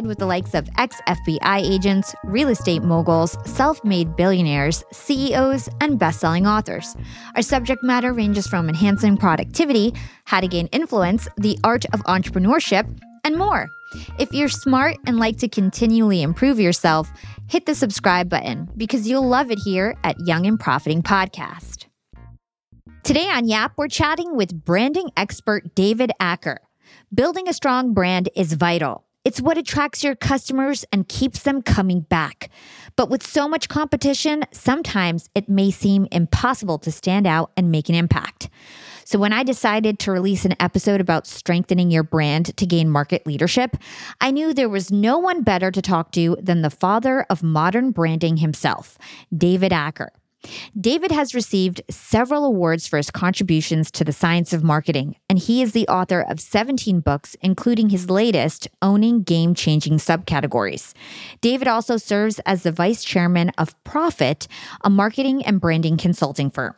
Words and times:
with 0.00 0.18
the 0.18 0.26
likes 0.26 0.54
of 0.54 0.68
ex 0.78 1.00
FBI 1.06 1.58
agents, 1.58 2.14
real 2.24 2.48
estate 2.48 2.82
moguls, 2.82 3.36
self 3.44 3.84
made 3.84 4.16
billionaires, 4.16 4.82
CEOs, 4.92 5.68
and 5.80 5.98
best 5.98 6.20
selling 6.20 6.46
authors. 6.46 6.96
Our 7.36 7.42
subject 7.42 7.82
matter 7.84 8.12
ranges 8.12 8.46
from 8.46 8.68
enhancing 8.68 9.16
productivity, 9.16 9.92
how 10.24 10.40
to 10.40 10.48
gain 10.48 10.66
influence, 10.68 11.28
the 11.36 11.58
art 11.62 11.84
of 11.92 12.00
entrepreneurship, 12.04 12.86
and 13.24 13.36
more. 13.36 13.68
If 14.18 14.32
you're 14.32 14.48
smart 14.48 14.96
and 15.06 15.18
like 15.18 15.36
to 15.38 15.48
continually 15.48 16.22
improve 16.22 16.58
yourself, 16.58 17.10
hit 17.48 17.66
the 17.66 17.74
subscribe 17.74 18.28
button 18.28 18.70
because 18.76 19.06
you'll 19.06 19.28
love 19.28 19.50
it 19.50 19.58
here 19.58 19.94
at 20.02 20.16
Young 20.26 20.46
and 20.46 20.58
Profiting 20.58 21.02
Podcast. 21.02 21.86
Today 23.04 23.28
on 23.28 23.46
Yap, 23.46 23.72
we're 23.76 23.88
chatting 23.88 24.36
with 24.36 24.64
branding 24.64 25.10
expert 25.16 25.74
David 25.74 26.12
Aaker. 26.20 26.58
Building 27.12 27.48
a 27.48 27.52
strong 27.52 27.92
brand 27.92 28.28
is 28.34 28.52
vital. 28.54 29.04
It's 29.24 29.40
what 29.40 29.56
attracts 29.56 30.02
your 30.02 30.16
customers 30.16 30.84
and 30.90 31.08
keeps 31.08 31.44
them 31.44 31.62
coming 31.62 32.00
back. 32.00 32.50
But 32.96 33.08
with 33.08 33.24
so 33.24 33.48
much 33.48 33.68
competition, 33.68 34.42
sometimes 34.50 35.30
it 35.36 35.48
may 35.48 35.70
seem 35.70 36.08
impossible 36.10 36.78
to 36.78 36.90
stand 36.90 37.24
out 37.24 37.52
and 37.56 37.70
make 37.70 37.88
an 37.88 37.94
impact. 37.94 38.50
So, 39.04 39.20
when 39.20 39.32
I 39.32 39.44
decided 39.44 40.00
to 40.00 40.12
release 40.12 40.44
an 40.44 40.56
episode 40.58 41.00
about 41.00 41.26
strengthening 41.26 41.90
your 41.90 42.02
brand 42.02 42.56
to 42.56 42.66
gain 42.66 42.88
market 42.88 43.26
leadership, 43.26 43.76
I 44.20 44.30
knew 44.32 44.52
there 44.52 44.68
was 44.68 44.90
no 44.90 45.18
one 45.18 45.42
better 45.42 45.70
to 45.70 45.82
talk 45.82 46.10
to 46.12 46.36
than 46.40 46.62
the 46.62 46.70
father 46.70 47.24
of 47.30 47.42
modern 47.42 47.92
branding 47.92 48.38
himself, 48.38 48.98
David 49.36 49.70
Aaker. 49.70 50.08
David 50.78 51.10
has 51.10 51.34
received 51.34 51.82
several 51.90 52.44
awards 52.44 52.86
for 52.86 52.96
his 52.96 53.10
contributions 53.10 53.90
to 53.92 54.04
the 54.04 54.12
science 54.12 54.52
of 54.52 54.64
marketing, 54.64 55.16
and 55.28 55.38
he 55.38 55.62
is 55.62 55.72
the 55.72 55.86
author 55.88 56.20
of 56.20 56.40
17 56.40 57.00
books, 57.00 57.36
including 57.40 57.90
his 57.90 58.10
latest, 58.10 58.68
Owning 58.80 59.22
Game 59.22 59.54
Changing 59.54 59.94
Subcategories. 59.94 60.94
David 61.40 61.68
also 61.68 61.96
serves 61.96 62.38
as 62.40 62.62
the 62.62 62.72
vice 62.72 63.04
chairman 63.04 63.50
of 63.58 63.82
Prophet, 63.84 64.48
a 64.82 64.90
marketing 64.90 65.44
and 65.44 65.60
branding 65.60 65.96
consulting 65.96 66.50
firm. 66.50 66.74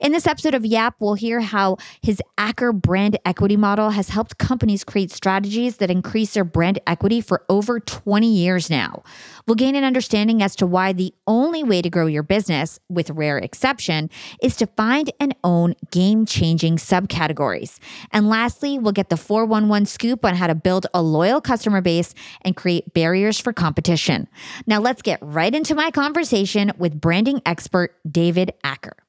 In 0.00 0.12
this 0.12 0.26
episode 0.26 0.54
of 0.54 0.66
Yap, 0.66 0.96
we'll 1.00 1.14
hear 1.14 1.40
how 1.40 1.78
his 2.02 2.20
Aaker 2.38 2.72
brand 2.72 3.18
equity 3.24 3.56
model 3.56 3.90
has 3.90 4.10
helped 4.10 4.38
companies 4.38 4.84
create 4.84 5.10
strategies 5.10 5.78
that 5.78 5.90
increase 5.90 6.34
their 6.34 6.44
brand 6.44 6.78
equity 6.86 7.20
for 7.20 7.44
over 7.48 7.80
20 7.80 8.26
years 8.26 8.68
now. 8.68 9.02
We'll 9.46 9.54
gain 9.54 9.74
an 9.74 9.84
understanding 9.84 10.42
as 10.42 10.56
to 10.56 10.66
why 10.66 10.92
the 10.92 11.14
only 11.26 11.62
way 11.62 11.80
to 11.80 11.88
grow 11.88 12.06
your 12.06 12.22
business, 12.22 12.78
with 12.88 13.10
rare 13.10 13.38
exception, 13.38 14.10
is 14.42 14.56
to 14.56 14.66
find 14.66 15.10
and 15.20 15.34
own 15.44 15.74
game 15.90 16.26
changing 16.26 16.76
subcategories. 16.76 17.78
And 18.12 18.28
lastly, 18.28 18.78
we'll 18.78 18.92
get 18.92 19.08
the 19.08 19.16
411 19.16 19.86
scoop 19.86 20.24
on 20.24 20.34
how 20.34 20.46
to 20.46 20.54
build 20.54 20.86
a 20.92 21.02
loyal 21.02 21.40
customer 21.40 21.80
base 21.80 22.14
and 22.42 22.56
create 22.56 22.92
barriers 22.92 23.38
for 23.38 23.52
competition. 23.52 24.28
Now, 24.66 24.80
let's 24.80 25.02
get 25.02 25.18
right 25.22 25.54
into 25.54 25.74
my 25.74 25.90
conversation 25.90 26.72
with 26.78 27.00
branding 27.00 27.40
expert 27.46 27.96
David 28.10 28.52
Aaker. 28.64 29.03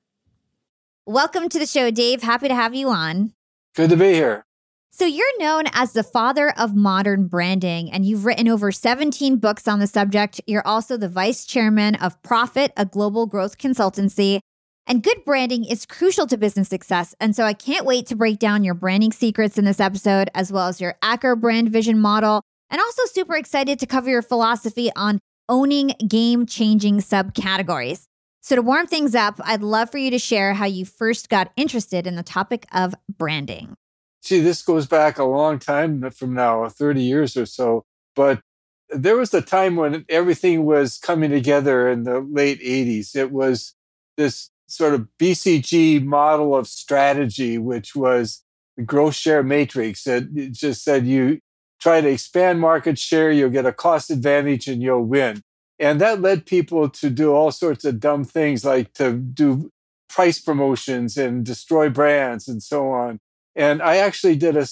Welcome 1.08 1.50
to 1.50 1.60
the 1.60 1.68
show, 1.68 1.92
Dave. 1.92 2.24
Happy 2.24 2.48
to 2.48 2.56
have 2.56 2.74
you 2.74 2.90
on. 2.90 3.34
Good 3.76 3.92
to 3.92 3.96
be 3.96 4.14
here. 4.14 4.44
So, 4.90 5.06
you're 5.06 5.38
known 5.38 5.66
as 5.72 5.94
the 5.94 6.02
father 6.02 6.52
of 6.58 6.76
modern 6.76 7.28
branding, 7.28 7.92
and 7.92 8.04
you've 8.04 8.26
written 8.26 8.48
over 8.48 8.72
17 8.72 9.38
books 9.38 9.68
on 9.68 9.78
the 9.78 9.86
subject. 9.86 10.42
You're 10.48 10.66
also 10.66 10.98
the 10.98 11.08
vice 11.08 11.46
chairman 11.46 11.94
of 11.94 12.20
Prophet, 12.24 12.74
a 12.76 12.86
global 12.86 13.28
growth 13.28 13.60
consultancy. 13.60 14.40
And 14.88 15.04
good 15.04 15.24
branding 15.26 15.64
is 15.64 15.86
crucial 15.86 16.26
to 16.26 16.38
business 16.38 16.70
success. 16.70 17.14
And 17.20 17.36
so, 17.36 17.44
I 17.44 17.54
can't 17.54 17.86
wait 17.86 18.08
to 18.08 18.16
break 18.16 18.40
down 18.40 18.64
your 18.64 18.74
branding 18.74 19.12
secrets 19.12 19.60
in 19.60 19.66
this 19.66 19.80
episode, 19.80 20.32
as 20.34 20.52
well 20.52 20.68
as 20.68 20.82
your 20.82 20.96
Aaker 21.04 21.40
brand 21.40 21.70
vision 21.70 22.00
model. 22.00 22.42
And 22.72 22.82
also, 22.82 23.04
super 23.06 23.36
excited 23.36 23.78
to 23.78 23.86
cover 23.86 24.10
your 24.10 24.24
philosophy 24.24 24.90
on 24.96 25.20
owning 25.50 25.90
game 26.08 26.48
changing 26.48 26.98
subcategories. 26.98 28.08
So, 28.46 28.56
to 28.56 28.62
warm 28.62 28.86
things 28.86 29.16
up, 29.16 29.42
I'd 29.44 29.64
love 29.64 29.90
for 29.90 29.98
you 29.98 30.12
to 30.12 30.20
share 30.20 30.54
how 30.54 30.66
you 30.66 30.86
first 30.86 31.30
got 31.30 31.52
interested 31.58 32.06
in 32.06 32.16
the 32.16 32.22
topic 32.22 32.68
of 32.72 32.94
branding. 33.10 33.76
See, 34.22 34.40
this 34.40 34.62
goes 34.62 34.86
back 34.86 35.18
a 35.18 35.24
long 35.24 35.58
time 35.58 36.08
from 36.12 36.36
now, 36.36 36.70
30 36.70 37.02
years 37.02 37.36
or 37.36 37.48
so. 37.48 37.86
But 38.16 38.42
there 38.90 39.18
was 39.18 39.34
a 39.34 39.42
time 39.42 39.78
when 39.78 40.06
everything 40.10 40.64
was 40.64 41.00
coming 41.00 41.32
together 41.32 41.90
in 41.90 42.04
the 42.04 42.20
late 42.20 42.62
80s. 42.62 43.16
It 43.16 43.32
was 43.32 43.74
this 44.16 44.52
sort 44.68 44.94
of 44.94 45.08
BCG 45.20 46.06
model 46.06 46.56
of 46.56 46.68
strategy, 46.68 47.58
which 47.58 47.96
was 47.96 48.44
the 48.78 48.84
growth 48.84 49.16
share 49.16 49.42
matrix. 49.42 50.04
that 50.04 50.52
just 50.52 50.84
said 50.84 51.08
you 51.08 51.40
try 51.82 52.00
to 52.00 52.10
expand 52.10 52.60
market 52.60 53.00
share, 53.00 53.32
you'll 53.32 53.50
get 53.50 53.66
a 53.66 53.74
cost 53.74 54.12
advantage, 54.12 54.68
and 54.68 54.84
you'll 54.84 55.02
win. 55.02 55.42
And 55.80 56.00
that 56.02 56.22
led 56.22 56.46
people 56.46 56.90
to 56.90 57.10
do 57.10 57.34
all 57.34 57.52
sorts 57.52 57.84
of 57.84 58.00
dumb 58.00 58.24
things 58.24 58.64
like 58.64 58.94
to 58.94 59.14
do 59.14 59.72
price 60.08 60.40
promotions 60.40 61.18
and 61.18 61.46
destroy 61.46 61.90
brands 61.90 62.48
and 62.48 62.64
so 62.64 62.90
on. 62.92 63.20
And 63.56 63.82
I 63.82 63.98
actually 63.98 64.36
did 64.36 64.56
a 64.56 64.66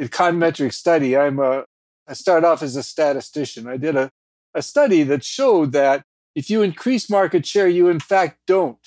econometric 0.00 0.72
study. 0.72 1.16
I'm 1.16 1.38
a, 1.38 1.64
I 2.08 2.14
started 2.14 2.46
off 2.46 2.62
as 2.62 2.76
a 2.76 2.82
statistician. 2.82 3.68
I 3.68 3.76
did 3.76 3.96
a, 3.96 4.10
a 4.54 4.62
study 4.62 5.02
that 5.04 5.24
showed 5.24 5.72
that 5.72 6.02
if 6.34 6.50
you 6.50 6.62
increase 6.62 7.10
market 7.10 7.46
share, 7.46 7.68
you 7.68 7.88
in 7.88 8.00
fact 8.00 8.38
don't 8.46 8.78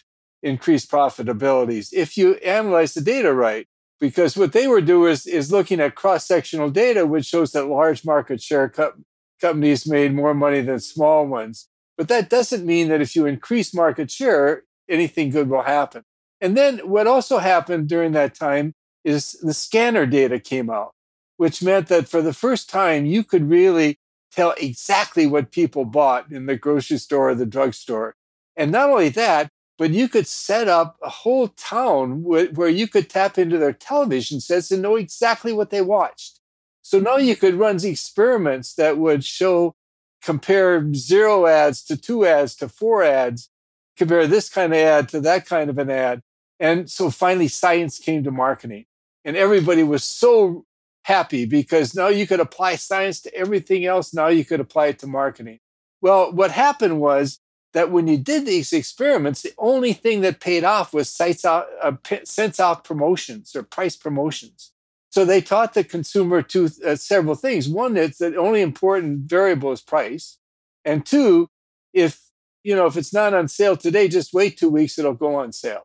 increase 0.43 0.85
profitabilities 0.85 1.89
if 1.91 2.17
you 2.17 2.35
analyze 2.35 2.93
the 2.93 3.01
data 3.01 3.33
right. 3.33 3.67
Because 3.97 4.35
what 4.35 4.51
they 4.51 4.67
were 4.67 4.81
doing 4.81 5.13
is, 5.13 5.25
is 5.25 5.53
looking 5.53 5.79
at 5.79 5.95
cross 5.95 6.25
sectional 6.25 6.69
data, 6.69 7.05
which 7.05 7.25
shows 7.25 7.53
that 7.53 7.67
large 7.67 8.03
market 8.03 8.41
share 8.41 8.67
co- 8.67 8.93
companies 9.39 9.87
made 9.87 10.13
more 10.13 10.33
money 10.33 10.61
than 10.61 10.79
small 10.79 11.25
ones. 11.25 11.67
But 11.97 12.07
that 12.09 12.29
doesn't 12.29 12.65
mean 12.65 12.89
that 12.89 13.01
if 13.01 13.15
you 13.15 13.25
increase 13.25 13.73
market 13.73 14.11
share, 14.11 14.63
anything 14.89 15.29
good 15.29 15.49
will 15.49 15.63
happen. 15.63 16.03
And 16.41 16.57
then 16.57 16.79
what 16.79 17.07
also 17.07 17.37
happened 17.37 17.87
during 17.87 18.11
that 18.11 18.35
time 18.35 18.73
is 19.03 19.33
the 19.41 19.53
scanner 19.53 20.05
data 20.05 20.39
came 20.39 20.69
out, 20.69 20.91
which 21.37 21.63
meant 21.63 21.87
that 21.87 22.07
for 22.07 22.21
the 22.21 22.33
first 22.33 22.69
time, 22.69 23.05
you 23.05 23.23
could 23.23 23.49
really 23.49 23.97
tell 24.31 24.53
exactly 24.57 25.25
what 25.25 25.51
people 25.51 25.85
bought 25.85 26.31
in 26.31 26.45
the 26.45 26.57
grocery 26.57 26.97
store 26.97 27.29
or 27.29 27.35
the 27.35 27.45
drugstore. 27.45 28.15
And 28.57 28.71
not 28.71 28.89
only 28.89 29.09
that, 29.09 29.49
but 29.77 29.91
you 29.91 30.07
could 30.07 30.27
set 30.27 30.67
up 30.67 30.97
a 31.01 31.09
whole 31.09 31.49
town 31.49 32.23
where 32.23 32.69
you 32.69 32.87
could 32.87 33.09
tap 33.09 33.37
into 33.37 33.57
their 33.57 33.73
television 33.73 34.39
sets 34.39 34.71
and 34.71 34.81
know 34.81 34.95
exactly 34.95 35.53
what 35.53 35.69
they 35.69 35.81
watched. 35.81 36.39
So 36.85 36.99
now 36.99 37.17
you 37.17 37.35
could 37.35 37.55
run 37.55 37.83
experiments 37.83 38.75
that 38.75 38.99
would 38.99 39.25
show, 39.25 39.73
compare 40.21 40.93
zero 40.93 41.47
ads 41.47 41.83
to 41.85 41.97
two 41.97 42.27
ads 42.27 42.53
to 42.57 42.69
four 42.69 43.01
ads, 43.01 43.49
compare 43.97 44.27
this 44.27 44.49
kind 44.49 44.71
of 44.71 44.77
ad 44.77 45.09
to 45.09 45.19
that 45.21 45.47
kind 45.47 45.71
of 45.71 45.79
an 45.79 45.89
ad. 45.89 46.21
And 46.59 46.87
so 46.87 47.09
finally 47.09 47.47
science 47.47 47.97
came 47.97 48.23
to 48.23 48.29
marketing 48.29 48.85
and 49.23 49.35
everybody 49.35 49.81
was 49.81 50.03
so 50.03 50.65
happy 51.05 51.47
because 51.47 51.95
now 51.95 52.09
you 52.09 52.27
could 52.27 52.39
apply 52.39 52.75
science 52.75 53.19
to 53.21 53.33
everything 53.33 53.83
else. 53.83 54.13
Now 54.13 54.27
you 54.27 54.45
could 54.45 54.59
apply 54.59 54.85
it 54.89 54.99
to 54.99 55.07
marketing. 55.07 55.61
Well, 56.03 56.31
what 56.31 56.51
happened 56.51 56.99
was 56.99 57.39
that 57.73 57.89
when 57.89 58.07
you 58.07 58.19
did 58.19 58.45
these 58.45 58.71
experiments, 58.71 59.41
the 59.41 59.53
only 59.57 59.93
thing 59.93 60.21
that 60.21 60.39
paid 60.39 60.63
off 60.63 60.93
was 60.93 61.09
sites 61.09 61.45
out, 61.45 61.65
uh, 61.81 61.93
sense 62.25 62.59
out 62.59 62.83
promotions 62.83 63.55
or 63.55 63.63
price 63.63 63.97
promotions. 63.97 64.71
So 65.15 65.23
they 65.23 65.39
taught 65.39 65.75
the 65.75 65.85
consumer 65.85 66.41
two 66.41 66.69
uh, 66.85 66.97
several 66.97 67.35
things. 67.35 67.69
One 67.69 67.95
is 67.95 68.17
that 68.17 68.33
the 68.33 68.37
only 68.37 68.61
important 68.61 69.29
variable 69.29 69.71
is 69.71 69.79
price, 69.79 70.39
and 70.83 71.05
two, 71.05 71.47
if 71.93 72.19
you 72.65 72.75
know 72.75 72.85
if 72.85 72.97
it's 72.97 73.13
not 73.13 73.33
on 73.33 73.47
sale 73.47 73.77
today, 73.77 74.09
just 74.09 74.33
wait 74.33 74.57
two 74.57 74.67
weeks; 74.67 74.99
it'll 74.99 75.13
go 75.13 75.35
on 75.35 75.53
sale. 75.53 75.83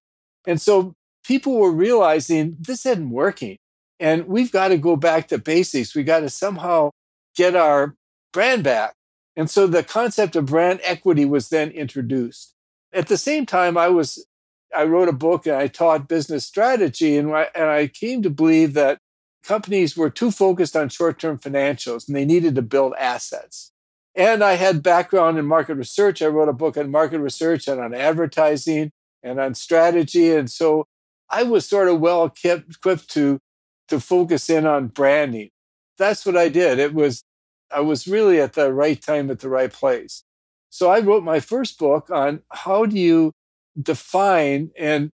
And 0.48 0.60
so 0.60 0.94
people 1.24 1.58
were 1.58 1.70
realizing 1.70 2.56
this 2.58 2.84
isn't 2.84 3.10
working, 3.10 3.58
and 4.00 4.26
we've 4.26 4.50
got 4.50 4.68
to 4.68 4.76
go 4.76 4.96
back 4.96 5.28
to 5.28 5.38
basics. 5.38 5.94
We 5.94 6.02
got 6.02 6.20
to 6.20 6.28
somehow 6.28 6.90
get 7.36 7.54
our 7.54 7.94
brand 8.32 8.64
back. 8.64 8.94
And 9.36 9.48
so 9.48 9.68
the 9.68 9.84
concept 9.84 10.34
of 10.34 10.46
brand 10.46 10.80
equity 10.82 11.24
was 11.24 11.50
then 11.50 11.70
introduced. 11.70 12.52
At 12.92 13.06
the 13.06 13.16
same 13.16 13.46
time, 13.46 13.78
I 13.78 13.90
was 13.90 14.26
I 14.74 14.86
wrote 14.86 15.08
a 15.08 15.12
book 15.12 15.46
and 15.46 15.54
I 15.54 15.68
taught 15.68 16.08
business 16.08 16.44
strategy, 16.44 17.16
and 17.16 17.32
I, 17.32 17.46
and 17.54 17.66
I 17.70 17.86
came 17.86 18.24
to 18.24 18.30
believe 18.30 18.74
that 18.74 18.98
companies 19.42 19.96
were 19.96 20.10
too 20.10 20.30
focused 20.30 20.76
on 20.76 20.88
short-term 20.88 21.38
financials 21.38 22.06
and 22.06 22.16
they 22.16 22.24
needed 22.24 22.54
to 22.54 22.62
build 22.62 22.94
assets. 22.98 23.72
And 24.14 24.42
I 24.42 24.54
had 24.54 24.82
background 24.82 25.38
in 25.38 25.46
market 25.46 25.76
research. 25.76 26.20
I 26.20 26.26
wrote 26.26 26.48
a 26.48 26.52
book 26.52 26.76
on 26.76 26.90
market 26.90 27.20
research 27.20 27.68
and 27.68 27.80
on 27.80 27.94
advertising 27.94 28.90
and 29.22 29.38
on 29.38 29.54
strategy, 29.54 30.32
and 30.32 30.50
so 30.50 30.86
I 31.28 31.42
was 31.44 31.68
sort 31.68 31.88
of 31.88 32.00
well 32.00 32.24
equipped 32.24 33.10
to 33.10 33.38
to 33.88 34.00
focus 34.00 34.50
in 34.50 34.66
on 34.66 34.88
branding. 34.88 35.50
That's 35.98 36.24
what 36.24 36.36
I 36.36 36.48
did. 36.48 36.78
It 36.78 36.94
was 36.94 37.22
I 37.72 37.80
was 37.80 38.08
really 38.08 38.40
at 38.40 38.54
the 38.54 38.72
right 38.72 39.00
time 39.00 39.30
at 39.30 39.40
the 39.40 39.48
right 39.48 39.72
place. 39.72 40.24
So 40.70 40.90
I 40.90 41.00
wrote 41.00 41.22
my 41.22 41.40
first 41.40 41.78
book 41.78 42.10
on 42.10 42.42
how 42.50 42.86
do 42.86 42.98
you 42.98 43.32
define 43.80 44.70
and 44.78 45.10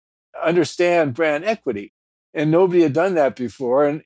understand 0.44 1.14
brand 1.14 1.46
equity. 1.46 1.92
And 2.34 2.50
nobody 2.52 2.82
had 2.82 2.94
done 2.94 3.16
that 3.16 3.36
before. 3.36 3.86
And 3.86 4.04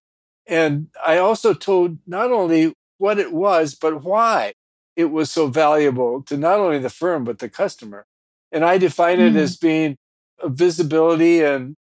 and 0.47 0.88
I 1.05 1.17
also 1.17 1.53
told 1.53 1.97
not 2.07 2.31
only 2.31 2.73
what 2.97 3.19
it 3.19 3.33
was, 3.33 3.75
but 3.75 4.03
why 4.03 4.53
it 4.95 5.05
was 5.05 5.31
so 5.31 5.47
valuable 5.47 6.23
to 6.23 6.38
not 6.38 6.59
only 6.59 6.79
the 6.79 6.89
firm, 6.89 7.23
but 7.23 7.39
the 7.39 7.49
customer. 7.49 8.05
And 8.51 8.65
I 8.65 8.77
define 8.77 9.19
mm. 9.19 9.29
it 9.29 9.35
as 9.35 9.57
being 9.57 9.97
visibility 10.44 11.41
and 11.44 11.75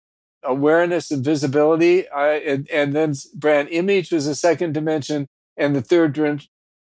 awareness 0.43 1.11
and 1.11 1.23
visibility. 1.23 2.09
I, 2.09 2.33
and, 2.35 2.69
and 2.71 2.93
then 2.93 3.13
brand 3.35 3.69
image 3.69 4.11
was 4.11 4.25
the 4.25 4.35
second 4.35 4.73
dimension. 4.73 5.27
And 5.55 5.75
the 5.75 5.81
third 5.81 6.19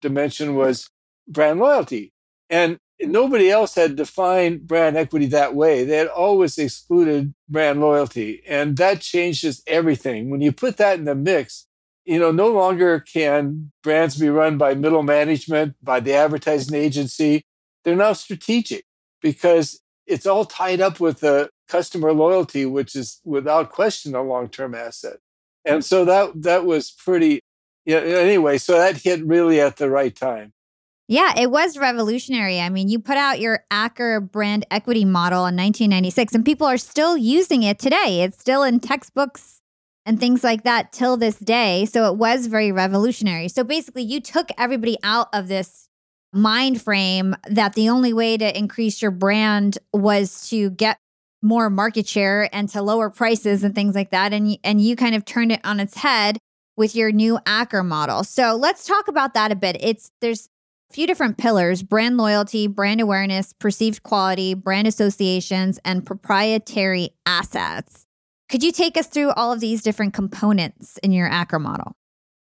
dimension 0.01 0.55
was 0.55 0.89
brand 1.27 1.59
loyalty. 1.59 2.11
And 2.49 2.77
nobody 2.99 3.49
else 3.49 3.75
had 3.75 3.95
defined 3.95 4.67
brand 4.67 4.97
equity 4.97 5.27
that 5.27 5.55
way. 5.55 5.85
They 5.85 5.97
had 5.97 6.07
always 6.07 6.57
excluded 6.57 7.33
brand 7.47 7.79
loyalty. 7.79 8.41
And 8.47 8.75
that 8.77 8.99
changes 8.99 9.63
everything. 9.67 10.29
When 10.29 10.41
you 10.41 10.51
put 10.51 10.77
that 10.77 10.99
in 10.99 11.05
the 11.05 11.15
mix, 11.15 11.66
you 12.07 12.17
know, 12.17 12.31
no 12.31 12.47
longer 12.47 13.01
can 13.01 13.69
brands 13.83 14.15
be 14.15 14.29
run 14.29 14.57
by 14.57 14.73
middle 14.73 15.03
management, 15.03 15.75
by 15.83 15.99
the 15.99 16.13
advertising 16.13 16.75
agency. 16.75 17.43
They're 17.83 17.97
now 17.97 18.13
strategic 18.13 18.85
because 19.21 19.81
it's 20.05 20.25
all 20.25 20.45
tied 20.45 20.79
up 20.79 21.01
with 21.01 21.19
the 21.19 21.49
customer 21.67 22.13
loyalty, 22.13 22.65
which 22.65 22.95
is 22.95 23.19
without 23.25 23.71
question 23.71 24.15
a 24.15 24.23
long-term 24.23 24.73
asset. 24.73 25.17
And 25.65 25.83
so 25.83 26.05
that 26.05 26.43
that 26.43 26.65
was 26.65 26.91
pretty 26.91 27.41
yeah, 27.85 27.97
anyway, 27.99 28.57
so 28.57 28.77
that 28.77 28.97
hit 28.97 29.23
really 29.25 29.59
at 29.59 29.75
the 29.75 29.89
right 29.89 30.15
time. 30.15 30.53
Yeah, 31.09 31.33
it 31.37 31.51
was 31.51 31.77
revolutionary. 31.77 32.59
I 32.59 32.69
mean, 32.69 32.89
you 32.89 32.99
put 32.99 33.15
out 33.15 33.39
your 33.39 33.63
Aaker 33.71 34.29
brand 34.29 34.65
equity 34.71 35.05
model 35.05 35.39
in 35.39 35.55
1996, 35.55 36.35
and 36.35 36.45
people 36.45 36.67
are 36.67 36.77
still 36.77 37.17
using 37.17 37.63
it 37.63 37.79
today. 37.79 38.21
It's 38.21 38.39
still 38.39 38.63
in 38.63 38.81
textbooks 38.81 39.61
and 40.07 40.19
things 40.21 40.41
like 40.41 40.63
that 40.63 40.93
till 40.93 41.17
this 41.17 41.37
day. 41.37 41.85
So 41.85 42.05
it 42.05 42.17
was 42.17 42.47
very 42.47 42.71
revolutionary. 42.71 43.49
So 43.49 43.63
basically, 43.63 44.03
you 44.03 44.21
took 44.21 44.49
everybody 44.57 44.97
out 45.03 45.27
of 45.33 45.49
this 45.49 45.89
mind 46.33 46.81
frame 46.81 47.35
that 47.47 47.73
the 47.73 47.89
only 47.89 48.13
way 48.13 48.37
to 48.37 48.57
increase 48.57 49.01
your 49.01 49.11
brand 49.11 49.77
was 49.93 50.49
to 50.49 50.69
get 50.71 50.97
more 51.41 51.69
market 51.69 52.07
share 52.07 52.49
and 52.55 52.69
to 52.69 52.81
lower 52.81 53.09
prices 53.09 53.63
and 53.63 53.75
things 53.75 53.95
like 53.95 54.09
that 54.09 54.33
and 54.33 54.57
and 54.63 54.81
you 54.81 54.95
kind 54.95 55.13
of 55.13 55.23
turned 55.23 55.51
it 55.51 55.61
on 55.63 55.79
its 55.79 55.95
head 55.95 56.37
with 56.75 56.95
your 56.95 57.11
new 57.11 57.37
Aaker 57.45 57.85
model. 57.85 58.23
So 58.23 58.55
let's 58.55 58.85
talk 58.85 59.07
about 59.07 59.33
that 59.35 59.51
a 59.51 59.55
bit. 59.55 59.77
It's 59.79 60.11
there's 60.21 60.49
a 60.89 60.93
few 60.93 61.05
different 61.05 61.37
pillars 61.37 61.83
brand 61.83 62.17
loyalty, 62.17 62.67
brand 62.67 63.01
awareness, 63.01 63.53
perceived 63.53 64.03
quality, 64.03 64.53
brand 64.53 64.87
associations, 64.87 65.79
and 65.85 66.05
proprietary 66.05 67.09
assets. 67.25 68.06
Could 68.49 68.63
you 68.63 68.71
take 68.71 68.97
us 68.97 69.07
through 69.07 69.31
all 69.31 69.51
of 69.51 69.59
these 69.59 69.81
different 69.81 70.13
components 70.13 70.97
in 71.03 71.11
your 71.11 71.29
Aaker 71.29 71.59
model? 71.59 71.95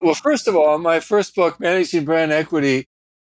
Well, 0.00 0.14
first 0.14 0.46
of 0.46 0.54
all, 0.54 0.78
my 0.78 1.00
first 1.00 1.34
book, 1.34 1.58
Managing 1.58 2.04
Brand 2.04 2.32
Equity, 2.32 2.86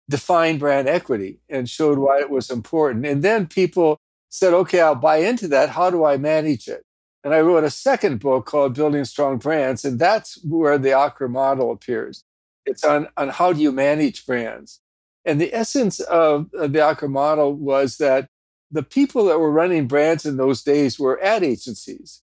defined 0.09 0.59
brand 0.59 0.87
equity 0.87 1.39
and 1.49 1.69
showed 1.69 1.97
why 1.97 2.19
it 2.19 2.29
was 2.29 2.49
important. 2.49 3.05
And 3.05 3.23
then 3.23 3.47
people 3.47 3.97
said, 4.29 4.53
okay, 4.53 4.81
I'll 4.81 4.95
buy 4.95 5.17
into 5.17 5.47
that. 5.49 5.69
How 5.69 5.89
do 5.89 6.05
I 6.05 6.17
manage 6.17 6.67
it? 6.67 6.83
And 7.23 7.33
I 7.33 7.41
wrote 7.41 7.63
a 7.63 7.69
second 7.69 8.19
book 8.19 8.45
called 8.45 8.73
Building 8.73 9.05
Strong 9.05 9.39
Brands. 9.39 9.83
And 9.83 9.99
that's 9.99 10.41
where 10.43 10.77
the 10.77 10.89
Aaker 10.89 11.29
model 11.29 11.71
appears. 11.71 12.23
It's 12.65 12.83
on, 12.83 13.07
on 13.17 13.29
how 13.29 13.53
do 13.53 13.61
you 13.61 13.71
manage 13.71 14.25
brands. 14.25 14.79
And 15.25 15.41
the 15.41 15.53
essence 15.53 15.99
of 15.99 16.49
the 16.51 16.67
Aaker 16.67 17.09
model 17.09 17.53
was 17.53 17.97
that 17.97 18.27
the 18.71 18.83
people 18.83 19.25
that 19.25 19.39
were 19.39 19.51
running 19.51 19.87
brands 19.87 20.25
in 20.25 20.37
those 20.37 20.63
days 20.63 20.99
were 20.99 21.21
ad 21.21 21.43
agencies 21.43 22.21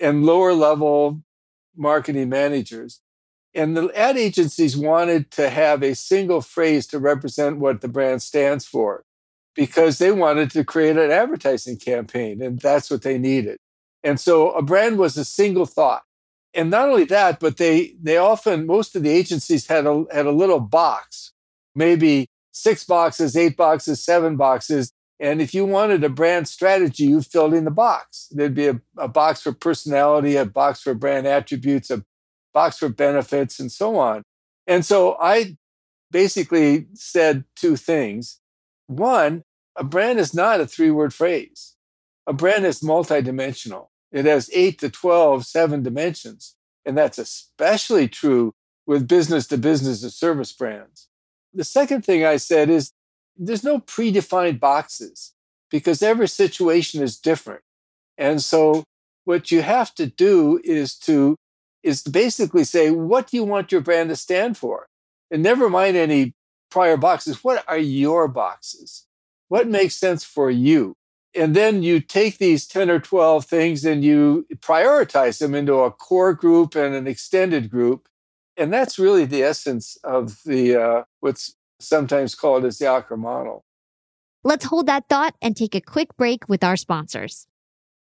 and 0.00 0.24
lower 0.24 0.52
level 0.52 1.22
marketing 1.76 2.28
managers. 2.28 3.00
And 3.54 3.76
the 3.76 3.90
ad 3.96 4.16
agencies 4.16 4.76
wanted 4.76 5.30
to 5.32 5.48
have 5.48 5.82
a 5.82 5.94
single 5.94 6.40
phrase 6.40 6.86
to 6.88 6.98
represent 6.98 7.58
what 7.58 7.80
the 7.80 7.88
brand 7.88 8.22
stands 8.22 8.64
for 8.64 9.04
because 9.54 9.98
they 9.98 10.10
wanted 10.10 10.50
to 10.50 10.64
create 10.64 10.96
an 10.96 11.12
advertising 11.12 11.76
campaign 11.76 12.42
and 12.42 12.58
that's 12.58 12.90
what 12.90 13.02
they 13.02 13.18
needed. 13.18 13.58
And 14.02 14.18
so 14.20 14.50
a 14.52 14.62
brand 14.62 14.98
was 14.98 15.16
a 15.16 15.24
single 15.24 15.66
thought. 15.66 16.02
And 16.52 16.70
not 16.70 16.88
only 16.88 17.04
that, 17.04 17.40
but 17.40 17.56
they 17.56 17.94
they 18.00 18.16
often 18.16 18.66
most 18.66 18.94
of 18.94 19.02
the 19.02 19.10
agencies 19.10 19.66
had 19.66 19.86
a 19.86 20.04
had 20.12 20.26
a 20.26 20.30
little 20.32 20.60
box, 20.60 21.32
maybe 21.74 22.26
six 22.52 22.84
boxes, 22.84 23.36
eight 23.36 23.56
boxes, 23.56 24.02
seven 24.02 24.36
boxes. 24.36 24.92
And 25.24 25.40
if 25.40 25.54
you 25.54 25.64
wanted 25.64 26.04
a 26.04 26.10
brand 26.10 26.48
strategy, 26.48 27.04
you 27.04 27.22
filled 27.22 27.54
in 27.54 27.64
the 27.64 27.70
box. 27.70 28.28
There'd 28.30 28.54
be 28.54 28.66
a, 28.66 28.82
a 28.98 29.08
box 29.08 29.40
for 29.40 29.52
personality, 29.52 30.36
a 30.36 30.44
box 30.44 30.82
for 30.82 30.92
brand 30.92 31.26
attributes, 31.26 31.90
a 31.90 32.04
box 32.52 32.76
for 32.76 32.90
benefits, 32.90 33.58
and 33.58 33.72
so 33.72 33.96
on. 33.96 34.22
And 34.66 34.84
so 34.84 35.16
I 35.18 35.56
basically 36.10 36.88
said 36.92 37.44
two 37.56 37.74
things. 37.76 38.40
One, 38.86 39.44
a 39.76 39.82
brand 39.82 40.18
is 40.18 40.34
not 40.34 40.60
a 40.60 40.66
three 40.66 40.90
word 40.90 41.14
phrase. 41.14 41.74
A 42.26 42.34
brand 42.34 42.66
is 42.66 42.80
multidimensional. 42.80 43.86
It 44.12 44.26
has 44.26 44.50
eight 44.52 44.78
to 44.80 44.90
12, 44.90 45.46
seven 45.46 45.82
dimensions. 45.82 46.54
And 46.84 46.98
that's 46.98 47.16
especially 47.16 48.08
true 48.08 48.52
with 48.86 49.08
business 49.08 49.46
to 49.46 49.56
business 49.56 50.02
and 50.02 50.12
service 50.12 50.52
brands. 50.52 51.08
The 51.54 51.64
second 51.64 52.04
thing 52.04 52.26
I 52.26 52.36
said 52.36 52.68
is 52.68 52.92
there's 53.36 53.64
no 53.64 53.78
predefined 53.78 54.60
boxes 54.60 55.32
because 55.70 56.02
every 56.02 56.28
situation 56.28 57.02
is 57.02 57.18
different. 57.18 57.62
And 58.16 58.42
so 58.42 58.84
what 59.24 59.50
you 59.50 59.62
have 59.62 59.94
to 59.96 60.06
do 60.06 60.60
is 60.64 60.96
to 61.00 61.36
is 61.82 62.02
to 62.02 62.10
basically 62.10 62.64
say 62.64 62.90
what 62.90 63.28
do 63.28 63.36
you 63.36 63.44
want 63.44 63.72
your 63.72 63.80
brand 63.80 64.08
to 64.10 64.16
stand 64.16 64.56
for? 64.56 64.86
And 65.30 65.42
never 65.42 65.68
mind 65.68 65.96
any 65.96 66.34
prior 66.70 66.96
boxes. 66.96 67.42
What 67.42 67.64
are 67.68 67.78
your 67.78 68.28
boxes? 68.28 69.06
What 69.48 69.68
makes 69.68 69.94
sense 69.94 70.24
for 70.24 70.50
you? 70.50 70.94
and 71.34 71.54
then 71.56 71.82
you 71.82 72.00
take 72.00 72.38
these 72.38 72.66
10 72.66 72.90
or 72.90 73.00
12 73.00 73.44
things 73.44 73.84
and 73.84 74.04
you 74.04 74.46
prioritize 74.56 75.38
them 75.38 75.54
into 75.54 75.74
a 75.74 75.90
core 75.90 76.32
group 76.32 76.76
and 76.76 76.94
an 76.94 77.06
extended 77.06 77.70
group 77.70 78.08
and 78.56 78.72
that's 78.72 78.98
really 78.98 79.24
the 79.24 79.42
essence 79.42 79.98
of 80.04 80.42
the 80.44 80.76
uh, 80.76 81.02
what's 81.20 81.54
sometimes 81.86 82.34
called 82.34 82.64
as 82.64 82.78
the 82.78 82.84
Aaker 82.84 83.18
model 83.18 83.64
let's 84.42 84.66
hold 84.66 84.86
that 84.86 85.08
thought 85.08 85.34
and 85.40 85.56
take 85.56 85.74
a 85.74 85.80
quick 85.80 86.16
break 86.16 86.48
with 86.48 86.64
our 86.64 86.76
sponsors 86.76 87.46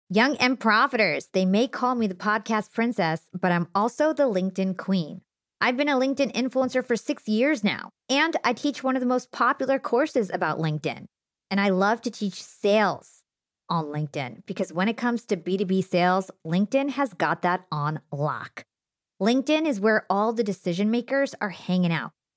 young 0.09 0.35
and 0.37 0.59
profiters 0.59 1.27
they 1.33 1.45
may 1.45 1.67
call 1.67 1.95
me 1.95 2.07
the 2.07 2.15
podcast 2.15 2.73
princess 2.73 3.29
but 3.33 3.51
i'm 3.51 3.67
also 3.75 4.13
the 4.13 4.23
linkedin 4.23 4.77
queen 4.77 5.21
I've 5.59 5.75
been 5.75 5.89
a 5.89 5.95
LinkedIn 5.95 6.33
influencer 6.33 6.85
for 6.85 6.95
six 6.95 7.27
years 7.27 7.63
now, 7.63 7.89
and 8.09 8.37
I 8.43 8.53
teach 8.53 8.83
one 8.83 8.95
of 8.95 8.99
the 8.99 9.07
most 9.07 9.31
popular 9.31 9.79
courses 9.79 10.29
about 10.31 10.59
LinkedIn. 10.59 11.07
And 11.49 11.59
I 11.59 11.69
love 11.69 12.01
to 12.01 12.11
teach 12.11 12.43
sales 12.43 13.23
on 13.67 13.85
LinkedIn 13.85 14.45
because 14.45 14.71
when 14.71 14.87
it 14.87 14.97
comes 14.97 15.25
to 15.25 15.37
B2B 15.37 15.83
sales, 15.83 16.29
LinkedIn 16.45 16.91
has 16.91 17.13
got 17.13 17.41
that 17.41 17.65
on 17.71 18.01
lock. 18.11 18.65
LinkedIn 19.19 19.65
is 19.65 19.79
where 19.79 20.05
all 20.11 20.31
the 20.31 20.43
decision 20.43 20.91
makers 20.91 21.33
are 21.41 21.49
hanging 21.49 21.91
out. 21.91 22.11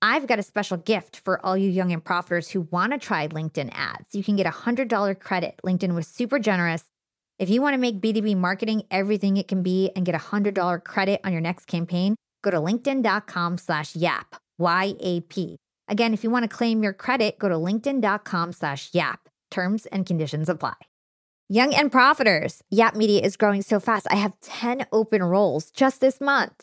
I've 0.00 0.26
got 0.26 0.38
a 0.38 0.44
special 0.44 0.76
gift 0.76 1.20
for 1.24 1.44
all 1.44 1.56
you 1.56 1.68
young 1.68 1.92
and 1.92 2.04
profiters 2.04 2.50
who 2.50 2.68
want 2.70 2.92
to 2.92 2.98
try 2.98 3.26
LinkedIn 3.26 3.70
ads. 3.72 4.14
You 4.14 4.22
can 4.22 4.36
get 4.36 4.46
a 4.46 4.50
$100 4.50 5.18
credit. 5.18 5.60
LinkedIn 5.64 5.94
was 5.94 6.06
super 6.06 6.38
generous. 6.38 6.84
If 7.38 7.50
you 7.50 7.62
want 7.62 7.74
to 7.74 7.78
make 7.78 8.00
B2B 8.00 8.36
marketing 8.36 8.82
everything 8.90 9.36
it 9.36 9.48
can 9.48 9.62
be 9.62 9.90
and 9.96 10.06
get 10.06 10.14
a 10.14 10.18
$100 10.18 10.84
credit 10.84 11.20
on 11.24 11.32
your 11.32 11.40
next 11.40 11.66
campaign, 11.66 12.14
go 12.42 12.50
to 12.50 12.58
linkedin.com 12.58 13.58
slash 13.58 13.96
yap, 13.96 14.36
Y-A-P. 14.58 15.56
Again, 15.88 16.14
if 16.14 16.22
you 16.22 16.30
want 16.30 16.44
to 16.44 16.48
claim 16.48 16.82
your 16.82 16.92
credit, 16.92 17.38
go 17.38 17.48
to 17.48 17.54
linkedin.com 17.54 18.52
slash 18.52 18.90
yap. 18.92 19.28
Terms 19.50 19.86
and 19.86 20.04
conditions 20.04 20.48
apply. 20.48 20.74
Young 21.48 21.72
and 21.72 21.90
profiters, 21.90 22.60
Yap 22.68 22.94
Media 22.94 23.22
is 23.22 23.38
growing 23.38 23.62
so 23.62 23.80
fast. 23.80 24.06
I 24.10 24.16
have 24.16 24.38
10 24.42 24.84
open 24.92 25.22
roles 25.22 25.70
just 25.70 26.02
this 26.02 26.20
month. 26.20 26.62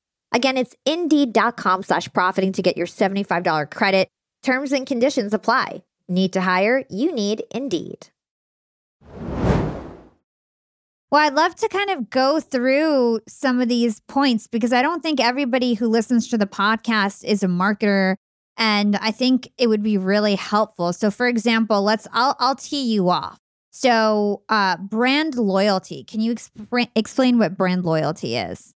Again, 0.31 0.57
it's 0.57 0.75
indeed.com 0.85 1.83
slash 1.83 2.11
profiting 2.13 2.51
to 2.53 2.61
get 2.61 2.77
your 2.77 2.87
$75 2.87 3.69
credit. 3.71 4.07
Terms 4.43 4.71
and 4.71 4.87
conditions 4.87 5.33
apply. 5.33 5.83
Need 6.07 6.33
to 6.33 6.41
hire? 6.41 6.83
You 6.89 7.13
need 7.13 7.43
Indeed. 7.51 8.07
Well, 11.11 11.19
I'd 11.27 11.33
love 11.33 11.55
to 11.55 11.67
kind 11.67 11.89
of 11.89 12.09
go 12.09 12.39
through 12.39 13.19
some 13.27 13.59
of 13.59 13.67
these 13.67 13.99
points 14.07 14.47
because 14.47 14.71
I 14.71 14.81
don't 14.81 15.03
think 15.03 15.19
everybody 15.19 15.73
who 15.73 15.89
listens 15.89 16.29
to 16.29 16.37
the 16.37 16.45
podcast 16.45 17.25
is 17.25 17.43
a 17.43 17.47
marketer. 17.47 18.15
And 18.57 18.95
I 18.95 19.11
think 19.11 19.51
it 19.57 19.67
would 19.67 19.83
be 19.83 19.97
really 19.97 20.35
helpful. 20.35 20.93
So, 20.93 21.11
for 21.11 21.27
example, 21.27 21.81
let's 21.81 22.07
I'll 22.13 22.37
I'll 22.39 22.55
tee 22.55 22.83
you 22.83 23.09
off. 23.09 23.37
So, 23.71 24.43
uh, 24.47 24.77
brand 24.77 25.35
loyalty. 25.35 26.05
Can 26.05 26.21
you 26.21 26.33
exp- 26.35 26.89
explain 26.95 27.39
what 27.39 27.57
brand 27.57 27.83
loyalty 27.83 28.37
is? 28.37 28.73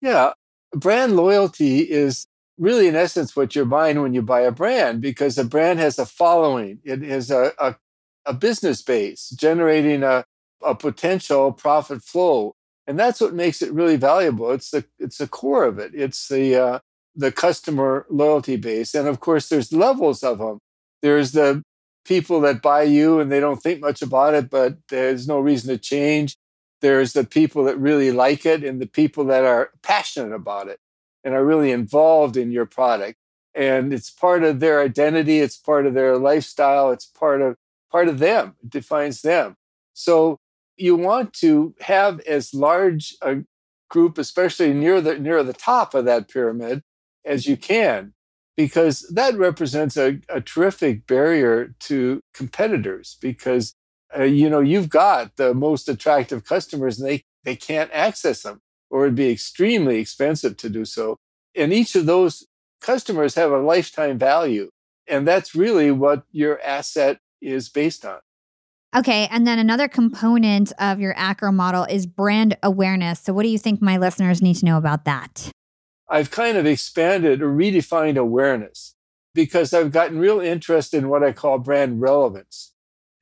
Yeah, 0.00 0.32
brand 0.76 1.16
loyalty 1.16 1.80
is 1.80 2.26
really, 2.58 2.88
in 2.88 2.96
essence, 2.96 3.34
what 3.34 3.54
you're 3.54 3.64
buying 3.64 4.00
when 4.00 4.14
you 4.14 4.22
buy 4.22 4.42
a 4.42 4.52
brand 4.52 5.00
because 5.00 5.38
a 5.38 5.44
brand 5.44 5.78
has 5.78 5.98
a 5.98 6.06
following. 6.06 6.78
It 6.84 7.02
is 7.02 7.30
a, 7.30 7.52
a, 7.58 7.76
a 8.24 8.34
business 8.34 8.82
base 8.82 9.30
generating 9.30 10.02
a, 10.02 10.24
a 10.62 10.74
potential 10.74 11.52
profit 11.52 12.02
flow. 12.02 12.54
And 12.86 12.98
that's 12.98 13.20
what 13.20 13.34
makes 13.34 13.62
it 13.62 13.72
really 13.72 13.96
valuable. 13.96 14.52
It's 14.52 14.70
the 14.70 14.84
it's 15.00 15.18
the 15.18 15.26
core 15.26 15.64
of 15.64 15.80
it. 15.80 15.92
It's 15.92 16.28
the 16.28 16.54
uh, 16.54 16.78
the 17.16 17.32
customer 17.32 18.06
loyalty 18.08 18.56
base, 18.56 18.94
and 18.94 19.08
of 19.08 19.18
course, 19.18 19.48
there's 19.48 19.72
levels 19.72 20.22
of 20.22 20.38
them. 20.38 20.60
There's 21.02 21.32
the 21.32 21.62
people 22.04 22.40
that 22.42 22.62
buy 22.62 22.82
you 22.82 23.18
and 23.18 23.30
they 23.30 23.40
don't 23.40 23.60
think 23.60 23.80
much 23.80 24.02
about 24.02 24.34
it, 24.34 24.48
but 24.48 24.76
there's 24.88 25.26
no 25.26 25.40
reason 25.40 25.68
to 25.70 25.78
change. 25.78 26.36
There's 26.80 27.12
the 27.12 27.24
people 27.24 27.64
that 27.64 27.78
really 27.78 28.10
like 28.10 28.44
it 28.44 28.62
and 28.62 28.80
the 28.80 28.86
people 28.86 29.24
that 29.26 29.44
are 29.44 29.70
passionate 29.82 30.34
about 30.34 30.68
it 30.68 30.78
and 31.24 31.34
are 31.34 31.44
really 31.44 31.72
involved 31.72 32.36
in 32.36 32.50
your 32.50 32.66
product. 32.66 33.18
And 33.54 33.92
it's 33.92 34.10
part 34.10 34.44
of 34.44 34.60
their 34.60 34.82
identity, 34.82 35.40
it's 35.40 35.56
part 35.56 35.86
of 35.86 35.94
their 35.94 36.18
lifestyle, 36.18 36.90
it's 36.90 37.06
part 37.06 37.40
of 37.40 37.56
part 37.90 38.08
of 38.08 38.18
them. 38.18 38.56
It 38.62 38.70
defines 38.70 39.22
them. 39.22 39.56
So 39.94 40.38
you 40.76 40.96
want 40.96 41.32
to 41.34 41.74
have 41.80 42.20
as 42.20 42.52
large 42.52 43.16
a 43.22 43.38
group, 43.88 44.18
especially 44.18 44.72
near 44.74 45.00
the 45.00 45.18
near 45.18 45.42
the 45.42 45.52
top 45.52 45.94
of 45.94 46.04
that 46.04 46.28
pyramid, 46.28 46.82
as 47.24 47.46
you 47.46 47.56
can, 47.56 48.12
because 48.56 49.08
that 49.12 49.36
represents 49.36 49.96
a, 49.96 50.20
a 50.28 50.40
terrific 50.40 51.06
barrier 51.06 51.74
to 51.80 52.20
competitors 52.34 53.16
because 53.20 53.74
uh, 54.16 54.22
you 54.22 54.50
know 54.50 54.60
you've 54.60 54.88
got 54.88 55.36
the 55.36 55.54
most 55.54 55.88
attractive 55.88 56.44
customers 56.44 56.98
and 56.98 57.08
they 57.08 57.24
they 57.44 57.56
can't 57.56 57.90
access 57.92 58.42
them 58.42 58.60
or 58.90 59.04
it'd 59.04 59.16
be 59.16 59.30
extremely 59.30 59.98
expensive 59.98 60.56
to 60.56 60.68
do 60.68 60.84
so. 60.84 61.16
And 61.56 61.72
each 61.72 61.96
of 61.96 62.06
those 62.06 62.46
customers 62.80 63.34
have 63.34 63.50
a 63.50 63.58
lifetime 63.58 64.18
value 64.18 64.70
and 65.08 65.26
that's 65.26 65.54
really 65.54 65.90
what 65.90 66.24
your 66.30 66.60
asset 66.62 67.18
is 67.40 67.68
based 67.68 68.04
on. 68.04 68.18
Okay 68.94 69.28
and 69.30 69.46
then 69.46 69.58
another 69.58 69.88
component 69.88 70.72
of 70.78 71.00
your 71.00 71.14
Aaker 71.14 71.52
model 71.52 71.84
is 71.84 72.06
brand 72.06 72.56
awareness. 72.62 73.20
So 73.20 73.32
what 73.32 73.42
do 73.42 73.48
you 73.48 73.58
think 73.58 73.82
my 73.82 73.96
listeners 73.96 74.42
need 74.42 74.54
to 74.56 74.64
know 74.64 74.76
about 74.76 75.04
that? 75.04 75.50
I've 76.08 76.30
kind 76.30 76.56
of 76.56 76.66
expanded 76.66 77.42
or 77.42 77.48
redefined 77.48 78.16
awareness 78.16 78.96
because 79.36 79.72
i've 79.72 79.92
gotten 79.92 80.18
real 80.18 80.40
interest 80.40 80.92
in 80.94 81.08
what 81.08 81.22
i 81.22 81.30
call 81.30 81.60
brand 81.60 82.00
relevance 82.00 82.72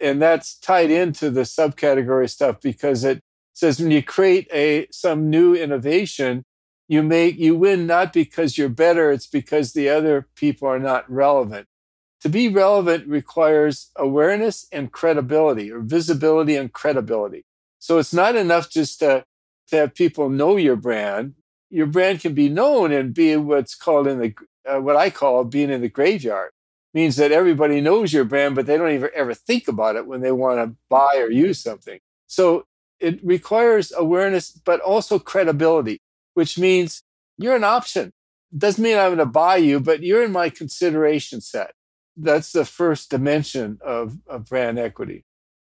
and 0.05 0.21
that's 0.21 0.55
tied 0.59 0.91
into 0.91 1.31
the 1.31 1.43
subcategory 1.43 2.29
stuff 2.29 2.61
because 2.61 3.05
it 3.05 3.21
says 3.55 3.81
when 3.81 3.91
you 3.91 4.03
create 4.03 4.49
a 4.53 4.87
some 4.91 5.31
new 5.31 5.55
innovation 5.55 6.45
you 6.89 7.03
make 7.03 7.39
you 7.39 7.57
win 7.57 7.87
not 7.87 8.13
because 8.13 8.59
you're 8.59 8.69
better 8.69 9.11
it's 9.11 9.27
because 9.27 9.73
the 9.73 9.89
other 9.89 10.29
people 10.37 10.69
are 10.69 10.79
not 10.79 11.11
relevant. 11.11 11.67
To 12.21 12.29
be 12.29 12.49
relevant 12.49 13.07
requires 13.07 13.91
awareness 13.97 14.67
and 14.73 14.93
credibility 14.93 15.71
or 15.71 15.81
visibility 15.81 16.57
and 16.57 16.73
credibility. 16.73 17.45
So 17.79 17.99
it's 17.99 18.15
not 18.15 18.35
enough 18.35 18.71
just 18.71 19.01
to, 19.01 19.25
to 19.69 19.77
have 19.77 19.95
people 19.95 20.31
know 20.31 20.57
your 20.57 20.77
brand. 20.77 21.35
Your 21.71 21.87
brand 21.87 22.21
can 22.21 22.35
be 22.35 22.49
known 22.49 22.93
and 22.93 23.13
be 23.13 23.37
what's 23.37 23.75
called 23.75 24.07
in 24.07 24.19
the 24.21 24.35
uh, 24.67 24.81
what 24.81 24.97
i 24.97 25.11
call 25.11 25.45
being 25.45 25.71
in 25.71 25.83
the 25.83 25.89
graveyard 25.89 26.51
means 26.95 27.17
that 27.17 27.33
everybody 27.33 27.81
knows 27.81 28.13
your 28.13 28.25
brand, 28.25 28.55
but 28.55 28.67
they 28.67 28.79
don't 28.79 28.93
even 28.93 29.11
ever 29.15 29.35
think 29.35 29.69
about 29.69 29.97
it 29.97 30.07
when 30.07 30.21
they 30.21 30.33
want 30.33 30.59
to 30.59 30.77
buy 30.89 31.17
or 31.17 31.31
use 31.31 31.61
something. 31.61 31.99
So 32.29 32.65
it 33.01 33.23
requires 33.25 33.93
awareness, 33.97 34.51
but 34.51 34.81
also 34.81 35.19
credibility, 35.19 36.01
which 36.35 36.59
means 36.59 37.03
you're 37.37 37.57
an 37.57 37.65
option. 37.65 38.13
Doesn't 38.57 38.83
mean 38.83 38.97
I'm 38.97 39.09
going 39.09 39.19
to 39.19 39.27
buy 39.27 39.57
you, 39.57 39.81
but 39.81 40.03
you're 40.03 40.23
in 40.23 40.33
my 40.33 40.49
consideration 40.49 41.41
set. 41.41 41.73
That's 42.17 42.53
the 42.53 42.65
first 42.65 43.11
dimension 43.11 43.79
of, 43.85 44.19
of 44.29 44.47
brand 44.47 44.79
equity. 44.79 45.25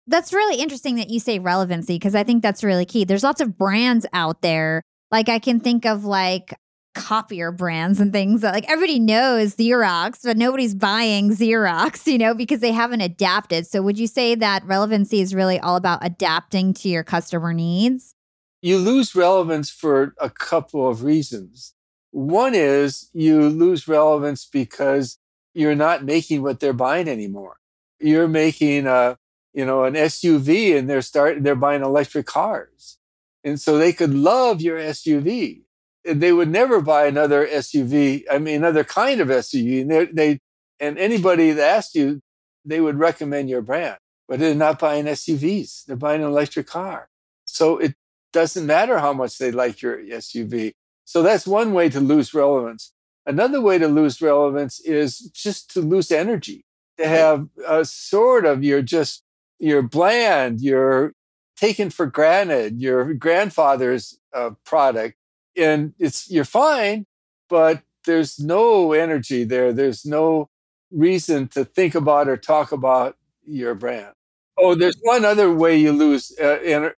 That's 0.06 0.32
really 0.32 0.62
interesting 0.62 0.94
that 0.96 1.10
you 1.10 1.18
say 1.18 1.40
relevancy 1.40 1.96
because 1.96 2.14
I 2.14 2.22
think 2.22 2.42
that's 2.42 2.62
really 2.62 2.84
key. 2.84 3.02
There's 3.02 3.24
lots 3.24 3.40
of 3.40 3.58
brands 3.58 4.06
out 4.12 4.40
there. 4.42 4.82
Like 5.10 5.28
I 5.28 5.40
can 5.40 5.58
think 5.58 5.84
of 5.84 6.04
like 6.04 6.54
copier 6.96 7.52
brands 7.52 8.00
and 8.00 8.12
things 8.12 8.40
that 8.40 8.54
like 8.54 8.68
everybody 8.68 8.98
knows 8.98 9.54
Xerox, 9.54 10.20
but 10.24 10.36
nobody's 10.36 10.74
buying 10.74 11.30
Xerox, 11.30 12.06
you 12.10 12.18
know, 12.18 12.34
because 12.34 12.60
they 12.60 12.72
haven't 12.72 13.02
adapted. 13.02 13.66
So 13.66 13.82
would 13.82 13.98
you 13.98 14.06
say 14.06 14.34
that 14.34 14.64
relevancy 14.64 15.20
is 15.20 15.34
really 15.34 15.60
all 15.60 15.76
about 15.76 16.00
adapting 16.02 16.72
to 16.74 16.88
your 16.88 17.04
customer 17.04 17.52
needs? 17.52 18.14
You 18.62 18.78
lose 18.78 19.14
relevance 19.14 19.70
for 19.70 20.14
a 20.18 20.30
couple 20.30 20.88
of 20.88 21.04
reasons. 21.04 21.74
One 22.10 22.54
is 22.54 23.10
you 23.12 23.48
lose 23.48 23.86
relevance 23.86 24.46
because 24.46 25.18
you're 25.54 25.74
not 25.74 26.04
making 26.04 26.42
what 26.42 26.60
they're 26.60 26.72
buying 26.72 27.08
anymore. 27.08 27.58
You're 28.00 28.28
making 28.28 28.86
a, 28.86 29.18
you 29.52 29.66
know, 29.66 29.84
an 29.84 29.94
SUV 29.94 30.76
and 30.76 30.88
they're 30.88 31.02
starting 31.02 31.42
they're 31.42 31.54
buying 31.54 31.82
electric 31.82 32.26
cars. 32.26 32.98
And 33.44 33.60
so 33.60 33.78
they 33.78 33.92
could 33.92 34.14
love 34.14 34.60
your 34.60 34.78
SUV 34.78 35.65
they 36.06 36.32
would 36.32 36.48
never 36.48 36.80
buy 36.80 37.06
another 37.06 37.46
SUV. 37.46 38.24
I 38.30 38.38
mean, 38.38 38.56
another 38.56 38.84
kind 38.84 39.20
of 39.20 39.28
SUV. 39.28 39.82
And 39.82 39.90
they, 39.90 40.06
they 40.06 40.40
and 40.78 40.98
anybody 40.98 41.52
that 41.52 41.76
asked 41.76 41.94
you, 41.94 42.20
they 42.64 42.80
would 42.80 42.98
recommend 42.98 43.48
your 43.48 43.62
brand, 43.62 43.98
but 44.28 44.38
they're 44.38 44.54
not 44.54 44.78
buying 44.78 45.06
SUVs. 45.06 45.84
They're 45.84 45.96
buying 45.96 46.22
an 46.22 46.28
electric 46.28 46.66
car. 46.66 47.08
So 47.44 47.78
it 47.78 47.94
doesn't 48.32 48.66
matter 48.66 48.98
how 48.98 49.12
much 49.12 49.38
they 49.38 49.50
like 49.50 49.82
your 49.82 49.98
SUV. 49.98 50.72
So 51.04 51.22
that's 51.22 51.46
one 51.46 51.72
way 51.72 51.88
to 51.88 52.00
lose 52.00 52.34
relevance. 52.34 52.92
Another 53.24 53.60
way 53.60 53.78
to 53.78 53.88
lose 53.88 54.20
relevance 54.20 54.80
is 54.80 55.18
just 55.18 55.72
to 55.74 55.80
lose 55.80 56.10
energy, 56.10 56.64
to 56.98 57.08
have 57.08 57.48
a 57.66 57.84
sort 57.84 58.44
of 58.44 58.62
you're 58.62 58.82
just 58.82 59.22
you're 59.58 59.82
bland, 59.82 60.60
you're 60.60 61.12
taken 61.56 61.90
for 61.90 62.06
granted, 62.06 62.80
your 62.80 63.14
grandfather's 63.14 64.18
uh, 64.34 64.50
product 64.64 65.16
and 65.56 65.94
it's 65.98 66.30
you're 66.30 66.44
fine, 66.44 67.06
but 67.48 67.82
there's 68.04 68.38
no 68.38 68.92
energy 68.92 69.44
there. 69.44 69.72
There's 69.72 70.04
no 70.04 70.48
reason 70.90 71.48
to 71.48 71.64
think 71.64 71.94
about 71.94 72.28
or 72.28 72.36
talk 72.36 72.72
about 72.72 73.16
your 73.44 73.74
brand. 73.74 74.12
Oh, 74.58 74.74
there's 74.74 74.96
one 75.02 75.24
other 75.24 75.52
way 75.52 75.76
you 75.76 75.92
lose 75.92 76.32
uh, 76.38 76.90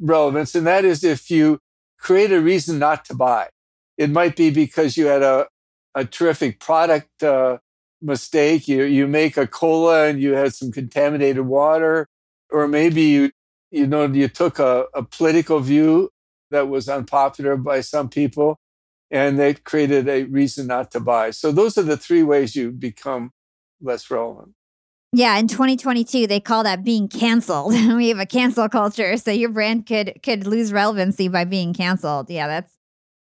relevance, 0.00 0.54
and 0.54 0.66
that 0.66 0.84
is 0.84 1.04
if 1.04 1.30
you 1.30 1.58
create 1.98 2.32
a 2.32 2.40
reason 2.40 2.78
not 2.78 3.04
to 3.06 3.14
buy. 3.14 3.48
It 3.96 4.10
might 4.10 4.36
be 4.36 4.50
because 4.50 4.96
you 4.96 5.06
had 5.06 5.22
a, 5.22 5.46
a 5.94 6.04
terrific 6.04 6.60
product 6.60 7.22
uh, 7.22 7.58
mistake. 8.02 8.68
You 8.68 8.84
you 8.84 9.06
make 9.06 9.36
a 9.36 9.46
cola 9.46 10.06
and 10.08 10.20
you 10.20 10.34
had 10.34 10.54
some 10.54 10.70
contaminated 10.72 11.46
water, 11.46 12.08
or 12.50 12.68
maybe 12.68 13.02
you 13.02 13.30
you 13.70 13.86
know 13.86 14.06
you 14.06 14.28
took 14.28 14.58
a, 14.58 14.86
a 14.94 15.02
political 15.02 15.60
view 15.60 16.10
that 16.50 16.68
was 16.68 16.88
unpopular 16.88 17.56
by 17.56 17.80
some 17.80 18.08
people, 18.08 18.58
and 19.10 19.38
they 19.38 19.54
created 19.54 20.08
a 20.08 20.24
reason 20.24 20.66
not 20.66 20.90
to 20.92 21.00
buy. 21.00 21.30
So 21.30 21.52
those 21.52 21.76
are 21.78 21.82
the 21.82 21.96
three 21.96 22.22
ways 22.22 22.56
you 22.56 22.72
become 22.72 23.32
less 23.80 24.10
relevant. 24.10 24.52
Yeah, 25.12 25.38
in 25.38 25.48
2022, 25.48 26.26
they 26.26 26.40
call 26.40 26.64
that 26.64 26.84
being 26.84 27.08
canceled. 27.08 27.72
we 27.94 28.08
have 28.08 28.18
a 28.18 28.26
cancel 28.26 28.68
culture, 28.68 29.16
so 29.16 29.30
your 29.30 29.48
brand 29.48 29.86
could 29.86 30.20
could 30.22 30.46
lose 30.46 30.72
relevancy 30.72 31.28
by 31.28 31.44
being 31.44 31.72
canceled. 31.72 32.28
Yeah, 32.28 32.46
that's 32.48 32.72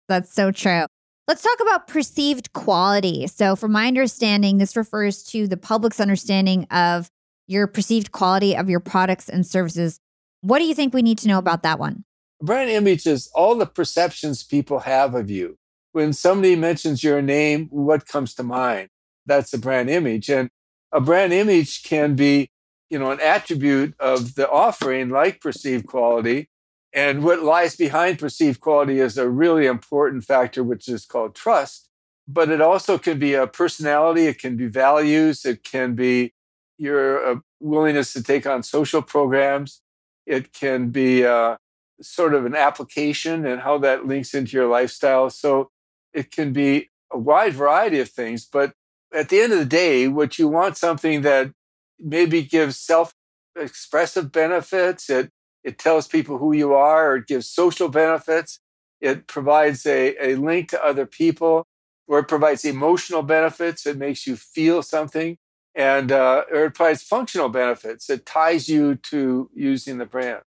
that's 0.08 0.34
so 0.34 0.52
true. 0.52 0.86
Let's 1.28 1.42
talk 1.42 1.60
about 1.62 1.88
perceived 1.88 2.52
quality. 2.54 3.28
So, 3.28 3.56
from 3.56 3.72
my 3.72 3.88
understanding, 3.88 4.58
this 4.58 4.76
refers 4.76 5.24
to 5.26 5.48
the 5.48 5.56
public's 5.56 6.00
understanding 6.00 6.66
of 6.66 7.10
your 7.48 7.68
perceived 7.68 8.12
quality 8.12 8.56
of 8.56 8.70
your 8.70 8.80
products 8.80 9.30
and 9.30 9.46
services. 9.46 10.00
What 10.42 10.60
do 10.60 10.66
you 10.66 10.76
think 10.76 10.94
we 10.94 11.02
need 11.02 11.18
to 11.20 11.28
know 11.28 11.38
about 11.38 11.64
that 11.64 11.80
one? 11.80 12.04
Brand 12.44 12.70
image 12.70 13.08
is 13.08 13.32
all 13.34 13.56
the 13.56 13.66
perceptions 13.66 14.44
people 14.44 14.80
have 14.80 15.16
of 15.16 15.32
you. 15.32 15.58
When 15.94 16.12
somebody 16.12 16.56
mentions 16.56 17.04
your 17.04 17.22
name, 17.22 17.68
what 17.72 18.08
comes 18.08 18.34
to 18.36 18.44
mind? 18.44 18.90
That's 19.26 19.54
a 19.54 19.58
brand 19.58 19.90
image. 19.90 20.30
And 20.30 20.50
a 20.92 21.00
brand 21.00 21.32
image 21.32 21.84
can 21.84 22.16
be, 22.16 22.50
you 22.90 23.00
know, 23.00 23.12
an 23.12 23.22
attribute 23.22 23.96
of 24.00 24.36
the 24.36 24.50
offering 24.50 25.10
like 25.10 25.40
perceived 25.40 25.88
quality. 25.88 26.50
And 26.92 27.24
what 27.24 27.44
lies 27.44 27.76
behind 27.76 28.20
perceived 28.20 28.60
quality 28.60 29.00
is 29.00 29.18
a 29.18 29.30
really 29.30 29.66
important 29.66 30.26
factor, 30.26 30.64
which 30.64 30.88
is 30.88 31.06
called 31.06 31.36
trust. 31.36 31.90
But 32.28 32.50
it 32.50 32.62
also 32.62 32.98
can 32.98 33.20
be 33.20 33.34
a 33.34 33.48
personality, 33.48 34.28
it 34.28 34.40
can 34.40 34.56
be 34.56 34.68
values, 34.68 35.46
it 35.46 35.64
can 35.64 35.96
be 35.96 36.34
your 36.78 37.26
uh, 37.26 37.36
willingness 37.60 38.14
to 38.14 38.24
take 38.24 38.46
on 38.46 38.64
social 38.64 39.02
programs, 39.02 39.82
it 40.26 40.54
can 40.54 40.90
be 40.90 41.26
uh, 41.26 41.58
sort 42.04 42.34
of 42.34 42.46
an 42.46 42.56
application 42.56 43.46
and 43.46 43.62
how 43.62 43.78
that 43.80 44.06
links 44.06 44.34
into 44.34 44.56
your 44.56 44.68
lifestyle. 44.68 45.30
So 45.30 45.72
it 46.14 46.32
can 46.32 46.54
be 46.54 46.90
a 47.12 47.18
wide 47.18 47.54
variety 47.54 48.00
of 48.00 48.10
things. 48.10 48.46
But 48.46 48.74
at 49.14 49.30
the 49.30 49.42
end 49.42 49.54
of 49.54 49.60
the 49.60 49.66
day, 49.66 50.08
what 50.08 50.40
you 50.40 50.48
want 50.48 50.78
something 50.78 51.22
that 51.22 51.52
maybe 52.00 52.44
gives 52.44 52.78
self 52.80 53.14
expressive 53.56 54.32
benefits, 54.32 55.10
it, 55.10 55.32
it 55.64 55.78
tells 55.78 56.08
people 56.08 56.38
who 56.40 56.54
you 56.54 56.74
are, 56.74 57.12
or 57.12 57.16
it 57.18 57.28
gives 57.28 57.48
social 57.48 57.88
benefits, 57.88 58.60
it 59.00 59.28
provides 59.28 59.86
a, 59.86 60.16
a 60.20 60.36
link 60.36 60.70
to 60.70 60.84
other 60.84 61.06
people, 61.06 61.68
or 62.08 62.20
it 62.20 62.28
provides 62.28 62.66
emotional 62.66 63.22
benefits, 63.22 63.86
it 63.86 63.98
makes 63.98 64.26
you 64.26 64.36
feel 64.36 64.82
something. 64.82 65.38
And 65.76 66.12
uh, 66.12 66.44
or 66.52 66.66
it 66.66 66.76
provides 66.76 67.02
functional 67.02 67.50
benefits. 67.50 68.08
It 68.08 68.28
ties 68.28 68.70
you 68.70 68.96
to 69.10 69.50
using 69.56 69.98
the 69.98 70.06
brand. 70.06 70.44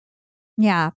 Yeah. 0.56 0.90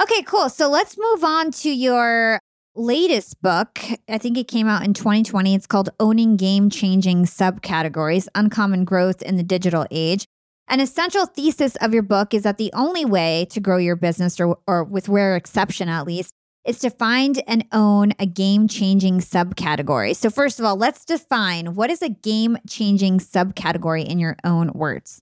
Okay, 0.00 0.22
cool. 0.22 0.48
So 0.48 0.68
let's 0.68 0.96
move 0.98 1.24
on 1.24 1.50
to 1.52 1.70
your 1.70 2.38
latest 2.74 3.40
book. 3.42 3.78
I 4.08 4.18
think 4.18 4.38
it 4.38 4.48
came 4.48 4.66
out 4.66 4.84
in 4.84 4.94
2020. 4.94 5.54
It's 5.54 5.66
called 5.66 5.90
Owning 6.00 6.36
Game 6.36 6.70
Changing 6.70 7.24
Subcategories 7.24 8.28
Uncommon 8.34 8.84
Growth 8.84 9.22
in 9.22 9.36
the 9.36 9.42
Digital 9.42 9.86
Age. 9.90 10.24
An 10.68 10.80
essential 10.80 11.26
thesis 11.26 11.76
of 11.76 11.92
your 11.92 12.02
book 12.02 12.32
is 12.32 12.44
that 12.44 12.56
the 12.56 12.72
only 12.72 13.04
way 13.04 13.46
to 13.50 13.60
grow 13.60 13.76
your 13.76 13.96
business, 13.96 14.40
or, 14.40 14.58
or 14.66 14.84
with 14.84 15.08
rare 15.08 15.36
exception 15.36 15.88
at 15.88 16.06
least, 16.06 16.32
is 16.64 16.78
to 16.78 16.90
find 16.90 17.42
and 17.46 17.66
own 17.72 18.12
a 18.18 18.26
game 18.26 18.68
changing 18.68 19.18
subcategory. 19.18 20.14
So, 20.14 20.30
first 20.30 20.58
of 20.58 20.64
all, 20.64 20.76
let's 20.76 21.04
define 21.04 21.74
what 21.74 21.90
is 21.90 22.00
a 22.00 22.08
game 22.08 22.56
changing 22.68 23.18
subcategory 23.18 24.06
in 24.06 24.18
your 24.18 24.36
own 24.44 24.70
words? 24.72 25.20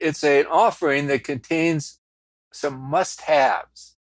It's 0.00 0.24
an 0.24 0.46
offering 0.46 1.06
that 1.06 1.24
contains 1.24 2.00
some 2.52 2.78
must 2.78 3.22
haves 3.22 3.91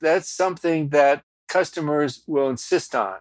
that's 0.00 0.28
something 0.28 0.90
that 0.90 1.22
customers 1.48 2.22
will 2.26 2.48
insist 2.48 2.94
on. 2.94 3.16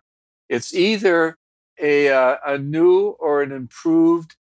It's 0.50 0.74
either 0.74 1.38
a, 1.80 2.10
uh, 2.10 2.38
a 2.46 2.58
new 2.58 3.10
or 3.20 3.42
an 3.42 3.52
improved 3.52 4.36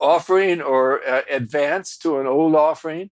offering 0.00 0.60
or 0.60 1.06
uh, 1.06 1.22
advance 1.30 1.96
to 1.98 2.18
an 2.18 2.26
old 2.26 2.54
offering 2.54 3.10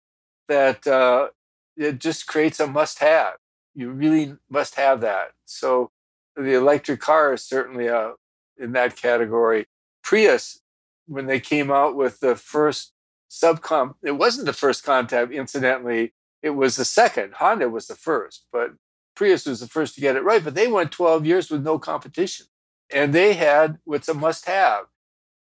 that 0.48 0.88
uh, 0.88 1.28
it 1.76 2.00
just 2.00 2.28
creates 2.28 2.60
a 2.60 2.68
must 2.68 3.00
have. 3.00 3.36
You 3.76 3.92
really 3.92 4.36
must 4.50 4.76
have 4.76 5.02
that. 5.02 5.32
So 5.46 5.92
the 6.36 6.54
electric 6.54 7.00
car 7.00 7.34
is 7.34 7.44
certainly 7.44 7.90
uh, 7.90 8.12
in 8.58 8.72
that 8.72 8.96
category. 8.96 9.68
Prius, 10.04 10.62
when 11.06 11.26
they 11.26 11.40
came 11.40 11.72
out 11.72 11.96
with 11.96 12.20
the 12.20 12.36
first 12.36 12.94
subcom, 13.30 13.96
it 14.04 14.12
wasn't 14.12 14.46
the 14.46 14.54
first 14.54 14.84
contact, 14.84 15.32
incidentally, 15.32 16.14
it 16.42 16.52
was 16.52 16.76
the 16.76 16.86
second. 16.86 17.34
Honda 17.36 17.70
was 17.70 17.88
the 17.88 17.96
first, 17.96 18.46
but 18.52 18.72
Prius 19.16 19.46
was 19.46 19.60
the 19.60 19.68
first 19.68 19.96
to 19.96 20.02
get 20.02 20.16
it 20.16 20.24
right. 20.24 20.44
But 20.44 20.56
they 20.56 20.68
went 20.68 20.92
12 20.92 21.26
years 21.26 21.50
with 21.50 21.64
no 21.64 21.80
competition. 21.80 22.46
And 22.92 23.14
they 23.14 23.34
had 23.34 23.80
what's 23.84 24.08
a 24.08 24.14
must 24.14 24.46
have. 24.46 24.86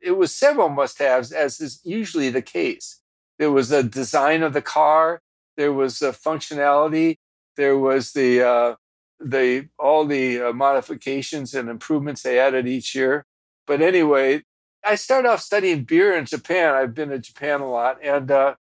It 0.02 0.12
was 0.12 0.34
several 0.34 0.70
must 0.70 1.00
haves, 1.00 1.32
as 1.32 1.60
is 1.60 1.82
usually 1.84 2.30
the 2.30 2.42
case. 2.42 3.02
There 3.38 3.52
was 3.52 3.70
the 3.70 3.84
design 3.84 4.44
of 4.44 4.54
the 4.54 4.62
car, 4.62 5.22
there 5.58 5.74
was 5.74 6.00
the 6.00 6.12
functionality, 6.12 7.18
there 7.58 7.78
was 7.78 8.14
the, 8.14 8.42
uh, 8.42 8.76
the 9.20 9.68
all 9.80 10.06
the 10.06 10.42
uh, 10.42 10.54
modifications 10.54 11.54
and 11.54 11.70
improvements 11.70 12.22
they 12.22 12.40
added 12.40 12.68
each 12.68 12.96
year. 12.96 13.26
But 13.68 13.82
anyway, 13.82 14.44
I 14.86 14.96
started 14.96 15.30
off 15.30 15.42
studying 15.42 15.84
beer 15.84 16.16
in 16.16 16.26
Japan. 16.26 16.76
I've 16.76 16.94
been 16.94 17.10
to 17.10 17.20
Japan 17.20 17.62
a 17.62 17.70
lot, 17.70 17.98
and 18.04 18.30
uh, 18.30 18.56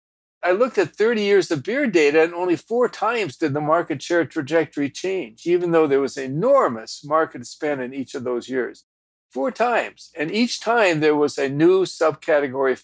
I 0.43 0.51
looked 0.54 0.77
at 0.80 0.95
30 0.95 1.21
years 1.21 1.51
of 1.51 1.63
beer 1.63 1.86
data, 1.86 2.23
and 2.23 2.34
only 2.34 2.56
four 2.56 2.89
times 2.89 3.38
did 3.38 3.54
the 3.54 3.62
market 3.62 4.01
share 4.01 4.25
trajectory 4.25 4.89
change, 4.89 5.45
even 5.45 5.71
though 5.71 5.86
there 5.86 6.01
was 6.01 6.17
enormous 6.17 7.04
market 7.06 7.45
spend 7.45 7.82
in 7.82 7.93
each 7.93 8.15
of 8.15 8.23
those 8.23 8.49
years. 8.49 8.86
four 9.32 9.49
times. 9.51 10.12
And 10.17 10.30
each 10.30 10.60
time 10.60 10.99
there 10.99 11.15
was 11.15 11.38
a 11.38 11.47
new 11.47 11.86
subcategory 11.86 12.77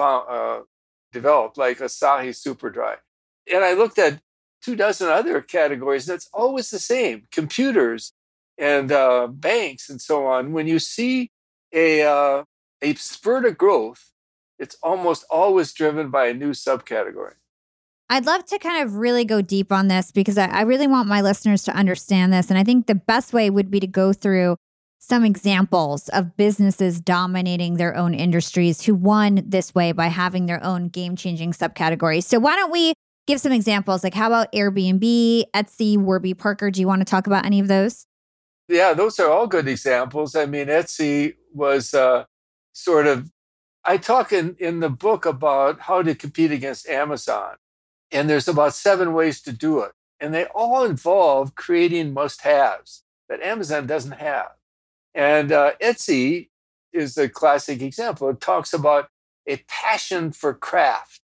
uh, 0.00 0.60
developed, 1.12 1.56
like 1.56 1.78
Asahi 1.78 2.34
Super 2.34 2.70
Dry. 2.70 2.96
And 3.52 3.64
I 3.64 3.74
looked 3.74 3.98
at 3.98 4.20
two 4.62 4.74
dozen 4.74 5.08
other 5.08 5.40
categories, 5.40 6.08
it's 6.08 6.28
always 6.32 6.70
the 6.70 6.80
same 6.80 7.28
computers 7.30 8.12
and 8.58 8.90
uh, 8.90 9.28
banks 9.28 9.88
and 9.88 10.00
so 10.00 10.26
on. 10.26 10.52
When 10.52 10.66
you 10.66 10.80
see 10.80 11.30
a, 11.72 12.02
uh, 12.02 12.44
a 12.82 12.94
spurt 12.94 13.44
of 13.44 13.56
growth, 13.56 14.10
it's 14.58 14.76
almost 14.82 15.24
always 15.30 15.72
driven 15.72 16.10
by 16.10 16.26
a 16.26 16.34
new 16.34 16.50
subcategory. 16.50 17.34
I'd 18.08 18.26
love 18.26 18.44
to 18.46 18.58
kind 18.58 18.84
of 18.84 18.94
really 18.94 19.24
go 19.24 19.42
deep 19.42 19.72
on 19.72 19.88
this 19.88 20.12
because 20.12 20.38
I, 20.38 20.46
I, 20.46 20.62
really 20.62 20.86
want 20.86 21.08
my 21.08 21.20
listeners 21.20 21.64
to 21.64 21.72
understand 21.72 22.32
this. 22.32 22.50
And 22.50 22.58
I 22.58 22.62
think 22.62 22.86
the 22.86 22.94
best 22.94 23.32
way 23.32 23.50
would 23.50 23.68
be 23.68 23.80
to 23.80 23.86
go 23.88 24.12
through 24.12 24.56
some 24.98 25.24
examples 25.24 26.08
of 26.10 26.36
businesses 26.36 27.00
dominating 27.00 27.74
their 27.74 27.96
own 27.96 28.14
industries 28.14 28.82
who 28.82 28.94
won 28.94 29.42
this 29.44 29.74
way 29.74 29.92
by 29.92 30.06
having 30.06 30.46
their 30.46 30.62
own 30.64 30.88
game 30.88 31.16
changing 31.16 31.52
subcategories. 31.52 32.24
So, 32.24 32.38
why 32.38 32.56
don't 32.56 32.70
we 32.70 32.94
give 33.26 33.40
some 33.40 33.52
examples? 33.52 34.02
Like, 34.04 34.14
how 34.14 34.28
about 34.28 34.52
Airbnb, 34.52 35.44
Etsy, 35.54 35.98
Warby 35.98 36.34
Parker? 36.34 36.70
Do 36.70 36.80
you 36.80 36.86
want 36.86 37.00
to 37.00 37.04
talk 37.04 37.26
about 37.26 37.44
any 37.44 37.60
of 37.60 37.68
those? 37.68 38.06
Yeah, 38.68 38.94
those 38.94 39.18
are 39.20 39.30
all 39.30 39.46
good 39.46 39.68
examples. 39.68 40.34
I 40.34 40.46
mean, 40.46 40.66
Etsy 40.66 41.34
was 41.52 41.94
uh, 41.94 42.24
sort 42.72 43.06
of, 43.06 43.30
I 43.86 43.98
talk 43.98 44.32
in, 44.32 44.56
in 44.58 44.80
the 44.80 44.90
book 44.90 45.24
about 45.24 45.82
how 45.82 46.02
to 46.02 46.14
compete 46.14 46.50
against 46.50 46.88
Amazon. 46.88 47.54
And 48.10 48.28
there's 48.28 48.48
about 48.48 48.74
seven 48.74 49.12
ways 49.12 49.40
to 49.42 49.52
do 49.52 49.80
it. 49.80 49.92
And 50.18 50.34
they 50.34 50.46
all 50.46 50.84
involve 50.84 51.54
creating 51.54 52.12
must 52.12 52.42
haves 52.42 53.04
that 53.28 53.42
Amazon 53.42 53.86
doesn't 53.86 54.12
have. 54.12 54.52
And 55.14 55.52
uh, 55.52 55.72
Etsy 55.82 56.48
is 56.92 57.16
a 57.16 57.28
classic 57.28 57.80
example. 57.80 58.28
It 58.30 58.40
talks 58.40 58.72
about 58.72 59.08
a 59.46 59.58
passion 59.68 60.32
for 60.32 60.52
craft 60.52 61.20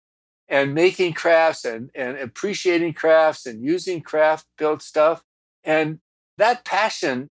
and 0.49 0.73
making 0.73 1.13
crafts 1.13 1.63
and, 1.63 1.91
and 1.95 2.17
appreciating 2.17 2.93
crafts 2.93 3.45
and 3.45 3.63
using 3.63 4.01
craft 4.01 4.45
built 4.57 4.81
stuff. 4.81 5.23
And 5.63 5.99
that 6.37 6.65
passion, 6.65 7.29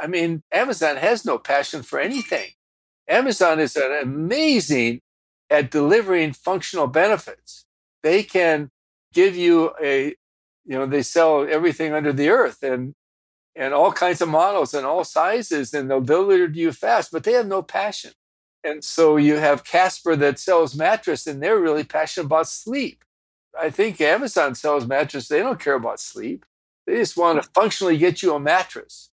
I 0.00 0.06
mean, 0.06 0.42
Amazon 0.52 0.96
has 0.96 1.24
no 1.24 1.38
passion 1.38 1.82
for 1.82 1.98
anything. 1.98 2.50
Amazon 3.10 3.60
is 3.60 3.76
an 3.76 3.92
amazing 4.02 5.00
at 5.50 5.70
delivering 5.70 6.32
functional 6.32 6.86
benefits. 6.86 7.64
They 8.02 8.22
can 8.22 8.70
give 9.12 9.36
you 9.36 9.72
a, 9.82 10.14
you 10.64 10.78
know, 10.78 10.86
they 10.86 11.02
sell 11.02 11.46
everything 11.48 11.92
under 11.92 12.12
the 12.12 12.30
earth 12.30 12.62
and 12.62 12.94
and 13.56 13.74
all 13.74 13.92
kinds 13.92 14.20
of 14.20 14.28
models 14.28 14.74
and 14.74 14.86
all 14.86 15.02
sizes, 15.04 15.74
and 15.74 15.90
they'll 15.90 16.00
deliver 16.00 16.48
to 16.48 16.58
you 16.58 16.72
fast, 16.72 17.10
but 17.10 17.24
they 17.24 17.32
have 17.32 17.48
no 17.48 17.62
passion. 17.62 18.12
And 18.62 18.84
so 18.84 19.16
you 19.16 19.36
have 19.36 19.64
Casper 19.64 20.14
that 20.16 20.38
sells 20.38 20.76
mattress, 20.76 21.26
and 21.26 21.42
they're 21.42 21.58
really 21.58 21.84
passionate 21.84 22.26
about 22.26 22.46
sleep. 22.48 23.04
I 23.58 23.70
think 23.70 24.00
Amazon 24.00 24.54
sells 24.54 24.86
mattress, 24.86 25.26
they 25.26 25.40
don't 25.40 25.58
care 25.58 25.74
about 25.74 25.98
sleep. 25.98 26.46
They 26.86 26.94
just 26.94 27.16
want 27.16 27.42
to 27.42 27.50
functionally 27.54 27.98
get 27.98 28.22
you 28.22 28.34
a 28.34 28.40
mattress. 28.40 29.10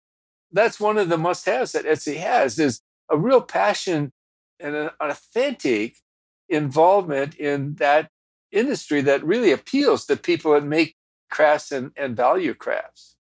That's 0.52 0.80
one 0.80 0.98
of 0.98 1.08
the 1.08 1.18
must-haves 1.18 1.72
that 1.72 1.86
Etsy 1.86 2.16
has 2.16 2.58
is 2.58 2.80
a 3.10 3.16
real 3.16 3.40
passion 3.40 4.12
and 4.60 4.74
an 4.74 4.90
authentic 5.00 5.96
involvement 6.48 7.34
in 7.36 7.74
that 7.76 8.08
industry 8.52 9.00
that 9.02 9.24
really 9.24 9.52
appeals 9.52 10.06
to 10.06 10.16
people 10.16 10.52
that 10.52 10.64
make 10.64 10.96
crafts 11.30 11.72
and, 11.72 11.90
and 11.96 12.16
value 12.16 12.54
crafts. 12.54 13.16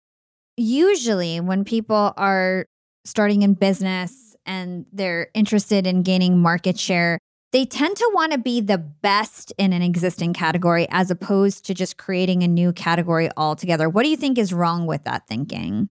Usually, 0.57 1.41
when 1.41 1.65
people 1.65 2.13
are 2.17 2.67
starting 3.05 3.43
in 3.43 3.55
business 3.55 4.37
and 4.45 4.85
they're 4.93 5.29
interested 5.35 5.87
in 5.87 6.03
gaining 6.03 6.39
market 6.39 6.79
share, 6.79 7.19
they 7.53 7.65
tend 7.65 7.97
to 7.97 8.11
want 8.15 8.33
to 8.33 8.39
be 8.39 8.61
the 8.61 8.79
best 8.79 9.53
in 9.59 9.73
an 9.73 9.83
existing 9.83 10.33
category 10.33 10.87
as 10.91 11.11
opposed 11.11 11.65
to 11.67 11.75
just 11.75 11.97
creating 11.97 12.43
a 12.43 12.49
new 12.49 12.73
category 12.73 13.29
altogether. 13.37 13.89
What 13.89 14.05
do 14.05 14.09
you 14.09 14.17
think 14.17 14.39
is 14.39 14.53
wrong 14.53 14.87
with 14.87 15.05
that 15.05 15.27
thinking? 15.27 15.89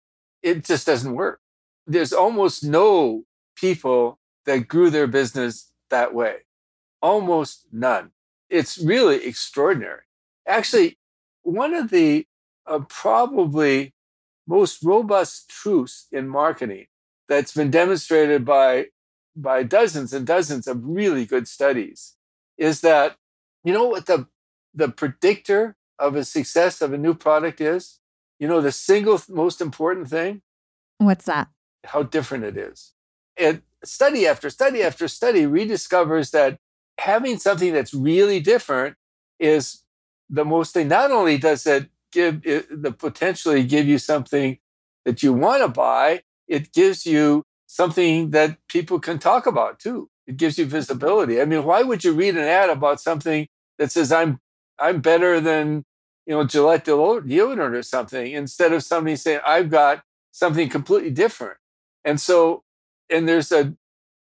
It 0.43 0.65
just 0.65 0.87
doesn't 0.87 1.15
work. 1.15 1.41
There's 1.87 2.13
almost 2.13 2.65
no 2.65 3.25
people 3.57 4.19
that 4.47 4.69
grew 4.69 4.91
their 4.91 5.07
business 5.07 5.73
that 5.91 6.15
way, 6.15 6.39
almost 7.01 7.67
none. 7.73 8.11
It's 8.51 8.79
really 8.79 9.25
extraordinary. 9.25 10.03
Actually, 10.47 10.99
one 11.43 11.75
of 11.75 11.91
the 11.91 12.27
uh, 12.67 12.81
probably 12.89 13.95
most 14.47 14.83
robust 14.83 15.49
truths 15.49 16.07
in 16.11 16.29
marketing 16.29 16.87
that's 17.29 17.55
been 17.55 17.71
demonstrated 17.71 18.45
by 18.45 18.87
by 19.35 19.63
dozens 19.63 20.13
and 20.13 20.27
dozens 20.27 20.67
of 20.67 20.79
really 20.85 21.25
good 21.25 21.49
studies 21.49 22.17
is 22.59 22.83
that 22.83 23.17
you 23.65 23.73
know 23.73 23.87
what 23.87 24.07
the 24.07 24.27
the 24.75 24.89
predictor 24.89 25.77
of 25.99 26.17
a 26.17 26.25
success 26.25 26.83
of 26.83 26.93
a 26.93 26.99
new 26.99 27.15
product 27.15 27.61
is? 27.61 28.01
You 28.39 28.49
know 28.49 28.61
the 28.61 28.73
single 28.73 29.21
most 29.29 29.61
important 29.61 30.09
thing? 30.09 30.43
What's 30.99 31.25
that? 31.27 31.49
How 31.85 32.03
different 32.03 32.45
it 32.45 32.57
is 32.57 32.93
and 33.43 33.63
study 33.85 34.27
after 34.27 34.51
study 34.51 34.83
after 34.83 35.09
study 35.09 35.43
rediscovers 35.43 36.31
that 36.31 36.59
having 36.99 37.39
something 37.39 37.73
that's 37.73 37.95
really 37.95 38.41
different 38.41 38.97
is 39.41 39.83
the 40.31 40.45
most 40.45 40.75
thing. 40.75 40.89
Not 40.89 41.11
only 41.11 41.39
does 41.39 41.67
it 41.67 41.89
give 42.13 42.47
it, 42.47 42.83
the 42.83 42.93
potentially 42.93 43.65
give 43.65 43.87
you 43.87 43.99
something 43.99 44.59
that 45.05 45.23
you 45.23 45.33
want 45.33 45.63
to 45.63 45.69
buy, 45.69 46.23
it 46.47 46.73
gives 46.73 47.07
you 47.07 47.45
something 47.67 48.31
that 48.31 48.59
people 48.69 49.01
can 49.01 49.19
talk 49.19 49.47
about 49.47 49.79
too. 49.79 50.09
It 50.27 50.37
gives 50.37 50.59
you 50.59 50.67
visibility. 50.67 51.41
I 51.41 51.45
mean, 51.45 51.65
why 51.65 51.83
would 51.83 52.05
you 52.05 52.13
read 52.13 52.37
an 52.37 52.45
ad 52.45 52.71
about 52.71 53.01
something 53.01 53.49
that 53.79 53.91
says 53.91 54.13
I'm 54.13 54.39
I'm 54.79 55.01
better 55.01 55.41
than 55.41 55.85
you 56.27 56.35
know 56.35 56.45
Gillette 56.45 56.85
deodorant 56.85 57.75
or 57.75 57.83
something 57.83 58.33
instead 58.33 58.73
of 58.73 58.83
somebody 58.83 59.17
saying 59.17 59.41
I've 59.47 59.71
got 59.71 60.03
something 60.31 60.69
completely 60.69 61.11
different? 61.11 61.57
And 62.05 62.21
so, 62.21 62.63
and 63.11 63.29
there's 63.29 63.53
a 63.53 63.75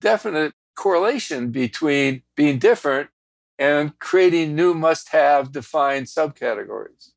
definite 0.02 0.54
correlation 0.76 1.52
between 1.52 2.24
being 2.36 2.58
different 2.58 3.10
and 3.58 3.98
creating 4.00 4.56
new 4.56 4.74
must 4.74 5.10
have 5.10 5.52
defined 5.52 6.08
subcategories. 6.08 7.12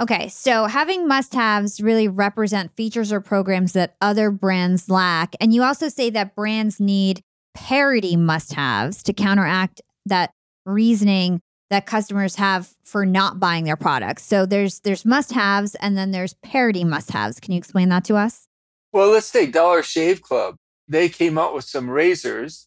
Okay, 0.00 0.28
so 0.28 0.64
having 0.64 1.06
must 1.06 1.34
haves 1.34 1.80
really 1.80 2.08
represent 2.08 2.74
features 2.74 3.12
or 3.12 3.20
programs 3.20 3.72
that 3.72 3.96
other 4.00 4.30
brands 4.30 4.88
lack. 4.88 5.34
And 5.40 5.52
you 5.52 5.62
also 5.62 5.88
say 5.88 6.10
that 6.10 6.34
brands 6.34 6.80
need 6.80 7.20
parity 7.54 8.16
must 8.16 8.54
haves 8.54 9.02
to 9.02 9.12
counteract 9.12 9.82
that 10.06 10.32
reasoning 10.64 11.40
that 11.68 11.86
customers 11.86 12.36
have 12.36 12.70
for 12.82 13.06
not 13.06 13.38
buying 13.38 13.64
their 13.64 13.76
products. 13.76 14.24
So 14.24 14.46
there's 14.46 14.80
there's 14.80 15.04
must 15.04 15.32
haves 15.32 15.74
and 15.76 15.96
then 15.96 16.10
there's 16.10 16.34
parity 16.42 16.82
must 16.82 17.10
haves. 17.12 17.38
Can 17.38 17.52
you 17.52 17.58
explain 17.58 17.90
that 17.90 18.04
to 18.04 18.16
us? 18.16 18.46
Well, 18.92 19.10
let's 19.10 19.30
take 19.30 19.52
Dollar 19.52 19.82
Shave 19.82 20.22
Club. 20.22 20.56
They 20.90 21.08
came 21.08 21.38
out 21.38 21.54
with 21.54 21.64
some 21.64 21.88
razors 21.88 22.66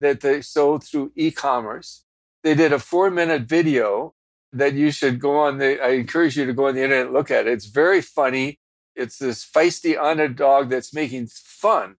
that 0.00 0.20
they 0.20 0.42
sold 0.42 0.84
through 0.84 1.10
e-commerce. 1.16 2.04
They 2.44 2.54
did 2.54 2.72
a 2.72 2.78
four-minute 2.78 3.42
video 3.42 4.14
that 4.52 4.74
you 4.74 4.92
should 4.92 5.18
go 5.18 5.40
on 5.40 5.58
the. 5.58 5.82
I 5.84 5.88
encourage 5.90 6.36
you 6.36 6.46
to 6.46 6.52
go 6.52 6.68
on 6.68 6.76
the 6.76 6.84
internet 6.84 7.06
and 7.06 7.12
look 7.12 7.32
at 7.32 7.48
it. 7.48 7.52
It's 7.52 7.66
very 7.66 8.00
funny. 8.00 8.60
It's 8.94 9.18
this 9.18 9.44
feisty 9.44 10.00
underdog 10.00 10.70
that's 10.70 10.94
making 10.94 11.26
fun 11.26 11.96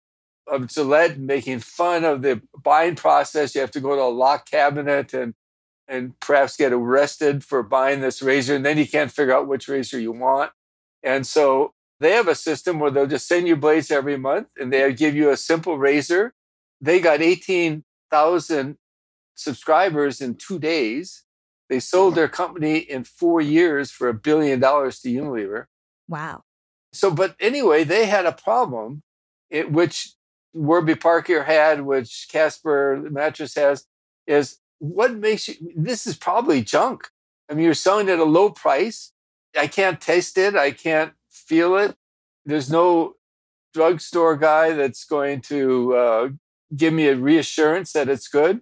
of 0.47 0.67
Gillette, 0.67 1.19
making 1.19 1.59
fun 1.59 2.05
of 2.05 2.21
the 2.21 2.41
buying 2.63 2.95
process. 2.95 3.53
You 3.53 3.59
have 3.59 3.71
to 3.71 3.81
go 3.81 3.97
to 3.97 4.01
a 4.01 4.17
lock 4.23 4.49
cabinet 4.49 5.13
and 5.13 5.33
and 5.89 6.17
perhaps 6.21 6.55
get 6.57 6.71
arrested 6.71 7.43
for 7.43 7.61
buying 7.61 7.99
this 7.99 8.21
razor, 8.21 8.55
and 8.55 8.65
then 8.65 8.77
you 8.77 8.87
can't 8.87 9.11
figure 9.11 9.35
out 9.35 9.47
which 9.47 9.67
razor 9.67 9.99
you 9.99 10.13
want. 10.13 10.51
And 11.03 11.27
so 11.27 11.74
they 11.99 12.11
have 12.11 12.27
a 12.27 12.35
system 12.35 12.79
where 12.79 12.91
they'll 12.91 13.07
just 13.07 13.27
send 13.27 13.47
you 13.47 13.55
blades 13.55 13.91
every 13.91 14.17
month, 14.17 14.47
and 14.57 14.71
they 14.71 14.91
give 14.93 15.15
you 15.15 15.29
a 15.29 15.37
simple 15.37 15.77
razor. 15.77 16.33
They 16.81 16.99
got 16.99 17.21
18,000 17.21 18.77
subscribers 19.35 20.21
in 20.21 20.35
two 20.35 20.59
days. 20.59 21.23
They 21.69 21.79
sold 21.79 22.15
their 22.15 22.27
company 22.27 22.77
in 22.77 23.03
four 23.03 23.41
years 23.41 23.91
for 23.91 24.07
a 24.07 24.13
billion 24.13 24.59
dollars 24.59 24.99
to 25.01 25.09
Unilever. 25.09 25.65
Wow. 26.07 26.43
So, 26.93 27.11
but 27.11 27.35
anyway, 27.39 27.83
they 27.83 28.05
had 28.05 28.25
a 28.25 28.31
problem, 28.31 29.03
it, 29.49 29.71
which 29.71 30.13
Warby 30.53 30.95
Parker 30.95 31.43
had, 31.43 31.81
which 31.81 32.27
Casper 32.31 33.07
Mattress 33.09 33.55
has, 33.55 33.85
is 34.27 34.59
what 34.79 35.13
makes 35.13 35.47
you, 35.47 35.55
this 35.75 36.05
is 36.05 36.15
probably 36.15 36.61
junk. 36.61 37.09
I 37.49 37.53
mean, 37.53 37.65
you're 37.65 37.73
selling 37.73 38.09
at 38.09 38.19
a 38.19 38.23
low 38.23 38.49
price. 38.49 39.11
I 39.57 39.67
can't 39.67 39.99
taste 39.99 40.37
it. 40.37 40.55
I 40.55 40.71
can't 40.71 41.13
feel 41.35 41.75
it. 41.75 41.95
There's 42.45 42.69
no 42.69 43.15
drugstore 43.73 44.37
guy 44.37 44.71
that's 44.71 45.03
going 45.03 45.41
to 45.41 45.95
uh, 45.95 46.29
give 46.75 46.93
me 46.93 47.07
a 47.07 47.15
reassurance 47.15 47.91
that 47.93 48.09
it's 48.09 48.27
good. 48.27 48.61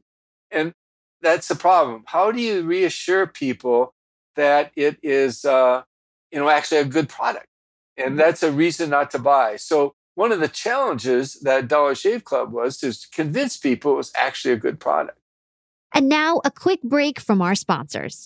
And 0.52 0.74
that's 1.22 1.48
the 1.48 1.56
problem. 1.56 2.04
How 2.08 2.32
do 2.32 2.42
you 2.42 2.64
reassure 2.64 3.28
people 3.28 3.94
that 4.36 4.72
it 4.76 4.98
is, 5.04 5.46
uh, 5.46 5.84
you 6.32 6.40
know, 6.40 6.50
actually 6.50 6.80
a 6.80 6.86
good 6.86 7.10
product? 7.10 7.48
And 7.98 8.10
mm-hmm. 8.10 8.18
that's 8.18 8.44
a 8.44 8.52
reason 8.52 8.90
not 8.90 9.12
to 9.12 9.20
buy. 9.20 9.56
So 9.58 9.94
one 10.16 10.32
of 10.32 10.40
the 10.40 10.48
challenges 10.48 11.40
that 11.42 11.68
Dollar 11.68 11.96
Shave 11.96 12.24
Club 12.24 12.52
was 12.52 12.78
to 12.80 12.96
convince 13.12 13.58
people 13.58 13.94
it 13.94 13.98
was 13.98 14.12
actually 14.16 14.54
a 14.54 14.58
good 14.58 14.80
product. 14.80 15.20
And 15.94 16.10
now 16.10 16.42
a 16.44 16.52
quick 16.52 16.82
break 16.82 17.20
from 17.20 17.42
our 17.42 17.56
sponsors. 17.56 18.26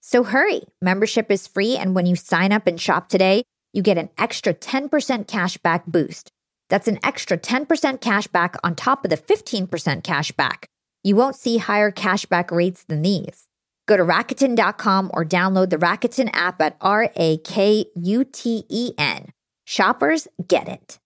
So 0.00 0.24
hurry. 0.24 0.62
Membership 0.80 1.30
is 1.30 1.46
free, 1.46 1.76
and 1.76 1.94
when 1.94 2.06
you 2.06 2.16
sign 2.16 2.52
up 2.52 2.66
and 2.66 2.80
shop 2.80 3.08
today, 3.08 3.44
you 3.72 3.82
get 3.82 3.98
an 3.98 4.10
extra 4.18 4.52
10% 4.52 5.28
cash 5.28 5.56
back 5.58 5.86
boost. 5.86 6.30
That's 6.68 6.88
an 6.88 6.98
extra 7.04 7.36
10% 7.36 8.00
cash 8.00 8.26
back 8.26 8.56
on 8.64 8.74
top 8.74 9.04
of 9.04 9.10
the 9.10 9.16
15% 9.16 10.02
cash 10.02 10.32
back. 10.32 10.66
You 11.02 11.16
won't 11.16 11.36
see 11.36 11.58
higher 11.58 11.90
cashback 11.90 12.50
rates 12.50 12.84
than 12.84 13.02
these. 13.02 13.46
Go 13.86 13.96
to 13.96 14.04
Rakuten.com 14.04 15.10
or 15.12 15.24
download 15.24 15.70
the 15.70 15.76
Rakuten 15.76 16.30
app 16.32 16.60
at 16.60 16.76
R 16.80 17.10
A 17.16 17.38
K 17.38 17.86
U 17.96 18.24
T 18.24 18.64
E 18.68 18.92
N. 18.96 19.32
Shoppers 19.64 20.28
get 20.46 20.68
it. 20.68 20.98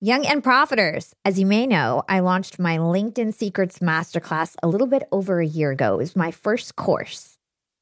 Young 0.00 0.26
and 0.26 0.42
Profiters, 0.42 1.12
as 1.24 1.38
you 1.38 1.46
may 1.46 1.66
know, 1.66 2.02
I 2.08 2.20
launched 2.20 2.58
my 2.58 2.76
LinkedIn 2.76 3.34
Secrets 3.34 3.78
Masterclass 3.78 4.56
a 4.62 4.68
little 4.68 4.86
bit 4.86 5.04
over 5.12 5.40
a 5.40 5.46
year 5.46 5.70
ago. 5.70 5.94
It 5.94 5.98
was 5.98 6.16
my 6.16 6.30
first 6.30 6.76
course. 6.76 7.31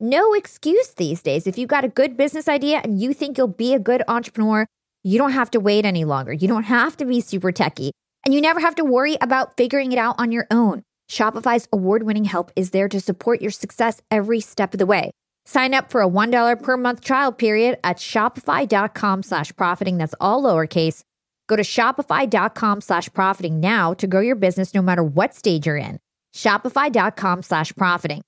no 0.00 0.34
excuse 0.34 0.88
these 0.94 1.22
days. 1.22 1.46
If 1.46 1.56
you've 1.56 1.68
got 1.68 1.84
a 1.84 1.88
good 1.88 2.16
business 2.16 2.48
idea 2.48 2.80
and 2.82 3.00
you 3.00 3.14
think 3.14 3.38
you'll 3.38 3.48
be 3.48 3.72
a 3.72 3.78
good 3.78 4.02
entrepreneur, 4.08 4.66
you 5.02 5.18
don't 5.18 5.32
have 5.32 5.50
to 5.52 5.60
wait 5.60 5.84
any 5.84 6.04
longer. 6.04 6.32
You 6.32 6.48
don't 6.48 6.64
have 6.64 6.96
to 6.98 7.04
be 7.04 7.20
super 7.20 7.52
techy. 7.52 7.92
And 8.24 8.34
you 8.34 8.40
never 8.40 8.60
have 8.60 8.74
to 8.74 8.84
worry 8.84 9.16
about 9.20 9.56
figuring 9.56 9.92
it 9.92 9.98
out 9.98 10.16
on 10.18 10.32
your 10.32 10.46
own. 10.50 10.82
Shopify's 11.10 11.68
award 11.72 12.02
winning 12.02 12.24
help 12.24 12.50
is 12.56 12.70
there 12.70 12.88
to 12.88 13.00
support 13.00 13.40
your 13.40 13.50
success 13.50 14.02
every 14.10 14.40
step 14.40 14.74
of 14.74 14.78
the 14.78 14.86
way. 14.86 15.12
Sign 15.44 15.74
up 15.74 15.90
for 15.90 16.02
a 16.02 16.08
$1 16.08 16.62
per 16.62 16.76
month 16.76 17.00
trial 17.00 17.32
period 17.32 17.78
at 17.84 17.98
shopify.com 17.98 19.22
slash 19.22 19.54
profiting. 19.56 19.96
That's 19.96 20.14
all 20.20 20.42
lowercase. 20.42 21.04
Go 21.46 21.54
to 21.54 21.62
shopify.com 21.62 22.80
slash 22.80 23.12
profiting 23.12 23.60
now 23.60 23.94
to 23.94 24.06
grow 24.08 24.20
your 24.20 24.36
business 24.36 24.74
no 24.74 24.82
matter 24.82 25.04
what 25.04 25.34
stage 25.34 25.66
you're 25.66 25.76
in. 25.76 26.00
Shopify.com 26.34 27.42
slash 27.42 27.72
profiting. 27.76 28.22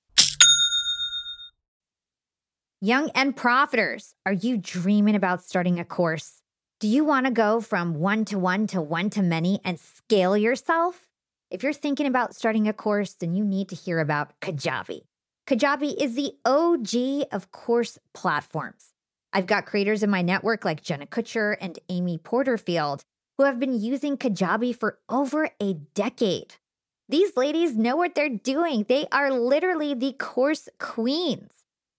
Young 2.80 3.10
and 3.12 3.34
profiters, 3.34 4.14
are 4.24 4.32
you 4.32 4.56
dreaming 4.56 5.16
about 5.16 5.42
starting 5.42 5.80
a 5.80 5.84
course? 5.84 6.42
Do 6.78 6.86
you 6.86 7.04
want 7.04 7.26
to 7.26 7.32
go 7.32 7.60
from 7.60 7.94
one 7.94 8.24
to 8.26 8.38
one 8.38 8.68
to 8.68 8.80
one 8.80 9.10
to 9.10 9.20
many 9.20 9.58
and 9.64 9.80
scale 9.80 10.36
yourself? 10.36 11.08
If 11.50 11.64
you're 11.64 11.72
thinking 11.72 12.06
about 12.06 12.36
starting 12.36 12.68
a 12.68 12.72
course, 12.72 13.14
then 13.14 13.34
you 13.34 13.44
need 13.44 13.68
to 13.70 13.74
hear 13.74 13.98
about 13.98 14.38
Kajabi. 14.40 15.00
Kajabi 15.48 16.00
is 16.00 16.14
the 16.14 16.34
OG 16.44 17.26
of 17.32 17.50
course 17.50 17.98
platforms. 18.14 18.94
I've 19.32 19.46
got 19.46 19.66
creators 19.66 20.04
in 20.04 20.10
my 20.10 20.22
network 20.22 20.64
like 20.64 20.80
Jenna 20.80 21.06
Kutcher 21.06 21.56
and 21.60 21.80
Amy 21.88 22.16
Porterfield 22.16 23.02
who 23.38 23.44
have 23.44 23.58
been 23.58 23.80
using 23.80 24.16
Kajabi 24.16 24.72
for 24.78 25.00
over 25.08 25.50
a 25.60 25.72
decade. 25.94 26.54
These 27.08 27.36
ladies 27.36 27.76
know 27.76 27.96
what 27.96 28.14
they're 28.14 28.28
doing. 28.28 28.86
They 28.88 29.06
are 29.10 29.32
literally 29.32 29.94
the 29.94 30.12
course 30.12 30.68
queens. 30.78 31.57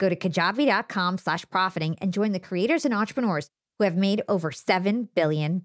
Go 0.00 0.08
to 0.08 0.16
kajabi.com 0.16 1.18
slash 1.18 1.44
profiting 1.50 1.96
and 2.00 2.12
join 2.12 2.32
the 2.32 2.40
creators 2.40 2.84
and 2.84 2.92
entrepreneurs 2.92 3.48
who 3.78 3.84
have 3.84 3.96
made 3.96 4.22
over 4.28 4.50
$7 4.50 5.08
billion. 5.14 5.62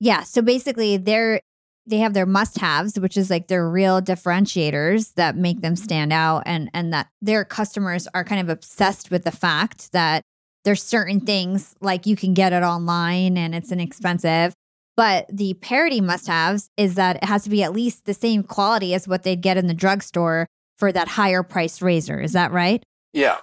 Yeah. 0.00 0.22
So 0.24 0.42
basically 0.42 0.98
they're 0.98 1.40
they 1.86 1.98
have 1.98 2.14
their 2.14 2.24
must-haves, 2.24 2.98
which 2.98 3.16
is 3.16 3.28
like 3.28 3.48
their 3.48 3.68
real 3.68 4.00
differentiators 4.00 5.12
that 5.14 5.36
make 5.36 5.60
them 5.60 5.74
mm-hmm. 5.74 5.84
stand 5.84 6.12
out 6.12 6.42
and 6.46 6.70
and 6.74 6.92
that 6.92 7.08
their 7.22 7.44
customers 7.44 8.08
are 8.14 8.24
kind 8.24 8.40
of 8.40 8.48
obsessed 8.48 9.10
with 9.10 9.24
the 9.24 9.30
fact 9.30 9.92
that 9.92 10.22
there's 10.64 10.82
certain 10.82 11.20
things 11.20 11.74
like 11.80 12.06
you 12.06 12.16
can 12.16 12.34
get 12.34 12.52
it 12.52 12.62
online 12.62 13.36
and 13.36 13.54
it's 13.54 13.70
inexpensive. 13.70 14.54
But 14.96 15.26
the 15.28 15.54
parity 15.54 16.00
must 16.00 16.26
haves 16.26 16.70
is 16.76 16.94
that 16.94 17.16
it 17.16 17.24
has 17.24 17.44
to 17.44 17.50
be 17.50 17.62
at 17.62 17.72
least 17.72 18.04
the 18.04 18.14
same 18.14 18.42
quality 18.42 18.94
as 18.94 19.08
what 19.08 19.22
they'd 19.22 19.40
get 19.40 19.56
in 19.56 19.66
the 19.66 19.74
drugstore 19.74 20.46
for 20.78 20.92
that 20.92 21.08
higher 21.08 21.42
priced 21.42 21.82
razor. 21.82 22.20
Is 22.20 22.32
that 22.32 22.52
right? 22.52 22.82
Yeah. 23.12 23.38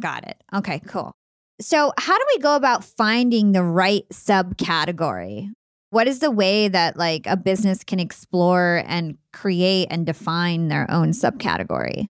Got 0.00 0.24
it. 0.28 0.42
Okay, 0.52 0.80
cool. 0.86 1.12
So, 1.60 1.92
how 1.98 2.18
do 2.18 2.24
we 2.34 2.40
go 2.40 2.56
about 2.56 2.84
finding 2.84 3.52
the 3.52 3.62
right 3.62 4.04
subcategory? 4.12 5.50
What 5.90 6.08
is 6.08 6.18
the 6.18 6.32
way 6.32 6.66
that 6.66 6.96
like 6.96 7.26
a 7.26 7.36
business 7.36 7.84
can 7.84 8.00
explore 8.00 8.82
and 8.86 9.16
create 9.32 9.86
and 9.90 10.04
define 10.04 10.68
their 10.68 10.90
own 10.90 11.10
subcategory? 11.10 12.06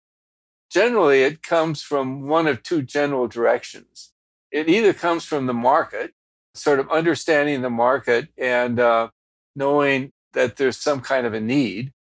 Generally, 0.71 1.23
it 1.23 1.43
comes 1.43 1.83
from 1.83 2.27
one 2.27 2.47
of 2.47 2.63
two 2.63 2.83
general 2.83 3.29
directions 3.29 4.13
it 4.55 4.69
either 4.69 4.95
comes 4.95 5.25
from 5.25 5.47
the 5.47 5.53
market, 5.53 6.15
sort 6.55 6.81
of 6.81 6.91
understanding 6.91 7.63
the 7.63 7.71
market 7.71 8.29
and 8.39 8.79
uh, 8.79 9.09
knowing 9.57 10.13
that 10.33 10.57
there's 10.57 10.77
some 10.77 11.01
kind 11.01 11.27
of 11.27 11.35
a 11.35 11.41
need. 11.41 11.93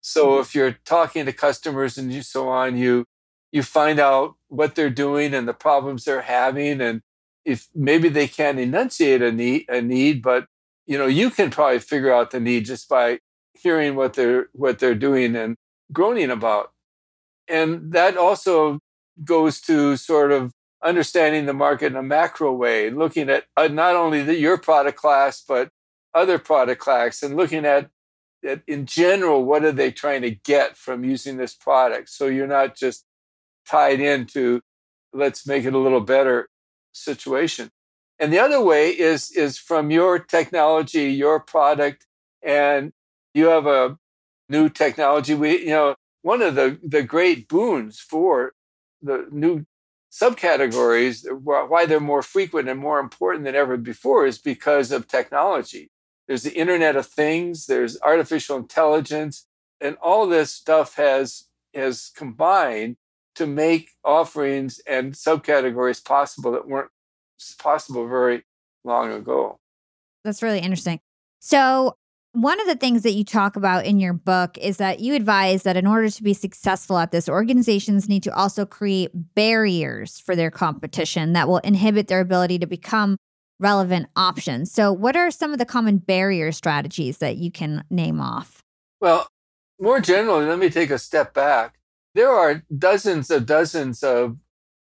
So 0.00 0.28
mm-hmm. 0.28 0.40
if 0.42 0.54
you're 0.54 0.78
talking 0.84 1.26
to 1.26 1.32
customers 1.32 1.98
and 1.98 2.12
you 2.12 2.22
so 2.22 2.48
on, 2.48 2.76
you 2.76 3.04
you 3.52 3.62
find 3.62 3.98
out 3.98 4.36
what 4.48 4.76
they're 4.76 4.90
doing 4.90 5.34
and 5.34 5.48
the 5.48 5.52
problems 5.52 6.04
they're 6.04 6.22
having, 6.22 6.80
and 6.80 7.02
if 7.44 7.68
maybe 7.74 8.08
they 8.08 8.28
can't 8.28 8.60
enunciate 8.60 9.22
a 9.22 9.32
need, 9.32 9.68
a 9.68 9.82
need, 9.82 10.22
but 10.22 10.46
you 10.86 10.96
know 10.96 11.06
you 11.06 11.30
can 11.30 11.50
probably 11.50 11.80
figure 11.80 12.12
out 12.12 12.30
the 12.30 12.40
need 12.40 12.64
just 12.64 12.88
by 12.88 13.18
hearing 13.54 13.96
what 13.96 14.14
they're 14.14 14.48
what 14.52 14.78
they're 14.78 14.94
doing 14.94 15.36
and 15.36 15.56
groaning 15.92 16.30
about, 16.30 16.72
and 17.48 17.92
that 17.92 18.16
also 18.16 18.78
goes 19.24 19.60
to 19.60 19.96
sort 19.96 20.32
of 20.32 20.52
understanding 20.82 21.46
the 21.46 21.52
market 21.52 21.86
in 21.86 21.96
a 21.96 22.02
macro 22.02 22.52
way, 22.52 22.88
and 22.88 22.98
looking 22.98 23.28
at 23.28 23.44
uh, 23.56 23.68
not 23.68 23.96
only 23.96 24.22
the, 24.22 24.36
your 24.36 24.58
product 24.58 24.98
class, 24.98 25.42
but 25.46 25.70
other 26.14 26.38
product 26.38 26.80
class, 26.80 27.22
and 27.22 27.36
looking 27.36 27.64
at, 27.64 27.90
at 28.44 28.62
in 28.66 28.86
general, 28.86 29.44
what 29.44 29.64
are 29.64 29.72
they 29.72 29.90
trying 29.90 30.22
to 30.22 30.30
get 30.30 30.76
from 30.76 31.04
using 31.04 31.36
this 31.36 31.54
product? 31.54 32.08
So 32.08 32.26
you're 32.26 32.46
not 32.46 32.76
just 32.76 33.04
tied 33.66 34.00
into 34.00 34.60
let's 35.12 35.46
make 35.46 35.64
it 35.64 35.74
a 35.74 35.78
little 35.78 36.00
better 36.00 36.48
situation. 36.92 37.70
And 38.18 38.32
the 38.32 38.38
other 38.38 38.62
way 38.62 38.90
is 38.90 39.30
is 39.30 39.58
from 39.58 39.90
your 39.90 40.18
technology, 40.18 41.12
your 41.12 41.40
product, 41.40 42.06
and 42.42 42.92
you 43.34 43.46
have 43.46 43.66
a 43.66 43.96
new 44.48 44.68
technology. 44.68 45.34
We, 45.34 45.60
you 45.60 45.70
know, 45.70 45.94
one 46.22 46.42
of 46.42 46.54
the 46.54 46.78
the 46.82 47.02
great 47.02 47.48
boons 47.48 47.98
for 47.98 48.52
the 49.00 49.26
new 49.30 49.64
subcategories, 50.10 51.26
uh, 51.26 51.34
why 51.66 51.86
they're 51.86 52.00
more 52.00 52.22
frequent 52.22 52.68
and 52.68 52.80
more 52.80 52.98
important 52.98 53.44
than 53.44 53.54
ever 53.54 53.76
before 53.76 54.26
is 54.26 54.38
because 54.38 54.90
of 54.90 55.06
technology. 55.06 55.90
There's 56.26 56.42
the 56.42 56.54
Internet 56.54 56.96
of 56.96 57.06
Things, 57.06 57.66
there's 57.66 58.00
artificial 58.02 58.56
intelligence, 58.56 59.46
and 59.80 59.96
all 60.02 60.26
this 60.26 60.52
stuff 60.52 60.96
has 60.96 61.44
has 61.74 62.10
combined 62.16 62.96
to 63.36 63.46
make 63.46 63.90
offerings 64.04 64.80
and 64.86 65.14
subcategories 65.14 66.04
possible 66.04 66.52
that 66.52 66.68
weren't 66.68 66.90
possible 67.58 68.06
very 68.08 68.44
long 68.84 69.12
ago. 69.12 69.58
That's 70.24 70.42
really 70.42 70.58
interesting. 70.58 71.00
So, 71.38 71.96
one 72.32 72.60
of 72.60 72.66
the 72.66 72.76
things 72.76 73.02
that 73.02 73.12
you 73.12 73.24
talk 73.24 73.56
about 73.56 73.84
in 73.84 73.98
your 73.98 74.12
book 74.12 74.56
is 74.58 74.76
that 74.76 75.00
you 75.00 75.14
advise 75.14 75.64
that 75.64 75.76
in 75.76 75.86
order 75.86 76.08
to 76.08 76.22
be 76.22 76.32
successful 76.32 76.96
at 76.96 77.10
this, 77.10 77.28
organizations 77.28 78.08
need 78.08 78.22
to 78.22 78.34
also 78.34 78.64
create 78.64 79.10
barriers 79.34 80.20
for 80.20 80.36
their 80.36 80.50
competition 80.50 81.32
that 81.32 81.48
will 81.48 81.58
inhibit 81.58 82.06
their 82.06 82.20
ability 82.20 82.58
to 82.60 82.66
become 82.66 83.16
relevant 83.58 84.06
options. 84.14 84.70
So, 84.70 84.92
what 84.92 85.16
are 85.16 85.30
some 85.30 85.52
of 85.52 85.58
the 85.58 85.64
common 85.64 85.98
barrier 85.98 86.52
strategies 86.52 87.18
that 87.18 87.36
you 87.36 87.50
can 87.50 87.82
name 87.90 88.20
off? 88.20 88.62
Well, 89.00 89.26
more 89.80 90.00
generally, 90.00 90.46
let 90.46 90.58
me 90.58 90.70
take 90.70 90.90
a 90.90 90.98
step 90.98 91.34
back. 91.34 91.78
There 92.14 92.30
are 92.30 92.62
dozens 92.76 93.30
of 93.30 93.44
dozens 93.44 94.04
of, 94.04 94.36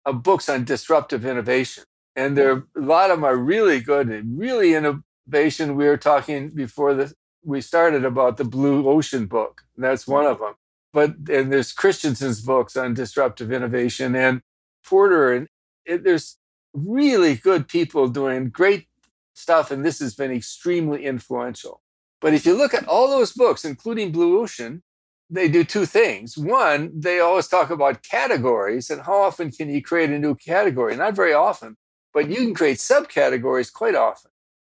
of 0.06 0.22
books 0.22 0.48
on 0.48 0.64
disruptive 0.64 1.26
innovation, 1.26 1.84
and 2.14 2.36
there 2.36 2.64
a 2.76 2.80
lot 2.80 3.10
of 3.10 3.18
them 3.18 3.24
are 3.24 3.36
really 3.36 3.80
good 3.80 4.08
and 4.08 4.38
really 4.38 4.74
innovation. 4.74 5.76
We 5.76 5.86
were 5.86 5.98
talking 5.98 6.48
before 6.48 6.94
this 6.94 7.12
we 7.46 7.60
started 7.60 8.04
about 8.04 8.36
the 8.36 8.44
Blue 8.44 8.88
Ocean 8.88 9.26
book. 9.26 9.62
That's 9.76 10.06
one 10.06 10.26
of 10.26 10.40
them. 10.40 10.54
But 10.92 11.10
and 11.30 11.52
there's 11.52 11.72
Christensen's 11.72 12.40
books 12.40 12.76
on 12.76 12.94
disruptive 12.94 13.52
innovation 13.52 14.16
and 14.16 14.42
Porter, 14.84 15.32
and 15.32 15.48
it, 15.84 16.04
there's 16.04 16.38
really 16.74 17.36
good 17.36 17.68
people 17.68 18.08
doing 18.08 18.50
great 18.50 18.86
stuff, 19.34 19.70
and 19.70 19.84
this 19.84 20.00
has 20.00 20.14
been 20.14 20.32
extremely 20.32 21.04
influential. 21.04 21.82
But 22.20 22.34
if 22.34 22.44
you 22.46 22.54
look 22.54 22.74
at 22.74 22.88
all 22.88 23.08
those 23.08 23.32
books, 23.32 23.64
including 23.64 24.10
Blue 24.10 24.40
Ocean, 24.40 24.82
they 25.28 25.48
do 25.48 25.64
two 25.64 25.86
things. 25.86 26.36
One, 26.36 26.90
they 26.94 27.20
always 27.20 27.48
talk 27.48 27.70
about 27.70 28.02
categories 28.02 28.90
and 28.90 29.02
how 29.02 29.22
often 29.22 29.50
can 29.50 29.68
you 29.68 29.82
create 29.82 30.10
a 30.10 30.18
new 30.18 30.34
category? 30.34 30.96
Not 30.96 31.14
very 31.14 31.34
often, 31.34 31.76
but 32.14 32.28
you 32.28 32.36
can 32.36 32.54
create 32.54 32.78
subcategories 32.78 33.72
quite 33.72 33.94
often. 33.94 34.30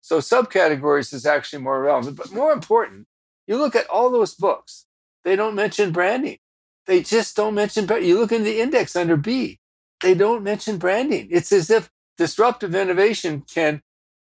So 0.08 0.20
subcategories 0.20 1.12
is 1.12 1.26
actually 1.26 1.62
more 1.62 1.82
relevant. 1.82 2.16
But 2.16 2.32
more 2.32 2.50
important, 2.50 3.06
you 3.46 3.58
look 3.58 3.76
at 3.76 3.86
all 3.90 4.08
those 4.08 4.34
books, 4.34 4.86
they 5.22 5.36
don't 5.36 5.54
mention 5.54 5.92
branding. 5.92 6.38
They 6.86 7.02
just 7.02 7.36
don't 7.36 7.54
mention 7.54 7.84
branding. 7.84 8.08
You 8.08 8.18
look 8.18 8.32
in 8.32 8.42
the 8.42 8.58
index 8.58 8.96
under 8.96 9.18
B, 9.18 9.58
they 10.00 10.14
don't 10.14 10.42
mention 10.42 10.78
branding. 10.78 11.28
It's 11.30 11.52
as 11.52 11.68
if 11.68 11.90
disruptive 12.16 12.74
innovation 12.74 13.42
can 13.42 13.82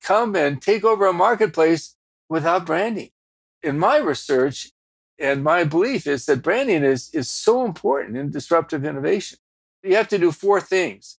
come 0.04 0.36
and 0.36 0.62
take 0.62 0.84
over 0.84 1.08
a 1.08 1.14
marketplace 1.14 1.96
without 2.28 2.66
branding. 2.66 3.12
In 3.64 3.80
my 3.80 4.00
research 4.00 4.72
and 5.18 5.46
my 5.46 5.64
belief 5.64 6.06
is 6.06 6.26
that 6.26 6.44
branding 6.44 6.84
is, 6.84 7.10
is 7.14 7.30
so 7.30 7.64
important 7.64 8.18
in 8.18 8.32
disruptive 8.32 8.84
innovation. 8.84 9.40
You 9.82 9.96
have 9.96 10.10
to 10.10 10.18
do 10.18 10.34
four 10.34 10.60
things 10.60 11.19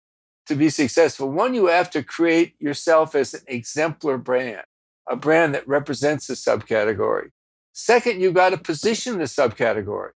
to 0.50 0.56
be 0.56 0.70
successful. 0.70 1.32
One, 1.32 1.54
you 1.54 1.68
have 1.68 1.92
to 1.92 2.04
create 2.04 2.56
yourself 2.60 3.14
as 3.14 3.36
an 3.36 3.42
exemplar 3.48 4.18
brand, 4.18 4.64
a 5.08 5.16
brand 5.16 5.54
that 5.54 5.68
represents 5.68 6.26
the 6.26 6.34
subcategory. 6.34 7.30
Second, 7.72 8.20
you've 8.20 8.34
got 8.34 8.50
to 8.50 8.58
position 8.58 9.20
the 9.20 9.26
subcategory. 9.26 10.10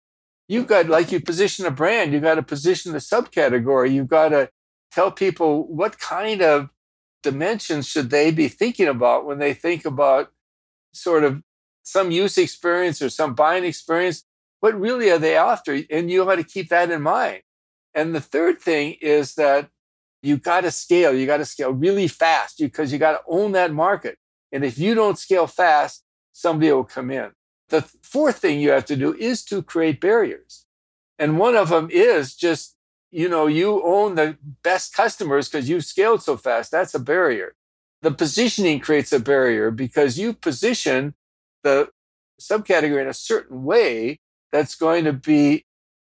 You've 0.48 0.66
got, 0.66 0.88
like 0.88 1.12
you 1.12 1.20
position 1.20 1.66
a 1.66 1.70
brand, 1.70 2.12
you've 2.12 2.22
got 2.22 2.36
to 2.36 2.42
position 2.42 2.92
the 2.92 2.98
subcategory. 2.98 3.92
You've 3.92 4.08
got 4.08 4.30
to 4.30 4.48
tell 4.90 5.12
people 5.12 5.66
what 5.66 5.98
kind 5.98 6.40
of 6.40 6.70
dimensions 7.22 7.86
should 7.86 8.08
they 8.08 8.30
be 8.30 8.48
thinking 8.48 8.88
about 8.88 9.26
when 9.26 9.38
they 9.38 9.52
think 9.52 9.84
about 9.84 10.32
sort 10.94 11.24
of 11.24 11.42
some 11.82 12.10
use 12.10 12.38
experience 12.38 13.02
or 13.02 13.10
some 13.10 13.34
buying 13.34 13.64
experience. 13.64 14.24
what 14.60 14.80
really 14.80 15.10
are 15.10 15.18
they 15.18 15.36
after? 15.36 15.80
And 15.90 16.10
you 16.10 16.24
got 16.24 16.36
to 16.36 16.44
keep 16.44 16.70
that 16.70 16.90
in 16.90 17.02
mind. 17.02 17.42
And 17.94 18.14
the 18.14 18.20
third 18.20 18.60
thing 18.60 18.96
is 19.00 19.34
that 19.34 19.68
you 20.22 20.36
got 20.36 20.62
to 20.62 20.70
scale. 20.70 21.12
You 21.12 21.26
got 21.26 21.38
to 21.38 21.44
scale 21.44 21.72
really 21.72 22.08
fast 22.08 22.58
because 22.58 22.92
you 22.92 22.98
got 22.98 23.12
to 23.12 23.20
own 23.28 23.52
that 23.52 23.72
market. 23.72 24.18
And 24.52 24.64
if 24.64 24.78
you 24.78 24.94
don't 24.94 25.18
scale 25.18 25.46
fast, 25.46 26.04
somebody 26.32 26.70
will 26.72 26.84
come 26.84 27.10
in. 27.10 27.32
The 27.68 27.82
fourth 28.02 28.38
thing 28.38 28.60
you 28.60 28.70
have 28.70 28.84
to 28.86 28.96
do 28.96 29.14
is 29.14 29.44
to 29.46 29.62
create 29.62 30.00
barriers. 30.00 30.66
And 31.18 31.38
one 31.38 31.56
of 31.56 31.70
them 31.70 31.88
is 31.90 32.34
just, 32.34 32.76
you 33.10 33.28
know, 33.28 33.46
you 33.46 33.82
own 33.84 34.14
the 34.14 34.36
best 34.62 34.94
customers 34.94 35.48
because 35.48 35.68
you've 35.68 35.84
scaled 35.84 36.22
so 36.22 36.36
fast. 36.36 36.70
That's 36.70 36.94
a 36.94 36.98
barrier. 36.98 37.54
The 38.02 38.10
positioning 38.10 38.80
creates 38.80 39.12
a 39.12 39.20
barrier 39.20 39.70
because 39.70 40.18
you 40.18 40.32
position 40.32 41.14
the 41.62 41.90
subcategory 42.40 43.02
in 43.02 43.08
a 43.08 43.14
certain 43.14 43.64
way 43.64 44.20
that's 44.50 44.74
going 44.74 45.04
to 45.04 45.12
be 45.12 45.64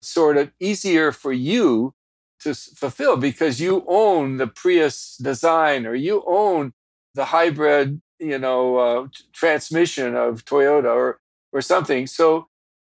sort 0.00 0.36
of 0.36 0.52
easier 0.60 1.10
for 1.10 1.32
you 1.32 1.94
to 2.40 2.54
fulfill 2.54 3.16
because 3.16 3.60
you 3.60 3.84
own 3.88 4.36
the 4.36 4.46
Prius 4.46 5.16
design 5.16 5.86
or 5.86 5.94
you 5.94 6.22
own 6.26 6.72
the 7.14 7.26
hybrid, 7.26 8.00
you 8.18 8.38
know, 8.38 8.76
uh, 8.76 9.06
transmission 9.32 10.14
of 10.14 10.44
Toyota 10.44 10.94
or 10.94 11.20
or 11.52 11.62
something. 11.62 12.06
So 12.06 12.48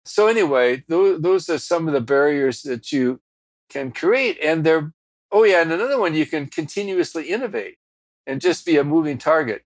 so 0.08 0.26
anyway, 0.26 0.84
those, 0.88 1.20
those 1.20 1.50
are 1.50 1.58
some 1.58 1.86
of 1.86 1.92
the 1.92 2.00
barriers 2.00 2.62
that 2.62 2.92
you 2.92 3.20
can 3.68 3.92
create, 3.92 4.38
and 4.42 4.64
they're 4.64 4.92
oh 5.30 5.44
yeah, 5.44 5.60
and 5.60 5.70
another 5.70 6.00
one 6.00 6.14
you 6.14 6.24
can 6.26 6.46
continuously 6.46 7.28
innovate 7.28 7.76
and 8.26 8.40
just 8.40 8.64
be 8.64 8.76
a 8.78 8.84
moving 8.84 9.18
target. 9.18 9.64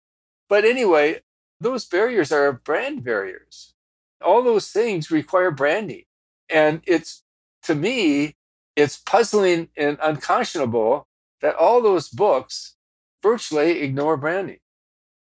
But 0.49 0.65
anyway, 0.65 1.21
those 1.61 1.85
barriers 1.85 2.33
are 2.33 2.53
brand 2.53 3.05
barriers. 3.05 3.75
All 4.21 4.43
those 4.43 4.71
things 4.71 5.11
require 5.13 5.53
branding, 5.53 6.05
and 6.51 6.83
it's 6.87 7.23
to 7.63 7.77
me 7.77 8.35
it's 8.77 8.99
puzzling 8.99 9.69
and 9.77 9.99
unconscionable 10.03 11.07
that 11.41 11.55
all 11.57 11.83
those 11.83 12.09
books 12.09 12.77
virtually 13.23 13.81
ignore 13.81 14.17
branding. 14.17 14.59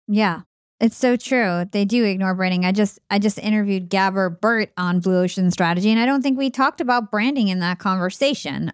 Yeah. 0.07 0.41
It's 0.79 0.97
so 0.97 1.15
true. 1.15 1.65
They 1.71 1.85
do 1.85 2.03
ignore 2.03 2.35
branding. 2.35 2.63
I 2.63 2.71
just 2.71 2.99
I 3.09 3.17
just 3.17 3.39
interviewed 3.39 3.89
Gabor 3.89 4.29
Burt 4.29 4.71
on 4.77 4.99
Blue 4.99 5.17
Ocean 5.17 5.49
Strategy 5.49 5.89
and 5.89 5.99
I 5.99 6.05
don't 6.05 6.21
think 6.21 6.37
we 6.37 6.49
talked 6.49 6.81
about 6.81 7.09
branding 7.09 7.47
in 7.47 7.59
that 7.59 7.79
conversation. 7.79 8.71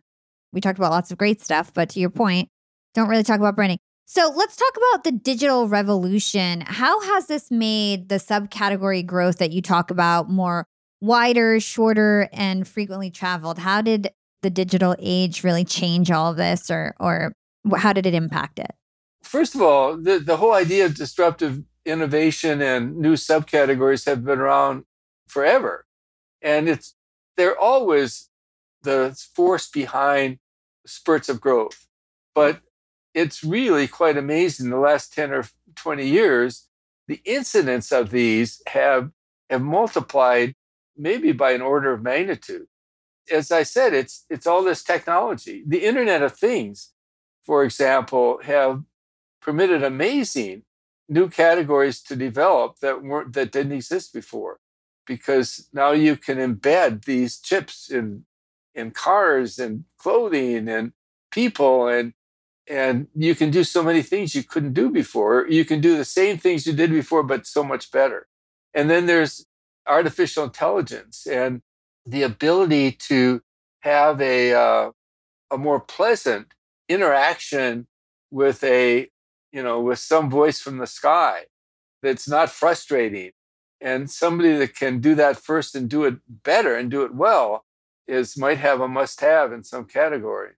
We 0.52 0.60
talked 0.60 0.78
about 0.78 0.92
lots 0.92 1.12
of 1.12 1.18
great 1.18 1.42
stuff, 1.42 1.74
but 1.74 1.90
to 1.90 2.00
your 2.00 2.10
point, 2.10 2.50
don't 2.94 3.08
really 3.08 3.24
talk 3.24 3.40
about 3.40 3.56
branding. 3.56 3.80
So, 4.06 4.32
let's 4.36 4.58
talk 4.58 4.74
about 4.76 5.06
the 5.06 5.14
digital 5.14 5.68
revolution. 5.68 6.62
How 6.62 7.02
has 7.02 7.28
this 7.28 7.50
made 7.50 8.10
the 8.10 8.16
subcategory 8.16 9.06
growth 9.06 9.38
that 9.38 9.52
you 9.52 9.62
talk 9.62 9.90
about 9.90 10.30
more 10.30 10.68
wider, 11.02 11.60
shorter, 11.60 12.30
and 12.34 12.68
frequently 12.68 13.10
traveled? 13.10 13.60
How 13.60 13.82
did 13.82 14.12
the 14.44 14.50
digital 14.50 14.96
age 15.00 15.44
really 15.44 15.66
change 15.66 16.12
all 16.12 16.34
this 16.34 16.70
or 16.70 16.96
or 17.00 17.34
how 17.78 17.94
did 17.94 18.06
it 18.06 18.14
impact 18.14 18.60
it? 18.60 18.76
First 19.24 19.56
of 19.56 19.62
all, 19.62 19.98
the, 19.98 20.20
the 20.20 20.38
whole 20.38 20.54
idea 20.54 20.86
of 20.86 20.96
disruptive 20.96 21.64
innovation 21.86 22.62
and 22.62 22.98
new 22.98 23.14
subcategories 23.14 24.06
have 24.06 24.24
been 24.24 24.40
around 24.40 24.84
forever. 25.28 25.86
And 26.42 26.70
it's 26.70 26.96
they're 27.38 27.58
always 27.58 28.30
the 28.84 29.18
force 29.34 29.68
behind 29.70 30.40
spurts 30.86 31.30
of 31.30 31.42
growth. 31.42 31.88
But 32.36 32.62
it's 33.14 33.44
really 33.44 33.88
quite 33.88 34.18
amazing 34.18 34.70
the 34.70 34.78
last 34.78 35.14
10 35.14 35.32
or 35.32 35.46
20 35.76 36.06
years, 36.06 36.68
the 37.08 37.22
incidence 37.26 37.92
of 37.92 38.10
these 38.10 38.62
have 38.68 39.12
have 39.50 39.62
multiplied 39.62 40.56
maybe 40.98 41.32
by 41.32 41.52
an 41.52 41.62
order 41.62 41.94
of 41.94 42.02
magnitude 42.02 42.68
as 43.32 43.52
I 43.52 43.64
said, 43.64 43.94
it's 43.94 44.26
it's 44.30 44.48
all 44.48 44.64
this 44.64 44.84
technology. 44.84 45.64
The 45.66 45.86
Internet 45.86 46.22
of 46.22 46.36
Things, 46.36 46.92
for 47.46 47.64
example, 47.64 48.40
have 48.44 48.84
permitted 49.42 49.84
amazing 49.84 50.64
new 51.10 51.30
categories 51.30 52.02
to 52.02 52.16
develop 52.16 52.80
that 52.80 53.04
weren't 53.04 53.34
that 53.34 53.52
didn't 53.52 53.74
exist 53.74 54.14
before. 54.14 54.60
Because 55.06 55.68
now 55.74 55.92
you 55.92 56.16
can 56.16 56.38
embed 56.38 57.06
these 57.06 57.40
chips 57.40 57.90
in 57.90 58.26
in 58.74 58.92
cars 58.92 59.60
and 59.60 59.86
clothing 59.98 60.68
and 60.68 60.94
people 61.32 61.88
and 61.88 62.14
and 62.68 63.08
you 63.14 63.36
can 63.36 63.52
do 63.52 63.64
so 63.64 63.84
many 63.84 64.02
things 64.02 64.36
you 64.36 64.44
couldn't 64.44 64.74
do 64.74 64.90
before. 64.90 65.46
You 65.50 65.66
can 65.66 65.82
do 65.82 65.98
the 65.98 66.06
same 66.06 66.38
things 66.38 66.66
you 66.66 66.74
did 66.74 66.92
before, 66.92 67.22
but 67.24 67.46
so 67.46 67.62
much 67.64 67.92
better. 67.92 68.28
And 68.74 68.90
then 68.90 69.06
there's 69.06 69.46
artificial 69.86 70.46
intelligence 70.46 71.28
and 71.28 71.62
the 72.06 72.24
ability 72.24 72.92
to 72.92 73.42
have 73.82 74.22
a 74.22 74.54
uh, 74.54 74.92
a 75.52 75.58
more 75.58 75.80
pleasant 75.80 76.54
interaction 76.90 77.88
with 78.32 78.64
a 78.64 79.10
you 79.52 79.64
know 79.64 79.82
with 79.82 80.00
some 80.00 80.30
voice 80.30 80.60
from 80.60 80.78
the 80.78 80.88
sky 80.88 81.46
that's 82.02 82.28
not 82.28 82.50
frustrating. 82.50 83.32
And 83.82 84.10
somebody 84.10 84.56
that 84.58 84.76
can 84.76 85.00
do 85.00 85.16
that 85.16 85.38
first 85.38 85.76
and 85.76 85.90
do 85.90 86.06
it 86.06 86.16
better 86.28 86.76
and 86.76 86.92
do 86.92 87.04
it 87.04 87.16
well 87.16 87.66
is 88.08 88.38
might 88.38 88.58
have 88.60 88.82
a 88.82 88.88
must 88.88 89.22
have 89.22 89.52
in 89.52 89.64
some 89.64 89.86
category. 89.86 90.52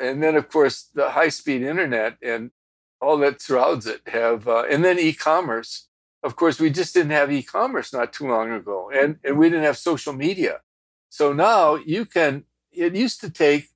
And 0.00 0.22
then 0.22 0.36
of 0.36 0.48
course 0.48 0.88
the 0.94 1.10
high 1.10 1.30
speed 1.30 1.62
internet 1.62 2.18
and 2.22 2.50
all 3.00 3.16
that 3.18 3.40
surrounds 3.40 3.86
it 3.86 4.02
have 4.08 4.46
uh, 4.46 4.64
and 4.70 4.84
then 4.84 4.98
e-commerce. 4.98 5.88
Of 6.22 6.36
course 6.36 6.60
we 6.60 6.70
just 6.70 6.94
didn't 6.94 7.12
have 7.12 7.32
e-commerce 7.32 7.92
not 7.92 8.12
too 8.12 8.28
long 8.28 8.52
ago 8.52 8.90
and, 8.92 9.18
and 9.24 9.38
we 9.38 9.48
didn't 9.48 9.64
have 9.64 9.78
social 9.78 10.12
media 10.12 10.60
so 11.08 11.32
now 11.32 11.76
you 11.76 12.04
can, 12.04 12.44
it 12.72 12.94
used 12.94 13.20
to 13.22 13.30
take 13.30 13.68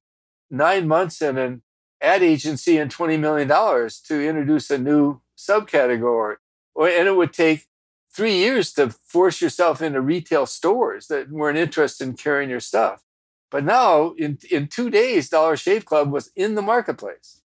nine 0.50 0.86
months 0.86 1.22
in 1.22 1.38
an 1.38 1.62
ad 2.00 2.22
agency 2.22 2.78
and 2.78 2.94
$20 2.94 3.18
million 3.18 3.48
to 3.48 4.28
introduce 4.28 4.70
a 4.70 4.78
new 4.78 5.20
subcategory. 5.36 6.36
And 6.76 7.08
it 7.08 7.16
would 7.16 7.32
take 7.32 7.66
three 8.12 8.36
years 8.36 8.72
to 8.74 8.90
force 8.90 9.40
yourself 9.40 9.80
into 9.80 10.00
retail 10.00 10.46
stores 10.46 11.06
that 11.06 11.30
weren't 11.30 11.58
interested 11.58 12.06
in 12.06 12.14
carrying 12.14 12.50
your 12.50 12.60
stuff. 12.60 13.02
But 13.50 13.64
now, 13.64 14.12
in, 14.12 14.38
in 14.50 14.66
two 14.68 14.90
days, 14.90 15.28
Dollar 15.28 15.56
Shave 15.56 15.84
Club 15.84 16.10
was 16.10 16.30
in 16.34 16.54
the 16.54 16.62
marketplace. 16.62 17.42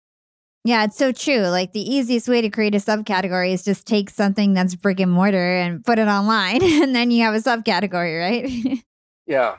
Yeah, 0.65 0.85
it's 0.85 0.97
so 0.97 1.13
true. 1.13 1.43
Like 1.43 1.73
the 1.73 1.81
easiest 1.81 2.29
way 2.29 2.41
to 2.41 2.51
create 2.51 2.75
a 2.75 2.79
subcategory 2.79 3.53
is 3.53 3.65
just 3.65 3.87
take 3.87 4.11
something 4.11 4.53
that's 4.53 4.75
brick 4.75 4.99
and 4.99 5.13
mortar 5.13 5.59
and 5.59 5.85
put 5.85 5.99
it 5.99 6.09
online, 6.09 6.61
and 6.83 6.95
then 6.95 7.11
you 7.11 7.23
have 7.23 7.35
a 7.35 7.39
subcategory, 7.39 8.21
right? 8.21 8.85
yeah. 9.27 9.57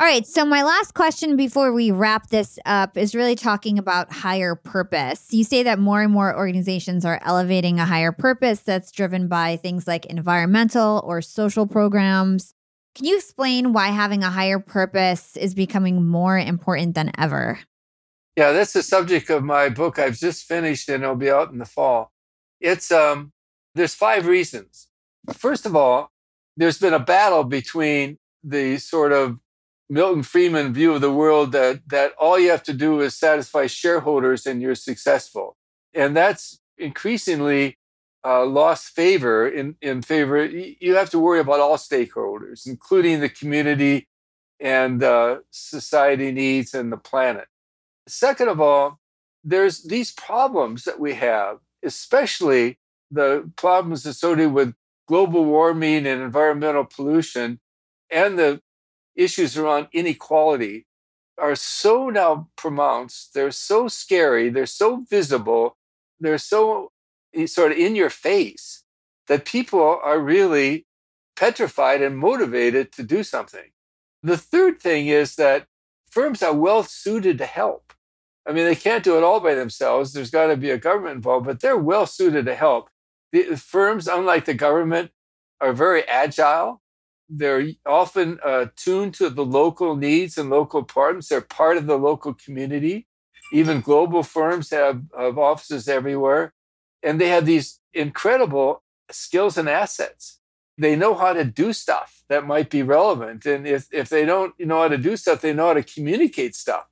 All 0.00 0.06
right. 0.06 0.24
So, 0.24 0.44
my 0.44 0.62
last 0.62 0.94
question 0.94 1.36
before 1.36 1.72
we 1.72 1.90
wrap 1.90 2.28
this 2.28 2.56
up 2.64 2.96
is 2.96 3.16
really 3.16 3.34
talking 3.34 3.80
about 3.80 4.12
higher 4.12 4.54
purpose. 4.54 5.26
You 5.32 5.42
say 5.42 5.64
that 5.64 5.80
more 5.80 6.02
and 6.02 6.12
more 6.12 6.36
organizations 6.36 7.04
are 7.04 7.20
elevating 7.24 7.80
a 7.80 7.84
higher 7.84 8.12
purpose 8.12 8.60
that's 8.60 8.92
driven 8.92 9.26
by 9.26 9.56
things 9.56 9.88
like 9.88 10.06
environmental 10.06 11.02
or 11.04 11.20
social 11.20 11.66
programs. 11.66 12.54
Can 12.94 13.06
you 13.06 13.16
explain 13.16 13.72
why 13.72 13.88
having 13.88 14.22
a 14.22 14.30
higher 14.30 14.60
purpose 14.60 15.36
is 15.36 15.52
becoming 15.52 16.06
more 16.06 16.38
important 16.38 16.94
than 16.94 17.10
ever? 17.18 17.58
Yeah, 18.36 18.52
that's 18.52 18.74
the 18.74 18.84
subject 18.84 19.30
of 19.30 19.42
my 19.42 19.68
book 19.68 19.98
I've 19.98 20.16
just 20.16 20.44
finished 20.44 20.88
and 20.88 21.02
it'll 21.02 21.16
be 21.16 21.30
out 21.30 21.50
in 21.50 21.58
the 21.58 21.64
fall. 21.64 22.12
It's 22.60 22.92
um 22.92 23.32
there's 23.74 23.94
five 23.94 24.28
reasons. 24.28 24.86
First 25.32 25.66
of 25.66 25.74
all, 25.74 26.12
there's 26.56 26.78
been 26.78 26.94
a 26.94 27.00
battle 27.00 27.42
between 27.42 28.18
the 28.44 28.78
sort 28.78 29.10
of 29.12 29.40
Milton 29.90 30.22
Friedman 30.22 30.74
view 30.74 30.92
of 30.94 31.00
the 31.00 31.12
world 31.12 31.52
that 31.52 31.80
that 31.88 32.12
all 32.18 32.38
you 32.38 32.50
have 32.50 32.62
to 32.64 32.74
do 32.74 33.00
is 33.00 33.14
satisfy 33.14 33.66
shareholders 33.66 34.46
and 34.46 34.60
you're 34.60 34.74
successful, 34.74 35.56
and 35.94 36.16
that's 36.16 36.60
increasingly 36.76 37.78
uh, 38.24 38.44
lost 38.44 38.94
favor 38.94 39.48
in 39.48 39.76
in 39.80 40.02
favor. 40.02 40.44
You 40.44 40.94
have 40.96 41.10
to 41.10 41.18
worry 41.18 41.40
about 41.40 41.60
all 41.60 41.76
stakeholders, 41.76 42.66
including 42.66 43.20
the 43.20 43.28
community 43.30 44.08
and 44.60 45.02
uh, 45.02 45.38
society 45.50 46.32
needs 46.32 46.74
and 46.74 46.92
the 46.92 46.96
planet. 46.96 47.46
Second 48.06 48.48
of 48.48 48.60
all, 48.60 48.98
there's 49.44 49.84
these 49.84 50.12
problems 50.12 50.84
that 50.84 50.98
we 50.98 51.14
have, 51.14 51.58
especially 51.82 52.78
the 53.10 53.50
problems 53.56 54.04
associated 54.04 54.52
with 54.52 54.74
global 55.06 55.44
warming 55.44 56.06
and 56.06 56.20
environmental 56.22 56.84
pollution 56.84 57.60
and 58.10 58.38
the 58.38 58.60
issues 59.18 59.58
around 59.58 59.88
inequality 59.92 60.86
are 61.36 61.54
so 61.54 62.08
now 62.08 62.48
pronounced, 62.56 63.34
they're 63.34 63.50
so 63.50 63.88
scary, 63.88 64.48
they're 64.48 64.66
so 64.66 65.04
visible, 65.10 65.76
they're 66.18 66.38
so 66.38 66.92
eh, 67.34 67.46
sort 67.46 67.72
of 67.72 67.78
in 67.78 67.94
your 67.94 68.10
face 68.10 68.84
that 69.26 69.44
people 69.44 70.00
are 70.02 70.18
really 70.18 70.86
petrified 71.36 72.02
and 72.02 72.18
motivated 72.18 72.90
to 72.92 73.02
do 73.02 73.22
something. 73.22 73.70
The 74.22 74.36
third 74.36 74.80
thing 74.80 75.06
is 75.06 75.36
that 75.36 75.66
firms 76.10 76.42
are 76.42 76.54
well 76.54 76.82
suited 76.82 77.38
to 77.38 77.46
help. 77.46 77.92
I 78.46 78.52
mean, 78.52 78.64
they 78.64 78.74
can't 78.74 79.04
do 79.04 79.16
it 79.18 79.22
all 79.22 79.40
by 79.40 79.54
themselves. 79.54 80.12
There's 80.12 80.30
got 80.30 80.46
to 80.46 80.56
be 80.56 80.70
a 80.70 80.78
government 80.78 81.16
involved, 81.16 81.46
but 81.46 81.60
they're 81.60 81.76
well 81.76 82.06
suited 82.06 82.46
to 82.46 82.54
help. 82.54 82.88
The 83.30 83.56
firms, 83.56 84.08
unlike 84.08 84.46
the 84.46 84.54
government, 84.54 85.10
are 85.60 85.72
very 85.72 86.02
agile 86.08 86.80
they're 87.28 87.68
often 87.84 88.38
uh, 88.44 88.66
tuned 88.76 89.14
to 89.14 89.28
the 89.28 89.44
local 89.44 89.96
needs 89.96 90.38
and 90.38 90.50
local 90.50 90.82
problems. 90.82 91.28
They're 91.28 91.40
part 91.40 91.76
of 91.76 91.86
the 91.86 91.98
local 91.98 92.34
community. 92.34 93.06
Even 93.52 93.80
global 93.80 94.22
firms 94.22 94.70
have, 94.70 95.02
have 95.16 95.38
offices 95.38 95.88
everywhere. 95.88 96.54
And 97.02 97.20
they 97.20 97.28
have 97.28 97.46
these 97.46 97.80
incredible 97.92 98.82
skills 99.10 99.56
and 99.56 99.68
assets. 99.68 100.40
They 100.76 100.96
know 100.96 101.14
how 101.14 101.32
to 101.32 101.44
do 101.44 101.72
stuff 101.72 102.22
that 102.28 102.46
might 102.46 102.70
be 102.70 102.82
relevant. 102.82 103.46
And 103.46 103.66
if, 103.66 103.88
if 103.92 104.08
they 104.08 104.24
don't 104.24 104.58
know 104.60 104.82
how 104.82 104.88
to 104.88 104.98
do 104.98 105.16
stuff, 105.16 105.40
they 105.40 105.52
know 105.52 105.68
how 105.68 105.74
to 105.74 105.82
communicate 105.82 106.54
stuff 106.54 106.86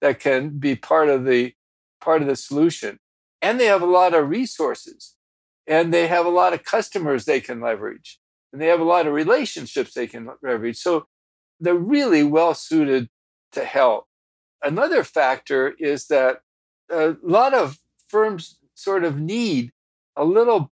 that 0.00 0.20
can 0.20 0.58
be 0.58 0.76
part 0.76 1.08
of 1.08 1.24
the 1.24 1.54
part 2.00 2.22
of 2.22 2.28
the 2.28 2.36
solution. 2.36 2.98
And 3.42 3.58
they 3.58 3.66
have 3.66 3.82
a 3.82 3.86
lot 3.86 4.14
of 4.14 4.28
resources 4.28 5.14
and 5.66 5.92
they 5.92 6.06
have 6.06 6.26
a 6.26 6.30
lot 6.30 6.52
of 6.52 6.64
customers 6.64 7.24
they 7.24 7.40
can 7.40 7.60
leverage 7.60 8.20
and 8.56 8.62
they 8.62 8.68
have 8.68 8.80
a 8.80 8.84
lot 8.84 9.06
of 9.06 9.12
relationships 9.12 9.92
they 9.92 10.06
can 10.06 10.30
leverage. 10.42 10.78
So 10.78 11.04
they're 11.60 11.74
really 11.74 12.22
well 12.22 12.54
suited 12.54 13.10
to 13.52 13.66
help. 13.66 14.06
Another 14.62 15.04
factor 15.04 15.74
is 15.78 16.06
that 16.06 16.38
a 16.90 17.16
lot 17.22 17.52
of 17.52 17.76
firms 18.08 18.56
sort 18.72 19.04
of 19.04 19.20
need 19.20 19.72
a 20.16 20.24
little 20.24 20.72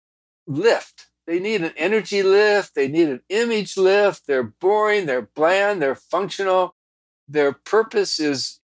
lift. 0.45 1.07
They 1.25 1.39
need 1.39 1.61
an 1.61 1.71
energy 1.77 2.21
lift, 2.21 2.75
they 2.75 2.89
need 2.89 3.07
an 3.07 3.21
image 3.29 3.77
lift. 3.77 4.27
They're 4.27 4.43
boring, 4.43 5.05
they're 5.05 5.29
bland, 5.33 5.81
they're 5.81 5.95
functional. 5.95 6.75
Their 7.29 7.53
purpose 7.53 8.19
is 8.19 8.59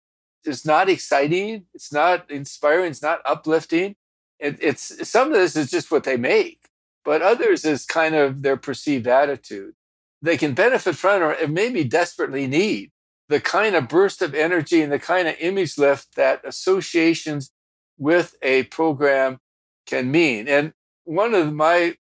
is 0.44 0.66
not 0.66 0.88
exciting, 0.88 1.66
it's 1.72 1.92
not 1.92 2.28
inspiring, 2.28 2.90
it's 2.90 3.00
not 3.00 3.20
uplifting. 3.24 3.94
It, 4.40 4.58
it's 4.60 5.08
some 5.08 5.28
of 5.28 5.34
this 5.34 5.54
is 5.54 5.70
just 5.70 5.92
what 5.92 6.02
they 6.02 6.16
make 6.16 6.63
but 7.04 7.22
others 7.22 7.64
is 7.64 7.84
kind 7.84 8.14
of 8.14 8.42
their 8.42 8.56
perceived 8.56 9.06
attitude. 9.06 9.74
They 10.22 10.36
can 10.36 10.54
benefit 10.54 10.96
from 10.96 11.22
or 11.22 11.36
maybe 11.46 11.84
desperately 11.84 12.46
need 12.46 12.90
the 13.28 13.40
kind 13.40 13.74
of 13.74 13.88
burst 13.88 14.22
of 14.22 14.34
energy 14.34 14.82
and 14.82 14.92
the 14.92 14.98
kind 14.98 15.28
of 15.28 15.36
image 15.38 15.78
lift 15.78 16.14
that 16.14 16.40
associations 16.44 17.52
with 17.98 18.36
a 18.42 18.64
program 18.64 19.38
can 19.86 20.10
mean. 20.10 20.48
And 20.48 20.72
one 21.04 21.34
of 21.34 21.52
my 21.52 21.96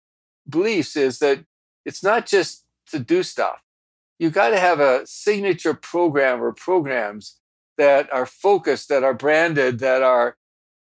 beliefs 0.49 0.95
is 0.95 1.19
that 1.19 1.45
it's 1.85 2.03
not 2.03 2.25
just 2.25 2.65
to 2.91 2.99
do 2.99 3.23
stuff. 3.23 3.61
You 4.19 4.29
got 4.29 4.49
to 4.49 4.59
have 4.59 4.79
a 4.79 5.05
signature 5.05 5.73
program 5.73 6.41
or 6.41 6.53
programs 6.53 7.39
that 7.77 8.11
are 8.13 8.25
focused, 8.25 8.89
that 8.89 9.03
are 9.03 9.13
branded, 9.13 9.79
that 9.79 10.03
are 10.03 10.37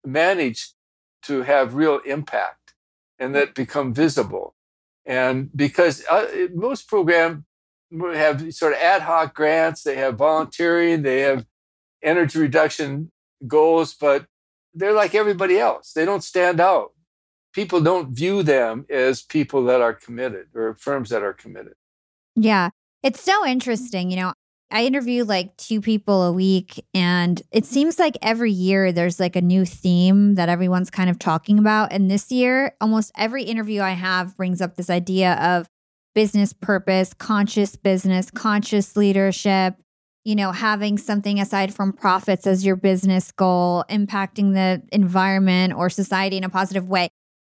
managed 0.05 0.73
to 1.23 1.43
have 1.43 1.75
real 1.75 1.99
impact 2.05 2.58
and 3.19 3.35
that 3.35 3.53
become 3.53 3.93
visible. 3.93 4.55
And 5.05 5.49
because 5.55 6.03
uh, 6.09 6.27
most 6.53 6.87
programs 6.87 7.43
have 8.13 8.53
sort 8.53 8.73
of 8.73 8.79
ad 8.79 9.01
hoc 9.01 9.35
grants, 9.35 9.83
they 9.83 9.95
have 9.95 10.17
volunteering, 10.17 11.01
they 11.01 11.21
have 11.21 11.45
energy 12.01 12.39
reduction 12.39 13.11
goals, 13.47 13.93
but 13.93 14.25
they're 14.73 14.93
like 14.93 15.15
everybody 15.15 15.57
else. 15.57 15.93
They 15.93 16.05
don't 16.05 16.23
stand 16.23 16.59
out. 16.59 16.93
People 17.53 17.81
don't 17.81 18.11
view 18.11 18.43
them 18.43 18.85
as 18.89 19.23
people 19.23 19.63
that 19.65 19.81
are 19.81 19.93
committed 19.93 20.47
or 20.53 20.75
firms 20.75 21.09
that 21.09 21.23
are 21.23 21.33
committed. 21.33 21.73
Yeah. 22.35 22.69
It's 23.01 23.21
so 23.21 23.45
interesting. 23.45 24.11
You 24.11 24.17
know, 24.17 24.33
I 24.71 24.85
interview 24.85 25.23
like 25.23 25.57
two 25.57 25.81
people 25.81 26.23
a 26.23 26.31
week, 26.31 26.85
and 26.93 27.41
it 27.51 27.65
seems 27.65 27.97
like 27.97 28.17
every 28.21 28.51
year 28.51 28.91
there's 28.91 29.19
like 29.19 29.35
a 29.35 29.41
new 29.41 29.65
theme 29.65 30.35
that 30.35 30.47
everyone's 30.47 30.91
kind 30.91 31.09
of 31.09 31.17
talking 31.17 31.57
about. 31.57 31.91
And 31.91 32.09
this 32.09 32.31
year, 32.31 32.75
almost 32.79 33.11
every 33.17 33.43
interview 33.43 33.81
I 33.81 33.91
have 33.91 34.37
brings 34.37 34.61
up 34.61 34.75
this 34.75 34.89
idea 34.89 35.33
of 35.33 35.67
business 36.13 36.53
purpose, 36.53 37.13
conscious 37.13 37.75
business, 37.75 38.29
conscious 38.29 38.95
leadership, 38.95 39.75
you 40.23 40.35
know, 40.35 40.51
having 40.51 40.97
something 40.97 41.39
aside 41.39 41.73
from 41.73 41.93
profits 41.93 42.45
as 42.45 42.63
your 42.65 42.75
business 42.75 43.31
goal, 43.31 43.83
impacting 43.89 44.53
the 44.53 44.83
environment 44.91 45.73
or 45.73 45.89
society 45.89 46.37
in 46.37 46.43
a 46.43 46.49
positive 46.49 46.87
way. 46.87 47.09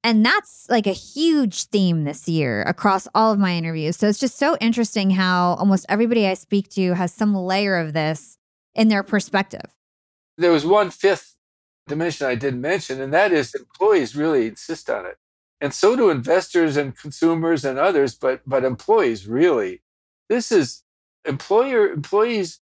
And 0.05 0.23
that's 0.23 0.67
like 0.69 0.85
a 0.85 0.91
huge 0.91 1.63
theme 1.63 2.03
this 2.03 2.29
year 2.29 2.61
across 2.61 3.07
all 3.15 3.33
of 3.33 3.39
my 3.39 3.55
interviews. 3.55 3.97
So 3.97 4.07
it's 4.07 4.19
just 4.19 4.37
so 4.37 4.55
interesting 4.61 5.09
how 5.09 5.55
almost 5.55 5.83
everybody 5.89 6.27
I 6.27 6.35
speak 6.35 6.69
to 6.73 6.93
has 6.93 7.11
some 7.11 7.33
layer 7.33 7.75
of 7.75 7.93
this 7.93 8.37
in 8.75 8.89
their 8.89 9.01
perspective. 9.01 9.65
There 10.37 10.51
was 10.51 10.63
one 10.63 10.91
fifth 10.91 11.37
dimension 11.87 12.27
I 12.27 12.35
didn't 12.35 12.61
mention, 12.61 13.01
and 13.01 13.11
that 13.15 13.31
is 13.31 13.55
employees 13.55 14.15
really 14.15 14.45
insist 14.45 14.91
on 14.91 15.07
it. 15.07 15.17
And 15.59 15.73
so 15.73 15.95
do 15.95 16.11
investors 16.11 16.77
and 16.77 16.95
consumers 16.95 17.65
and 17.65 17.79
others, 17.79 18.13
but 18.13 18.41
but 18.45 18.63
employees 18.63 19.27
really. 19.27 19.81
This 20.29 20.51
is 20.51 20.83
employer 21.27 21.87
employees 21.87 22.59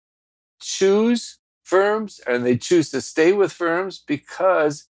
choose 0.61 1.39
firms 1.63 2.21
and 2.25 2.45
they 2.45 2.55
choose 2.55 2.89
to 2.91 3.01
stay 3.01 3.33
with 3.33 3.51
firms 3.51 4.01
because 4.07 4.87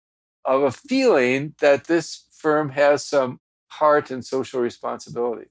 of 0.46 0.62
a 0.62 0.72
feeling 0.72 1.55
that 1.61 1.84
this 1.84 2.24
firm 2.39 2.70
has 2.70 3.05
some 3.05 3.41
heart 3.68 4.11
and 4.11 4.24
social 4.24 4.61
responsibility. 4.61 5.51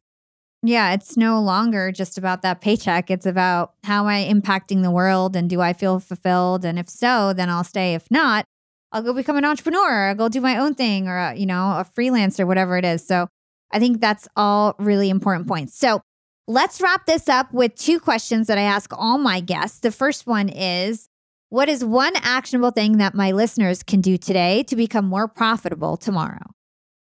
Yeah, 0.64 0.94
it's 0.94 1.16
no 1.16 1.40
longer 1.40 1.92
just 1.92 2.18
about 2.18 2.42
that 2.42 2.62
paycheck. 2.62 3.12
It's 3.12 3.28
about 3.28 3.74
how 3.84 4.02
am 4.02 4.08
I 4.08 4.24
impacting 4.26 4.82
the 4.82 4.90
world 4.90 5.36
and 5.36 5.48
do 5.50 5.62
I 5.62 5.74
feel 5.74 6.00
fulfilled? 6.00 6.66
And 6.66 6.80
if 6.80 6.90
so, 6.90 7.32
then 7.34 7.50
I'll 7.50 7.64
stay. 7.64 7.94
If 7.94 8.10
not, 8.10 8.44
I'll 8.92 9.04
go 9.04 9.14
become 9.14 9.38
an 9.38 9.46
entrepreneur, 9.46 10.10
I'll 10.10 10.16
go 10.16 10.30
do 10.30 10.42
my 10.42 10.58
own 10.58 10.74
thing 10.74 11.08
or, 11.08 11.18
a, 11.18 11.36
you 11.36 11.46
know, 11.46 11.78
a 11.78 11.86
freelancer, 11.86 12.48
whatever 12.48 12.78
it 12.78 12.86
is. 12.86 13.06
So 13.06 13.28
I 13.72 13.80
think 13.80 14.02
that's 14.02 14.28
all 14.36 14.76
really 14.80 15.10
important 15.10 15.48
points. 15.48 15.78
So 15.78 16.02
let's 16.48 16.82
wrap 16.82 17.06
this 17.06 17.30
up 17.30 17.54
with 17.54 17.76
two 17.76 18.00
questions 18.00 18.48
that 18.48 18.58
I 18.58 18.62
ask 18.62 18.92
all 18.98 19.18
my 19.18 19.42
guests. 19.42 19.80
The 19.80 19.92
first 19.92 20.26
one 20.26 20.50
is 20.50 21.08
What 21.50 21.70
is 21.70 21.84
one 21.86 22.14
actionable 22.18 22.72
thing 22.72 22.98
that 22.98 23.14
my 23.14 23.32
listeners 23.32 23.82
can 23.82 24.02
do 24.02 24.18
today 24.18 24.64
to 24.64 24.76
become 24.76 25.06
more 25.06 25.30
profitable 25.30 25.96
tomorrow? 25.96 26.52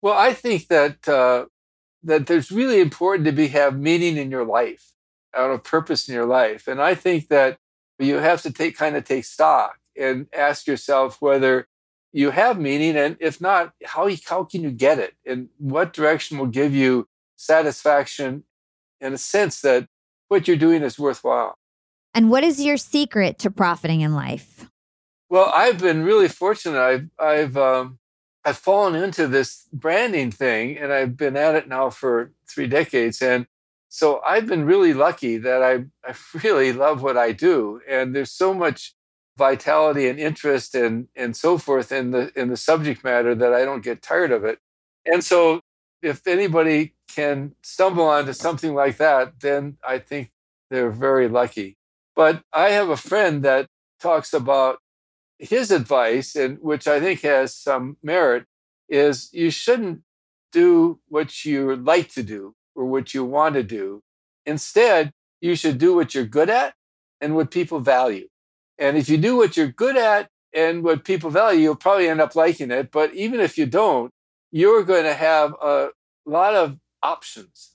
Well, 0.03 0.17
I 0.17 0.33
think 0.33 0.67
that 0.67 1.07
uh, 1.07 1.45
that 2.03 2.27
there's 2.27 2.51
really 2.51 2.81
important 2.81 3.25
to 3.25 3.31
be 3.31 3.47
have 3.47 3.79
meaning 3.79 4.17
in 4.17 4.29
your 4.29 4.43
life, 4.43 4.91
out 5.33 5.49
of 5.49 5.63
purpose 5.63 6.09
in 6.09 6.13
your 6.13 6.25
life, 6.25 6.67
and 6.67 6.81
I 6.81 6.93
think 6.93 7.29
that 7.29 7.57
you 7.97 8.17
have 8.17 8.41
to 8.41 8.51
take 8.51 8.75
kind 8.75 8.97
of 8.97 9.05
take 9.05 9.23
stock 9.23 9.77
and 9.97 10.27
ask 10.33 10.67
yourself 10.67 11.21
whether 11.21 11.69
you 12.11 12.31
have 12.31 12.59
meaning, 12.59 12.97
and 12.97 13.15
if 13.21 13.39
not, 13.39 13.71
how 13.85 14.09
how 14.25 14.43
can 14.43 14.61
you 14.61 14.71
get 14.71 14.99
it, 14.99 15.13
and 15.25 15.47
what 15.57 15.93
direction 15.93 16.37
will 16.37 16.47
give 16.47 16.75
you 16.75 17.07
satisfaction, 17.37 18.43
in 18.99 19.13
a 19.13 19.17
sense 19.17 19.61
that 19.61 19.87
what 20.27 20.49
you're 20.49 20.57
doing 20.57 20.83
is 20.83 20.99
worthwhile. 20.99 21.55
And 22.13 22.29
what 22.29 22.43
is 22.43 22.61
your 22.61 22.75
secret 22.75 23.39
to 23.39 23.49
profiting 23.49 24.01
in 24.01 24.13
life? 24.13 24.69
Well, 25.29 25.49
I've 25.55 25.79
been 25.79 26.03
really 26.03 26.27
fortunate. 26.27 26.77
I've 26.77 27.09
I've 27.17 27.55
um, 27.55 27.99
I've 28.45 28.57
fallen 28.57 28.95
into 28.95 29.27
this 29.27 29.67
branding 29.71 30.31
thing 30.31 30.77
and 30.77 30.91
I've 30.91 31.15
been 31.15 31.37
at 31.37 31.55
it 31.55 31.67
now 31.67 31.89
for 31.89 32.31
three 32.47 32.67
decades. 32.67 33.21
And 33.21 33.47
so 33.87 34.21
I've 34.25 34.47
been 34.47 34.65
really 34.65 34.93
lucky 34.93 35.37
that 35.37 35.63
I, 35.63 35.85
I 36.05 36.15
really 36.43 36.73
love 36.73 37.01
what 37.01 37.17
I 37.17 37.31
do. 37.31 37.81
And 37.87 38.15
there's 38.15 38.31
so 38.31 38.53
much 38.53 38.93
vitality 39.37 40.07
and 40.07 40.19
interest 40.19 40.75
and, 40.75 41.07
and 41.15 41.35
so 41.35 41.57
forth 41.57 41.91
in 41.91 42.11
the, 42.11 42.31
in 42.35 42.49
the 42.49 42.57
subject 42.57 43.03
matter 43.03 43.33
that 43.33 43.53
I 43.53 43.65
don't 43.65 43.83
get 43.83 44.01
tired 44.01 44.31
of 44.31 44.43
it. 44.43 44.59
And 45.05 45.23
so 45.23 45.61
if 46.01 46.27
anybody 46.27 46.93
can 47.07 47.55
stumble 47.63 48.05
onto 48.05 48.33
something 48.33 48.75
like 48.75 48.97
that, 48.97 49.39
then 49.39 49.77
I 49.87 49.99
think 49.99 50.31
they're 50.69 50.91
very 50.91 51.27
lucky. 51.27 51.77
But 52.15 52.43
I 52.51 52.69
have 52.69 52.89
a 52.89 52.97
friend 52.97 53.43
that 53.43 53.67
talks 53.99 54.33
about 54.33 54.79
his 55.43 55.71
advice, 55.71 56.35
and 56.35 56.57
which 56.61 56.87
I 56.87 56.99
think 56.99 57.21
has 57.21 57.55
some 57.55 57.97
merit, 58.01 58.45
is 58.89 59.29
you 59.33 59.49
shouldn't 59.51 60.01
do 60.51 60.99
what 61.07 61.45
you 61.45 61.75
like 61.75 62.09
to 62.13 62.23
do 62.23 62.55
or 62.75 62.85
what 62.85 63.13
you 63.13 63.25
want 63.25 63.55
to 63.55 63.63
do. 63.63 64.01
Instead, 64.45 65.11
you 65.41 65.55
should 65.55 65.77
do 65.77 65.95
what 65.95 66.13
you're 66.13 66.25
good 66.25 66.49
at 66.49 66.73
and 67.19 67.35
what 67.35 67.51
people 67.51 67.79
value. 67.79 68.27
And 68.77 68.97
if 68.97 69.09
you 69.09 69.17
do 69.17 69.37
what 69.37 69.57
you're 69.57 69.67
good 69.67 69.97
at 69.97 70.29
and 70.53 70.83
what 70.83 71.03
people 71.03 71.29
value, 71.29 71.61
you'll 71.61 71.75
probably 71.75 72.07
end 72.07 72.21
up 72.21 72.35
liking 72.35 72.71
it. 72.71 72.91
But 72.91 73.13
even 73.13 73.39
if 73.39 73.57
you 73.57 73.65
don't, 73.65 74.11
you're 74.51 74.83
going 74.83 75.03
to 75.03 75.13
have 75.13 75.53
a 75.61 75.89
lot 76.25 76.55
of 76.55 76.77
options. 77.01 77.71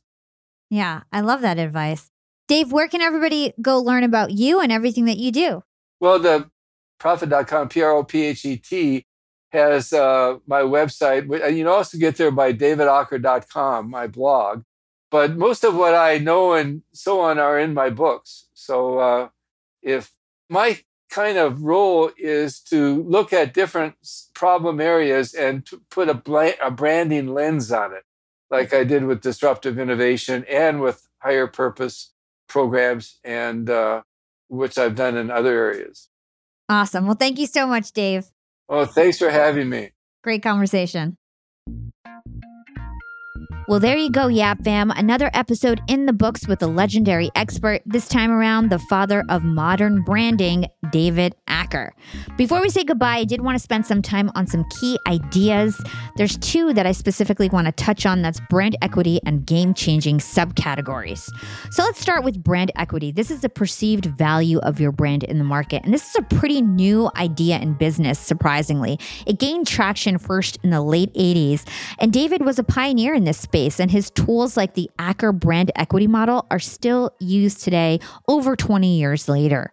Yeah, 0.71 1.03
I 1.13 1.21
love 1.21 1.41
that 1.43 1.59
advice. 1.59 2.11
Dave, 2.47 2.73
where 2.73 2.89
can 2.89 3.03
everybody 3.03 3.53
go 3.61 3.79
learn 3.79 4.05
about 4.05 4.31
you 4.31 4.61
and 4.61 4.73
everything 4.73 5.05
that 5.07 5.19
you 5.19 5.31
do? 5.31 5.63
Well, 6.01 6.19
the 6.19 6.51
prophet.com, 6.99 7.69
P 7.69 7.83
R 7.83 7.93
O 7.93 8.05
P 8.05 8.25
H 8.25 8.45
E 8.45 8.57
T, 8.57 9.07
has 9.53 9.93
uh, 9.93 10.39
my 10.47 10.61
website. 10.61 11.23
And 11.23 11.57
you 11.57 11.65
can 11.65 11.73
also 11.73 11.99
get 11.99 12.17
there 12.17 12.31
by 12.31 12.53
davidaaker.com, 12.53 13.91
my 13.91 14.07
blog. 14.07 14.63
But 15.11 15.37
most 15.37 15.65
of 15.65 15.75
what 15.75 15.95
I 15.95 16.19
know 16.19 16.53
and 16.53 16.83
so 16.93 17.21
on 17.21 17.39
are 17.39 17.59
in 17.59 17.73
my 17.73 17.89
books. 17.91 18.49
So 18.53 18.99
uh, 18.99 19.29
if 19.83 20.13
my 20.51 20.81
kind 21.11 21.39
of 21.39 21.63
role 21.63 22.11
is 22.19 22.61
to 22.61 23.03
look 23.05 23.33
at 23.33 23.55
different 23.55 23.95
problem 24.35 24.81
areas 24.81 25.33
and 25.33 25.65
to 25.67 25.81
put 25.91 26.11
a, 26.11 26.15
bla- 26.15 26.61
a 26.63 26.71
branding 26.71 27.33
lens 27.33 27.73
on 27.73 27.95
it, 27.95 28.05
like 28.51 28.75
I 28.75 28.85
did 28.85 29.05
with 29.05 29.23
disruptive 29.23 29.79
innovation 29.79 30.45
and 30.49 30.81
with 30.81 31.07
higher 31.19 31.47
purpose 31.47 32.13
programs, 32.49 33.19
and 33.25 33.69
uh, 33.69 34.03
which 34.49 34.79
I've 34.79 34.95
done 34.95 35.17
in 35.17 35.31
other 35.31 35.53
areas. 35.53 36.08
Awesome. 36.69 37.07
Well, 37.07 37.15
thank 37.17 37.39
you 37.39 37.47
so 37.47 37.67
much, 37.67 37.93
Dave. 37.93 38.27
Oh, 38.69 38.85
thanks 38.85 39.19
for 39.19 39.31
having 39.31 39.69
me. 39.69 39.93
Great 40.23 40.43
conversation. 40.43 41.17
Well, 43.69 43.81
there 43.81 43.99
you 43.99 44.11
go, 44.11 44.29
Yap 44.29 44.65
Fam. 44.65 44.91
Another 44.93 45.31
episode 45.35 45.83
in 45.89 46.07
the 46.07 46.15
books 46.15 46.49
with 46.49 46.63
a 46.63 46.67
legendary 46.67 47.31
expert, 47.35 47.83
this 47.85 48.09
time 48.09 48.31
around 48.31 48.71
the 48.71 48.79
father 48.79 49.27
of 49.29 49.45
modern 49.45 50.01
branding, 50.05 50.65
David 50.91 51.35
Aaker. 51.51 51.91
Before 52.39 52.63
we 52.63 52.71
say 52.71 52.83
goodbye, 52.83 53.17
I 53.17 53.25
did 53.25 53.43
want 53.43 53.57
to 53.57 53.63
spend 53.63 53.85
some 53.85 54.01
time 54.01 54.31
on 54.35 54.47
some 54.47 54.65
key 54.81 54.99
ideas. 55.07 55.79
There's 56.17 56.39
two 56.39 56.73
that 56.73 56.87
I 56.87 56.93
specifically 56.93 57.51
want 57.51 57.67
to 57.67 57.73
touch 57.73 58.07
on 58.07 58.23
that's 58.23 58.41
brand 58.49 58.75
equity 58.81 59.21
and 59.27 59.45
game 59.45 59.75
changing 59.75 60.21
subcategories. 60.21 61.29
So 61.71 61.83
let's 61.83 62.01
start 62.01 62.25
with 62.25 62.43
brand 62.43 62.73
equity. 62.77 63.13
This 63.13 63.31
is 63.31 63.43
the 63.43 63.51
perceived 63.51 64.07
value 64.07 64.61
of 64.61 64.81
your 64.81 64.93
brand 64.93 65.25
in 65.25 65.37
the 65.37 65.45
market. 65.45 65.85
And 65.85 65.93
this 65.93 66.09
is 66.09 66.17
a 66.17 66.23
pretty 66.37 66.63
new 66.63 67.11
idea 67.17 67.59
in 67.59 67.75
business, 67.75 68.19
surprisingly. 68.19 68.99
It 69.27 69.39
gained 69.39 69.67
traction 69.67 70.17
first 70.17 70.59
in 70.65 70.71
the 70.71 70.81
late 70.81 71.13
80s, 71.13 71.69
and 71.99 72.15
David 72.15 72.47
was 72.47 72.59
a 72.59 72.65
pioneer 72.65 73.13
in 73.13 73.25
this 73.25 73.39
space 73.39 73.58
space, 73.59 73.81
and 73.81 73.91
his 73.91 74.11
tools 74.11 74.57
like 74.57 74.75
the 74.75 74.89
Aaker 74.99 75.39
brand 75.39 75.73
equity 75.75 76.07
model 76.07 76.47
are 76.51 76.59
still 76.59 77.11
used 77.19 77.63
today, 77.63 77.99
over 78.29 78.55
20 78.55 78.99
years 78.99 79.29
later. 79.29 79.71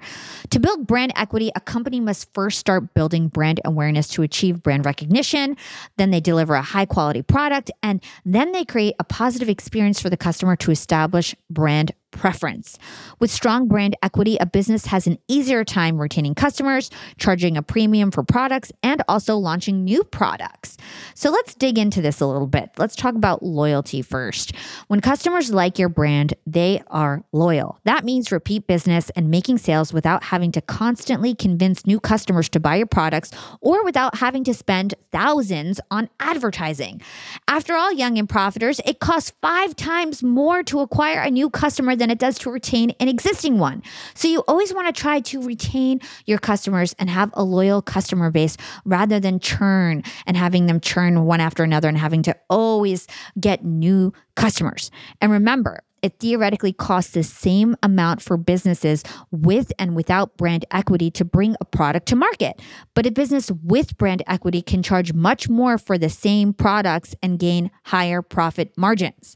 To 0.50 0.60
build 0.60 0.88
brand 0.88 1.14
equity, 1.16 1.52
a 1.56 1.60
company 1.60 2.00
must 2.00 2.34
first 2.34 2.58
start 2.58 2.94
building 2.94 3.28
brand 3.28 3.60
awareness 3.64 4.08
to 4.10 4.24
achieve 4.24 4.64
brand 4.64 4.86
recognition. 4.86 5.56
Then 5.98 6.10
they 6.12 6.20
deliver 6.20 6.56
a 6.56 6.62
high 6.62 6.86
quality 6.86 7.22
product, 7.22 7.70
and 7.84 8.02
then 8.26 8.52
they 8.52 8.66
create 8.66 8.96
a 9.00 9.04
positive 9.04 9.50
experience 9.50 10.02
for 10.02 10.10
the 10.10 10.18
customer 10.18 10.56
to 10.58 10.72
establish 10.72 11.36
brand 11.50 11.92
preference. 12.16 12.80
With 13.20 13.30
strong 13.30 13.68
brand 13.68 13.96
equity, 14.02 14.38
a 14.40 14.46
business 14.46 14.88
has 14.88 15.06
an 15.06 15.20
easier 15.28 15.64
time 15.64 16.00
retaining 16.00 16.34
customers, 16.34 16.90
charging 17.18 17.58
a 17.58 17.62
premium 17.62 18.10
for 18.10 18.24
products, 18.24 18.72
and 18.82 19.04
also 19.08 19.36
launching 19.36 19.84
new 19.84 20.04
products. 20.04 20.78
So 21.14 21.30
let's 21.30 21.54
dig 21.54 21.78
into 21.78 22.02
this 22.02 22.22
a 22.22 22.26
little 22.26 22.48
bit. 22.48 22.72
Let's 22.78 22.96
talk 22.96 23.16
about 23.16 23.44
loyalty 23.44 24.02
first. 24.02 24.54
When 24.88 25.02
customers 25.02 25.54
like 25.54 25.78
your 25.78 25.90
brand, 25.90 26.34
they 26.48 26.82
are 26.88 27.24
loyal. 27.32 27.80
That 27.84 28.06
means 28.06 28.32
repeat 28.32 28.66
business 28.66 29.10
and 29.12 29.30
making 29.30 29.60
sales 29.60 29.94
without 29.94 30.24
having 30.24 30.52
to 30.54 30.62
constantly 30.62 31.36
convince 31.36 31.86
new 31.86 32.00
customers 32.00 32.50
to 32.50 32.60
buy 32.60 32.78
your 32.78 32.88
products 32.88 33.32
or 33.62 33.84
without 33.84 34.16
having 34.16 34.44
to 34.46 34.54
spend 34.54 34.96
thousands 35.12 35.82
on 35.92 36.10
advertising. 36.20 37.02
After 37.48 37.74
all, 37.74 37.92
young 37.92 38.18
and 38.18 38.28
profiters, 38.28 38.80
it 38.86 39.00
costs 39.00 39.34
five 39.42 39.76
times 39.76 40.24
more 40.24 40.64
to 40.64 40.80
acquire 40.80 41.22
a 41.22 41.30
new 41.30 41.50
customer 41.50 41.96
than 41.96 42.05
than 42.06 42.12
it 42.12 42.20
does 42.20 42.38
to 42.38 42.52
retain 42.52 42.92
an 43.00 43.08
existing 43.08 43.58
one. 43.58 43.82
So 44.14 44.28
you 44.28 44.44
always 44.48 44.72
want 44.72 44.94
to 44.94 45.02
try 45.02 45.22
to 45.22 45.42
retain 45.42 46.02
your 46.28 46.38
customers 46.38 46.94
and 47.00 47.10
have 47.10 47.32
a 47.34 47.44
loyal 47.44 47.82
customer 47.82 48.30
base 48.30 48.58
rather 48.86 49.20
than 49.20 49.40
churn 49.40 50.04
and 50.28 50.38
having 50.38 50.68
them 50.68 50.80
churn 50.80 51.26
one 51.26 51.40
after 51.40 51.64
another 51.64 51.90
and 51.90 51.98
having 51.98 52.22
to 52.22 52.38
always 52.48 53.08
get 53.40 53.66
new 53.66 54.14
customers. 54.36 54.92
And 55.20 55.32
remember, 55.32 55.82
it 56.04 56.20
theoretically 56.20 56.74
costs 56.74 57.14
the 57.14 57.24
same 57.24 57.76
amount 57.82 58.22
for 58.22 58.38
businesses 58.38 59.04
with 59.32 59.74
and 59.80 59.96
without 59.96 60.38
brand 60.38 60.64
equity 60.70 61.10
to 61.10 61.26
bring 61.26 61.56
a 61.60 61.66
product 61.66 62.06
to 62.10 62.16
market. 62.16 62.62
But 62.94 63.08
a 63.08 63.12
business 63.12 63.50
with 63.64 63.98
brand 63.98 64.22
equity 64.28 64.62
can 64.62 64.84
charge 64.84 65.12
much 65.14 65.50
more 65.50 65.80
for 65.80 65.98
the 65.98 66.10
same 66.10 66.54
products 66.54 67.16
and 67.24 67.40
gain 67.40 67.72
higher 67.86 68.22
profit 68.22 68.78
margins. 68.78 69.36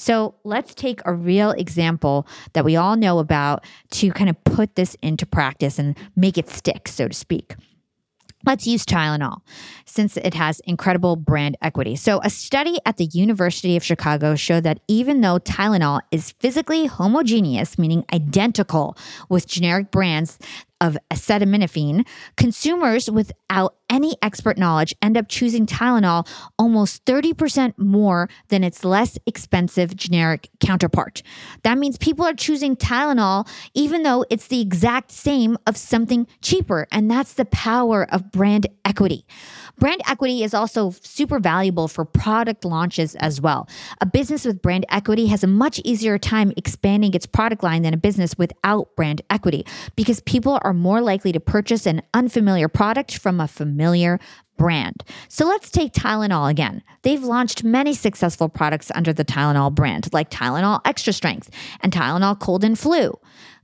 So 0.00 0.34
let's 0.44 0.74
take 0.74 1.02
a 1.04 1.12
real 1.12 1.50
example 1.50 2.26
that 2.54 2.64
we 2.64 2.74
all 2.74 2.96
know 2.96 3.18
about 3.18 3.66
to 3.90 4.10
kind 4.12 4.30
of 4.30 4.44
put 4.44 4.74
this 4.74 4.96
into 5.02 5.26
practice 5.26 5.78
and 5.78 5.94
make 6.16 6.38
it 6.38 6.48
stick, 6.48 6.88
so 6.88 7.06
to 7.06 7.12
speak. 7.12 7.54
Let's 8.46 8.66
use 8.66 8.86
Tylenol 8.86 9.42
since 9.84 10.16
it 10.16 10.32
has 10.32 10.60
incredible 10.60 11.16
brand 11.16 11.58
equity. 11.60 11.96
So, 11.96 12.22
a 12.24 12.30
study 12.30 12.78
at 12.86 12.96
the 12.96 13.10
University 13.12 13.76
of 13.76 13.84
Chicago 13.84 14.36
showed 14.36 14.62
that 14.62 14.80
even 14.88 15.20
though 15.20 15.38
Tylenol 15.38 16.00
is 16.10 16.30
physically 16.32 16.86
homogeneous, 16.86 17.78
meaning 17.78 18.06
identical 18.10 18.96
with 19.28 19.46
generic 19.46 19.90
brands 19.90 20.38
of 20.80 20.96
acetaminophen, 21.10 22.06
consumers 22.36 23.10
without 23.10 23.76
any 23.90 24.16
expert 24.22 24.56
knowledge 24.56 24.94
end 25.02 25.16
up 25.16 25.28
choosing 25.28 25.66
Tylenol 25.66 26.26
almost 26.58 27.04
30% 27.04 27.76
more 27.76 28.28
than 28.48 28.62
its 28.62 28.84
less 28.84 29.18
expensive 29.26 29.96
generic 29.96 30.48
counterpart. 30.60 31.22
That 31.64 31.76
means 31.76 31.98
people 31.98 32.24
are 32.24 32.34
choosing 32.34 32.76
Tylenol 32.76 33.48
even 33.74 34.04
though 34.04 34.24
it's 34.30 34.46
the 34.46 34.60
exact 34.60 35.10
same 35.10 35.58
of 35.66 35.76
something 35.76 36.26
cheaper. 36.40 36.86
And 36.92 37.10
that's 37.10 37.34
the 37.34 37.44
power 37.46 38.06
of 38.10 38.30
brand 38.30 38.66
equity. 38.84 39.26
Brand 39.80 40.02
equity 40.06 40.42
is 40.44 40.52
also 40.52 40.90
super 41.00 41.38
valuable 41.38 41.88
for 41.88 42.04
product 42.04 42.66
launches 42.66 43.14
as 43.16 43.40
well. 43.40 43.66
A 44.02 44.06
business 44.06 44.44
with 44.44 44.60
brand 44.60 44.84
equity 44.90 45.26
has 45.28 45.42
a 45.42 45.46
much 45.46 45.80
easier 45.86 46.18
time 46.18 46.52
expanding 46.58 47.14
its 47.14 47.24
product 47.24 47.62
line 47.62 47.80
than 47.80 47.94
a 47.94 47.96
business 47.96 48.36
without 48.36 48.94
brand 48.94 49.22
equity 49.30 49.64
because 49.96 50.20
people 50.20 50.60
are 50.64 50.74
more 50.74 51.00
likely 51.00 51.32
to 51.32 51.40
purchase 51.40 51.86
an 51.86 52.02
unfamiliar 52.12 52.68
product 52.68 53.16
from 53.16 53.40
a 53.40 53.48
familiar 53.48 54.20
brand. 54.58 55.02
So 55.30 55.46
let's 55.46 55.70
take 55.70 55.94
Tylenol 55.94 56.50
again. 56.50 56.82
They've 57.00 57.24
launched 57.24 57.64
many 57.64 57.94
successful 57.94 58.50
products 58.50 58.92
under 58.94 59.14
the 59.14 59.24
Tylenol 59.24 59.74
brand, 59.74 60.12
like 60.12 60.30
Tylenol 60.30 60.82
Extra 60.84 61.14
Strength 61.14 61.48
and 61.80 61.90
Tylenol 61.90 62.38
Cold 62.38 62.64
and 62.64 62.78
Flu. 62.78 63.18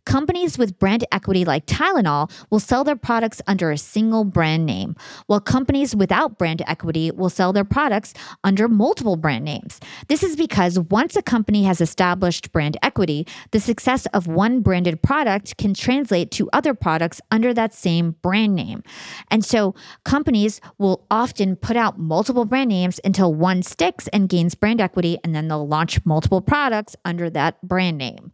Companies 0.06 0.56
with 0.56 0.78
brand 0.78 1.04
equity 1.10 1.44
like 1.44 1.66
Tylenol 1.66 2.30
will 2.48 2.60
sell 2.60 2.84
their 2.84 2.96
products 2.96 3.42
under 3.48 3.72
a 3.72 3.76
single 3.76 4.24
brand 4.24 4.64
name, 4.64 4.94
while 5.26 5.40
companies 5.40 5.96
without 5.96 6.38
brand 6.38 6.62
equity 6.66 7.10
will 7.10 7.28
sell 7.28 7.52
their 7.52 7.64
products 7.64 8.14
under 8.44 8.68
multiple 8.68 9.16
brand 9.16 9.44
names. 9.44 9.80
This 10.06 10.22
is 10.22 10.36
because 10.36 10.78
once 10.78 11.16
a 11.16 11.22
company 11.22 11.64
has 11.64 11.80
established 11.80 12.52
brand 12.52 12.76
equity, 12.82 13.26
the 13.50 13.58
success 13.58 14.06
of 14.14 14.28
one 14.28 14.60
branded 14.60 15.02
product 15.02 15.56
can 15.58 15.74
translate 15.74 16.30
to 16.30 16.48
other 16.52 16.72
products 16.72 17.20
under 17.32 17.52
that 17.52 17.74
same 17.74 18.12
brand 18.22 18.54
name. 18.54 18.84
And 19.32 19.44
so 19.44 19.74
companies 20.04 20.60
will 20.78 21.04
often 21.10 21.56
put 21.56 21.76
out 21.76 21.98
multiple 21.98 22.44
brand 22.44 22.68
names 22.68 23.00
until 23.04 23.34
one 23.34 23.62
sticks 23.62 24.06
and 24.08 24.28
gains 24.28 24.54
brand 24.54 24.80
equity, 24.80 25.18
and 25.24 25.34
then 25.34 25.48
they'll 25.48 25.66
launch 25.66 25.98
multiple 26.06 26.40
products 26.40 26.94
under 27.04 27.28
that 27.30 27.60
brand 27.66 27.98
name. 27.98 28.30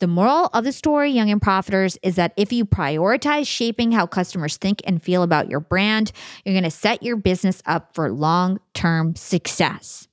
The 0.00 0.06
moral 0.06 0.46
of 0.54 0.64
the 0.64 0.72
story, 0.72 1.10
Young 1.10 1.30
and 1.30 1.42
Profiters, 1.42 1.98
is 2.02 2.16
that 2.16 2.32
if 2.38 2.54
you 2.54 2.64
prioritize 2.64 3.46
shaping 3.46 3.92
how 3.92 4.06
customers 4.06 4.56
think 4.56 4.80
and 4.86 5.02
feel 5.02 5.22
about 5.22 5.50
your 5.50 5.60
brand, 5.60 6.10
you're 6.44 6.54
going 6.54 6.64
to 6.64 6.70
set 6.70 7.02
your 7.02 7.16
business 7.16 7.62
up 7.66 7.94
for 7.94 8.10
long 8.10 8.60
term 8.72 9.14
success. 9.14 10.08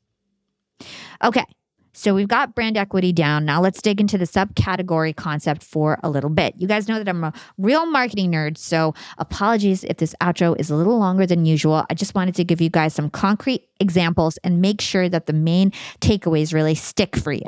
Okay. 1.23 1.45
So 1.93 2.13
we've 2.13 2.27
got 2.27 2.53
brand 2.53 2.77
equity 2.77 3.11
down. 3.11 3.45
Now 3.45 3.59
let's 3.59 3.81
dig 3.81 3.99
into 3.99 4.19
the 4.19 4.25
subcategory 4.25 5.15
concept 5.15 5.63
for 5.63 5.97
a 6.03 6.09
little 6.09 6.29
bit. 6.29 6.53
You 6.57 6.67
guys 6.67 6.87
know 6.87 6.99
that 6.99 7.09
I'm 7.09 7.23
a 7.23 7.33
real 7.57 7.87
marketing 7.87 8.33
nerd, 8.33 8.57
so 8.57 8.93
apologies 9.17 9.83
if 9.85 9.97
this 9.97 10.13
outro 10.21 10.55
is 10.59 10.69
a 10.69 10.75
little 10.75 10.99
longer 10.99 11.25
than 11.25 11.45
usual. 11.45 11.85
I 11.89 11.95
just 11.95 12.13
wanted 12.13 12.35
to 12.35 12.43
give 12.43 12.61
you 12.61 12.69
guys 12.69 12.93
some 12.93 13.09
concrete 13.09 13.67
examples 13.79 14.37
and 14.43 14.61
make 14.61 14.79
sure 14.79 15.09
that 15.09 15.25
the 15.25 15.33
main 15.33 15.71
takeaways 15.99 16.53
really 16.53 16.75
stick 16.75 17.15
for 17.15 17.31
you. 17.31 17.47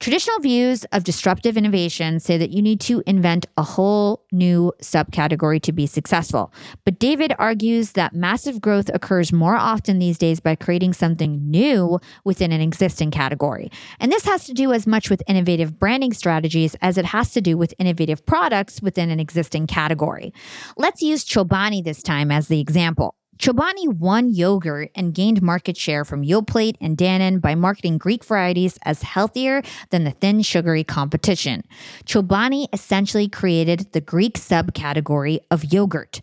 Traditional 0.00 0.38
views 0.40 0.84
of 0.92 1.04
disruptive 1.04 1.56
innovation 1.56 2.20
say 2.20 2.36
that 2.36 2.50
you 2.50 2.60
need 2.60 2.80
to 2.82 3.02
invent 3.06 3.46
a 3.56 3.62
whole 3.62 4.24
new 4.32 4.72
subcategory 4.82 5.62
to 5.62 5.72
be 5.72 5.86
successful. 5.86 6.52
But 6.84 6.98
David 6.98 7.32
argues 7.38 7.92
that 7.92 8.14
massive 8.14 8.60
growth 8.60 8.90
occurs 8.92 9.32
more 9.32 9.56
often 9.56 9.98
these 9.98 10.18
days 10.18 10.40
by 10.40 10.56
creating 10.56 10.92
something 10.92 11.50
new 11.50 12.00
within 12.24 12.52
an 12.52 12.60
existing 12.60 13.12
category. 13.12 13.70
And 13.98 14.12
this 14.12 14.24
has 14.26 14.44
to 14.46 14.52
do 14.52 14.72
as 14.72 14.86
much 14.86 15.08
with 15.08 15.22
innovative 15.26 15.78
branding 15.78 16.12
strategies 16.12 16.74
as 16.82 16.98
it 16.98 17.06
has 17.06 17.32
to 17.32 17.40
do 17.40 17.56
with 17.56 17.72
innovative 17.78 18.26
products 18.26 18.82
within 18.82 19.10
an 19.10 19.20
existing 19.20 19.66
category. 19.66 20.34
Let's 20.76 21.02
use 21.02 21.24
Chobani 21.24 21.82
this 21.82 22.02
time 22.02 22.30
as 22.30 22.48
the 22.48 22.60
example. 22.60 23.14
Chobani 23.38 23.88
won 23.88 24.32
yogurt 24.32 24.90
and 24.94 25.12
gained 25.12 25.42
market 25.42 25.76
share 25.76 26.04
from 26.04 26.22
Yoplait 26.22 26.76
and 26.80 26.96
Dannon 26.96 27.40
by 27.40 27.54
marketing 27.54 27.98
Greek 27.98 28.24
varieties 28.24 28.78
as 28.84 29.02
healthier 29.02 29.62
than 29.90 30.04
the 30.04 30.12
thin 30.12 30.42
sugary 30.42 30.84
competition. 30.84 31.64
Chobani 32.04 32.68
essentially 32.72 33.28
created 33.28 33.92
the 33.92 34.00
Greek 34.00 34.34
subcategory 34.34 35.40
of 35.50 35.72
yogurt. 35.72 36.20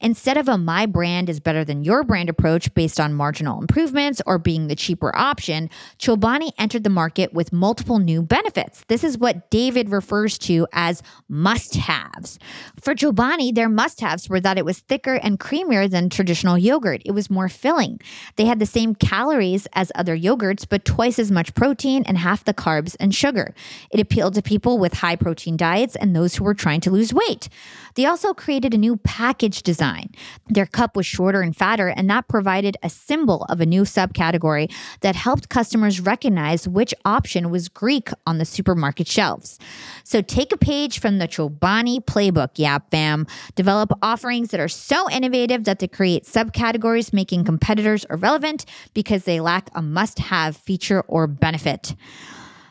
Instead 0.00 0.36
of 0.36 0.48
a 0.48 0.58
my 0.58 0.86
brand 0.86 1.28
is 1.28 1.40
better 1.40 1.64
than 1.64 1.84
your 1.84 2.02
brand 2.04 2.28
approach 2.28 2.72
based 2.74 2.98
on 2.98 3.14
marginal 3.14 3.60
improvements 3.60 4.20
or 4.26 4.38
being 4.38 4.66
the 4.66 4.76
cheaper 4.76 5.14
option, 5.16 5.70
Chobani 5.98 6.50
entered 6.58 6.84
the 6.84 6.90
market 6.90 7.32
with 7.32 7.52
multiple 7.52 7.98
new 7.98 8.22
benefits. 8.22 8.84
This 8.88 9.04
is 9.04 9.18
what 9.18 9.50
David 9.50 9.90
refers 9.90 10.38
to 10.38 10.66
as 10.72 11.02
must 11.28 11.74
haves. 11.74 12.38
For 12.80 12.94
Chobani, 12.94 13.54
their 13.54 13.68
must 13.68 14.00
haves 14.00 14.28
were 14.28 14.40
that 14.40 14.58
it 14.58 14.64
was 14.64 14.80
thicker 14.80 15.14
and 15.14 15.38
creamier 15.38 15.90
than 15.90 16.10
traditional 16.10 16.58
yogurt. 16.58 17.02
It 17.04 17.12
was 17.12 17.30
more 17.30 17.48
filling. 17.48 18.00
They 18.36 18.46
had 18.46 18.58
the 18.58 18.66
same 18.66 18.94
calories 18.94 19.66
as 19.74 19.92
other 19.94 20.16
yogurts, 20.16 20.66
but 20.68 20.84
twice 20.84 21.18
as 21.18 21.30
much 21.30 21.54
protein 21.54 22.04
and 22.06 22.18
half 22.18 22.44
the 22.44 22.54
carbs 22.54 22.96
and 22.98 23.14
sugar. 23.14 23.54
It 23.90 24.00
appealed 24.00 24.34
to 24.34 24.42
people 24.42 24.78
with 24.78 24.94
high 24.94 25.16
protein 25.16 25.56
diets 25.56 25.96
and 25.96 26.14
those 26.14 26.34
who 26.34 26.44
were 26.44 26.54
trying 26.54 26.80
to 26.82 26.90
lose 26.90 27.12
weight. 27.12 27.48
They 27.94 28.06
also 28.06 28.34
created 28.34 28.74
a 28.74 28.78
new 28.78 28.96
package 28.96 29.53
design. 29.62 30.10
Their 30.48 30.66
cup 30.66 30.96
was 30.96 31.06
shorter 31.06 31.40
and 31.40 31.56
fatter, 31.56 31.88
and 31.88 32.08
that 32.10 32.28
provided 32.28 32.76
a 32.82 32.90
symbol 32.90 33.44
of 33.48 33.60
a 33.60 33.66
new 33.66 33.82
subcategory 33.82 34.72
that 35.00 35.16
helped 35.16 35.48
customers 35.48 36.00
recognize 36.00 36.66
which 36.68 36.94
option 37.04 37.50
was 37.50 37.68
Greek 37.68 38.10
on 38.26 38.38
the 38.38 38.44
supermarket 38.44 39.06
shelves. 39.06 39.58
So 40.02 40.20
take 40.20 40.52
a 40.52 40.56
page 40.56 40.98
from 40.98 41.18
the 41.18 41.28
Chobani 41.28 42.04
playbook, 42.04 42.58
Yap 42.58 42.90
Fam. 42.90 43.26
Develop 43.54 43.92
offerings 44.02 44.50
that 44.50 44.60
are 44.60 44.68
so 44.68 45.10
innovative 45.10 45.64
that 45.64 45.78
they 45.78 45.88
create 45.88 46.24
subcategories, 46.24 47.12
making 47.12 47.44
competitors 47.44 48.04
irrelevant 48.10 48.64
because 48.94 49.24
they 49.24 49.40
lack 49.40 49.70
a 49.74 49.82
must 49.82 50.18
have 50.18 50.56
feature 50.56 51.02
or 51.02 51.26
benefit. 51.26 51.94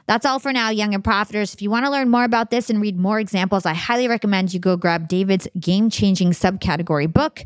That's 0.06 0.26
all 0.26 0.40
for 0.40 0.52
now, 0.52 0.70
young 0.70 0.94
and 0.94 1.04
profiters. 1.04 1.54
If 1.54 1.62
you 1.62 1.70
want 1.70 1.86
to 1.86 1.92
learn 1.92 2.10
more 2.10 2.24
about 2.26 2.52
this 2.52 2.70
and 2.70 2.82
read 2.82 2.98
more 2.98 3.20
examples, 3.20 3.66
I 3.66 3.74
highly 3.74 4.08
recommend 4.08 4.54
you 4.54 4.60
go 4.60 4.76
grab 4.76 5.08
David's 5.08 5.48
game 5.60 5.90
changing 5.90 6.32
subcategory 6.32 7.12
book. 7.12 7.46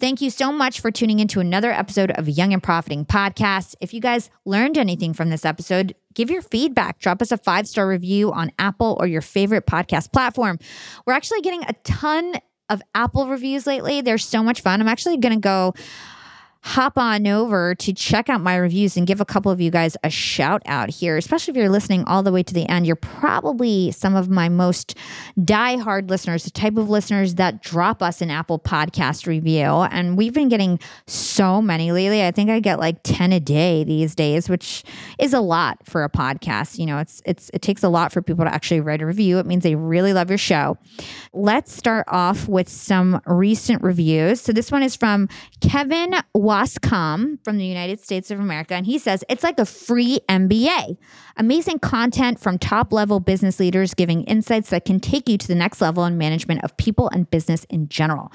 Thank 0.00 0.20
you 0.20 0.30
so 0.30 0.52
much 0.52 0.80
for 0.80 0.90
tuning 0.90 1.18
into 1.18 1.40
another 1.40 1.72
episode 1.72 2.12
of 2.12 2.28
Young 2.28 2.52
and 2.52 2.62
Profiting 2.62 3.04
Podcast. 3.04 3.74
If 3.80 3.92
you 3.92 4.00
guys 4.00 4.30
learned 4.44 4.78
anything 4.78 5.12
from 5.12 5.28
this 5.28 5.44
episode, 5.44 5.94
give 6.14 6.30
your 6.30 6.40
feedback. 6.40 6.98
Drop 7.00 7.20
us 7.20 7.32
a 7.32 7.36
five 7.36 7.66
star 7.66 7.86
review 7.86 8.32
on 8.32 8.52
Apple 8.58 8.96
or 9.00 9.06
your 9.06 9.22
favorite 9.22 9.66
podcast 9.66 10.12
platform. 10.12 10.58
We're 11.04 11.14
actually 11.14 11.40
getting 11.40 11.64
a 11.64 11.72
ton 11.84 12.34
of 12.68 12.80
Apple 12.94 13.28
reviews 13.28 13.66
lately. 13.66 14.00
They're 14.00 14.18
so 14.18 14.42
much 14.42 14.60
fun. 14.60 14.80
I'm 14.80 14.88
actually 14.88 15.16
going 15.16 15.34
to 15.34 15.40
go 15.40 15.74
hop 16.62 16.98
on 16.98 17.26
over 17.26 17.74
to 17.76 17.92
check 17.92 18.28
out 18.28 18.40
my 18.40 18.56
reviews 18.56 18.96
and 18.96 19.06
give 19.06 19.20
a 19.20 19.24
couple 19.24 19.50
of 19.50 19.60
you 19.60 19.70
guys 19.70 19.96
a 20.02 20.10
shout 20.10 20.62
out 20.66 20.90
here, 20.90 21.16
especially 21.16 21.52
if 21.52 21.56
you're 21.56 21.68
listening 21.68 22.04
all 22.04 22.22
the 22.22 22.32
way 22.32 22.42
to 22.42 22.52
the 22.52 22.68
end. 22.68 22.86
You're 22.86 22.96
probably 22.96 23.92
some 23.92 24.16
of 24.16 24.28
my 24.28 24.48
most 24.48 24.96
die-hard 25.44 26.10
listeners, 26.10 26.44
the 26.44 26.50
type 26.50 26.76
of 26.76 26.90
listeners 26.90 27.36
that 27.36 27.62
drop 27.62 28.02
us 28.02 28.20
an 28.20 28.30
Apple 28.30 28.58
podcast 28.58 29.26
review. 29.26 29.64
And 29.64 30.18
we've 30.18 30.34
been 30.34 30.48
getting 30.48 30.80
so 31.06 31.62
many 31.62 31.92
lately. 31.92 32.24
I 32.24 32.32
think 32.32 32.50
I 32.50 32.60
get 32.60 32.78
like 32.78 33.00
10 33.04 33.32
a 33.32 33.40
day 33.40 33.84
these 33.84 34.14
days, 34.14 34.48
which 34.48 34.84
is 35.18 35.32
a 35.32 35.40
lot 35.40 35.78
for 35.84 36.02
a 36.04 36.10
podcast. 36.10 36.78
You 36.78 36.86
know, 36.86 36.98
it's 36.98 37.22
it's 37.24 37.50
it 37.54 37.62
takes 37.62 37.82
a 37.82 37.88
lot 37.88 38.12
for 38.12 38.20
people 38.20 38.44
to 38.44 38.52
actually 38.52 38.80
write 38.80 39.00
a 39.00 39.06
review. 39.06 39.38
It 39.38 39.46
means 39.46 39.62
they 39.62 39.76
really 39.76 40.12
love 40.12 40.28
your 40.28 40.38
show. 40.38 40.76
Let's 41.32 41.72
start 41.72 42.04
off 42.08 42.48
with 42.48 42.68
some 42.68 43.20
recent 43.26 43.82
reviews. 43.82 44.40
So 44.40 44.52
this 44.52 44.72
one 44.72 44.82
is 44.82 44.96
from 44.96 45.28
Kevin 45.60 46.14
Wascom 46.48 47.38
from 47.44 47.58
the 47.58 47.66
United 47.66 48.00
States 48.00 48.30
of 48.30 48.40
America, 48.40 48.74
and 48.74 48.86
he 48.86 48.96
says 48.96 49.22
it's 49.28 49.42
like 49.42 49.58
a 49.58 49.66
free 49.66 50.18
MBA. 50.30 50.96
Amazing 51.36 51.78
content 51.80 52.40
from 52.40 52.56
top 52.56 52.90
level 52.90 53.20
business 53.20 53.60
leaders 53.60 53.92
giving 53.92 54.24
insights 54.24 54.70
that 54.70 54.86
can 54.86 54.98
take 54.98 55.28
you 55.28 55.36
to 55.36 55.46
the 55.46 55.54
next 55.54 55.82
level 55.82 56.06
in 56.06 56.16
management 56.16 56.64
of 56.64 56.74
people 56.78 57.10
and 57.10 57.30
business 57.30 57.64
in 57.64 57.86
general. 57.90 58.32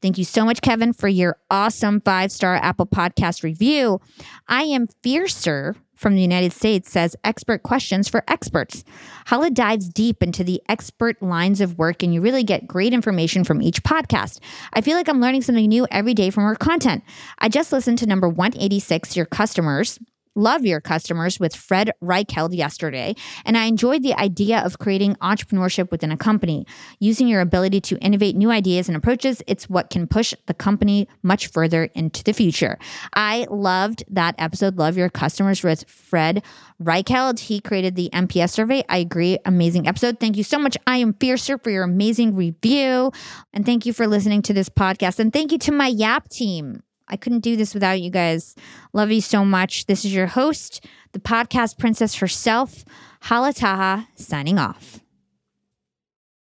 Thank 0.00 0.18
you 0.18 0.24
so 0.24 0.44
much, 0.44 0.60
Kevin, 0.60 0.92
for 0.92 1.06
your 1.06 1.36
awesome 1.52 2.00
five 2.00 2.32
star 2.32 2.56
Apple 2.56 2.86
Podcast 2.86 3.44
review. 3.44 4.00
I 4.48 4.64
am 4.64 4.88
fiercer 5.04 5.76
from 6.02 6.16
the 6.16 6.20
United 6.20 6.52
States 6.52 6.90
says 6.90 7.16
expert 7.24 7.62
questions 7.62 8.08
for 8.08 8.24
experts. 8.28 8.84
Hala 9.26 9.50
dives 9.50 9.88
deep 9.88 10.22
into 10.22 10.44
the 10.44 10.60
expert 10.68 11.22
lines 11.22 11.62
of 11.62 11.78
work, 11.78 12.02
and 12.02 12.12
you 12.12 12.20
really 12.20 12.42
get 12.42 12.66
great 12.66 12.92
information 12.92 13.44
from 13.44 13.62
each 13.62 13.82
podcast. 13.82 14.40
I 14.74 14.82
feel 14.82 14.96
like 14.96 15.08
I'm 15.08 15.20
learning 15.20 15.42
something 15.42 15.68
new 15.68 15.86
every 15.90 16.12
day 16.12 16.28
from 16.28 16.44
her 16.44 16.56
content. 16.56 17.04
I 17.38 17.48
just 17.48 17.72
listened 17.72 17.98
to 17.98 18.06
number 18.06 18.28
186, 18.28 19.16
Your 19.16 19.26
Customers, 19.26 19.98
Love 20.34 20.64
Your 20.64 20.80
Customers 20.80 21.38
with 21.38 21.54
Fred 21.54 21.92
Reichheld 22.02 22.56
yesterday, 22.56 23.14
and 23.44 23.56
I 23.56 23.64
enjoyed 23.64 24.02
the 24.02 24.14
idea 24.14 24.60
of 24.60 24.78
creating 24.78 25.16
entrepreneurship 25.16 25.90
within 25.90 26.10
a 26.10 26.16
company. 26.16 26.66
Using 27.00 27.28
your 27.28 27.40
ability 27.40 27.80
to 27.82 27.98
innovate 27.98 28.36
new 28.36 28.50
ideas 28.50 28.88
and 28.88 28.96
approaches, 28.96 29.42
it's 29.46 29.68
what 29.68 29.90
can 29.90 30.06
push 30.06 30.34
the 30.46 30.54
company 30.54 31.08
much 31.22 31.48
further 31.48 31.84
into 31.94 32.24
the 32.24 32.32
future. 32.32 32.78
I 33.14 33.46
loved 33.50 34.04
that 34.08 34.34
episode, 34.38 34.78
Love 34.78 34.96
Your 34.96 35.10
Customers 35.10 35.62
with 35.62 35.88
Fred 35.88 36.42
Reichheld. 36.82 37.38
He 37.38 37.60
created 37.60 37.96
the 37.96 38.10
NPS 38.12 38.50
survey. 38.50 38.84
I 38.88 38.98
agree. 38.98 39.38
Amazing 39.44 39.86
episode. 39.86 40.18
Thank 40.18 40.36
you 40.36 40.44
so 40.44 40.58
much. 40.58 40.76
I 40.86 40.98
am 40.98 41.14
Fiercer 41.14 41.58
for 41.58 41.70
your 41.70 41.84
amazing 41.84 42.34
review. 42.34 43.12
And 43.52 43.66
thank 43.66 43.86
you 43.86 43.92
for 43.92 44.06
listening 44.06 44.42
to 44.42 44.52
this 44.52 44.68
podcast. 44.68 45.18
And 45.18 45.32
thank 45.32 45.52
you 45.52 45.58
to 45.58 45.72
my 45.72 45.88
Yap 45.88 46.28
team. 46.28 46.82
I 47.08 47.16
couldn't 47.16 47.40
do 47.40 47.56
this 47.56 47.74
without 47.74 48.00
you 48.00 48.10
guys. 48.10 48.54
Love 48.92 49.10
you 49.10 49.20
so 49.20 49.44
much. 49.44 49.86
This 49.86 50.04
is 50.04 50.14
your 50.14 50.28
host, 50.28 50.84
the 51.12 51.18
podcast 51.18 51.78
princess 51.78 52.16
herself, 52.16 52.84
Hala 53.22 53.52
Taha, 53.52 54.08
signing 54.16 54.58
off. 54.58 55.01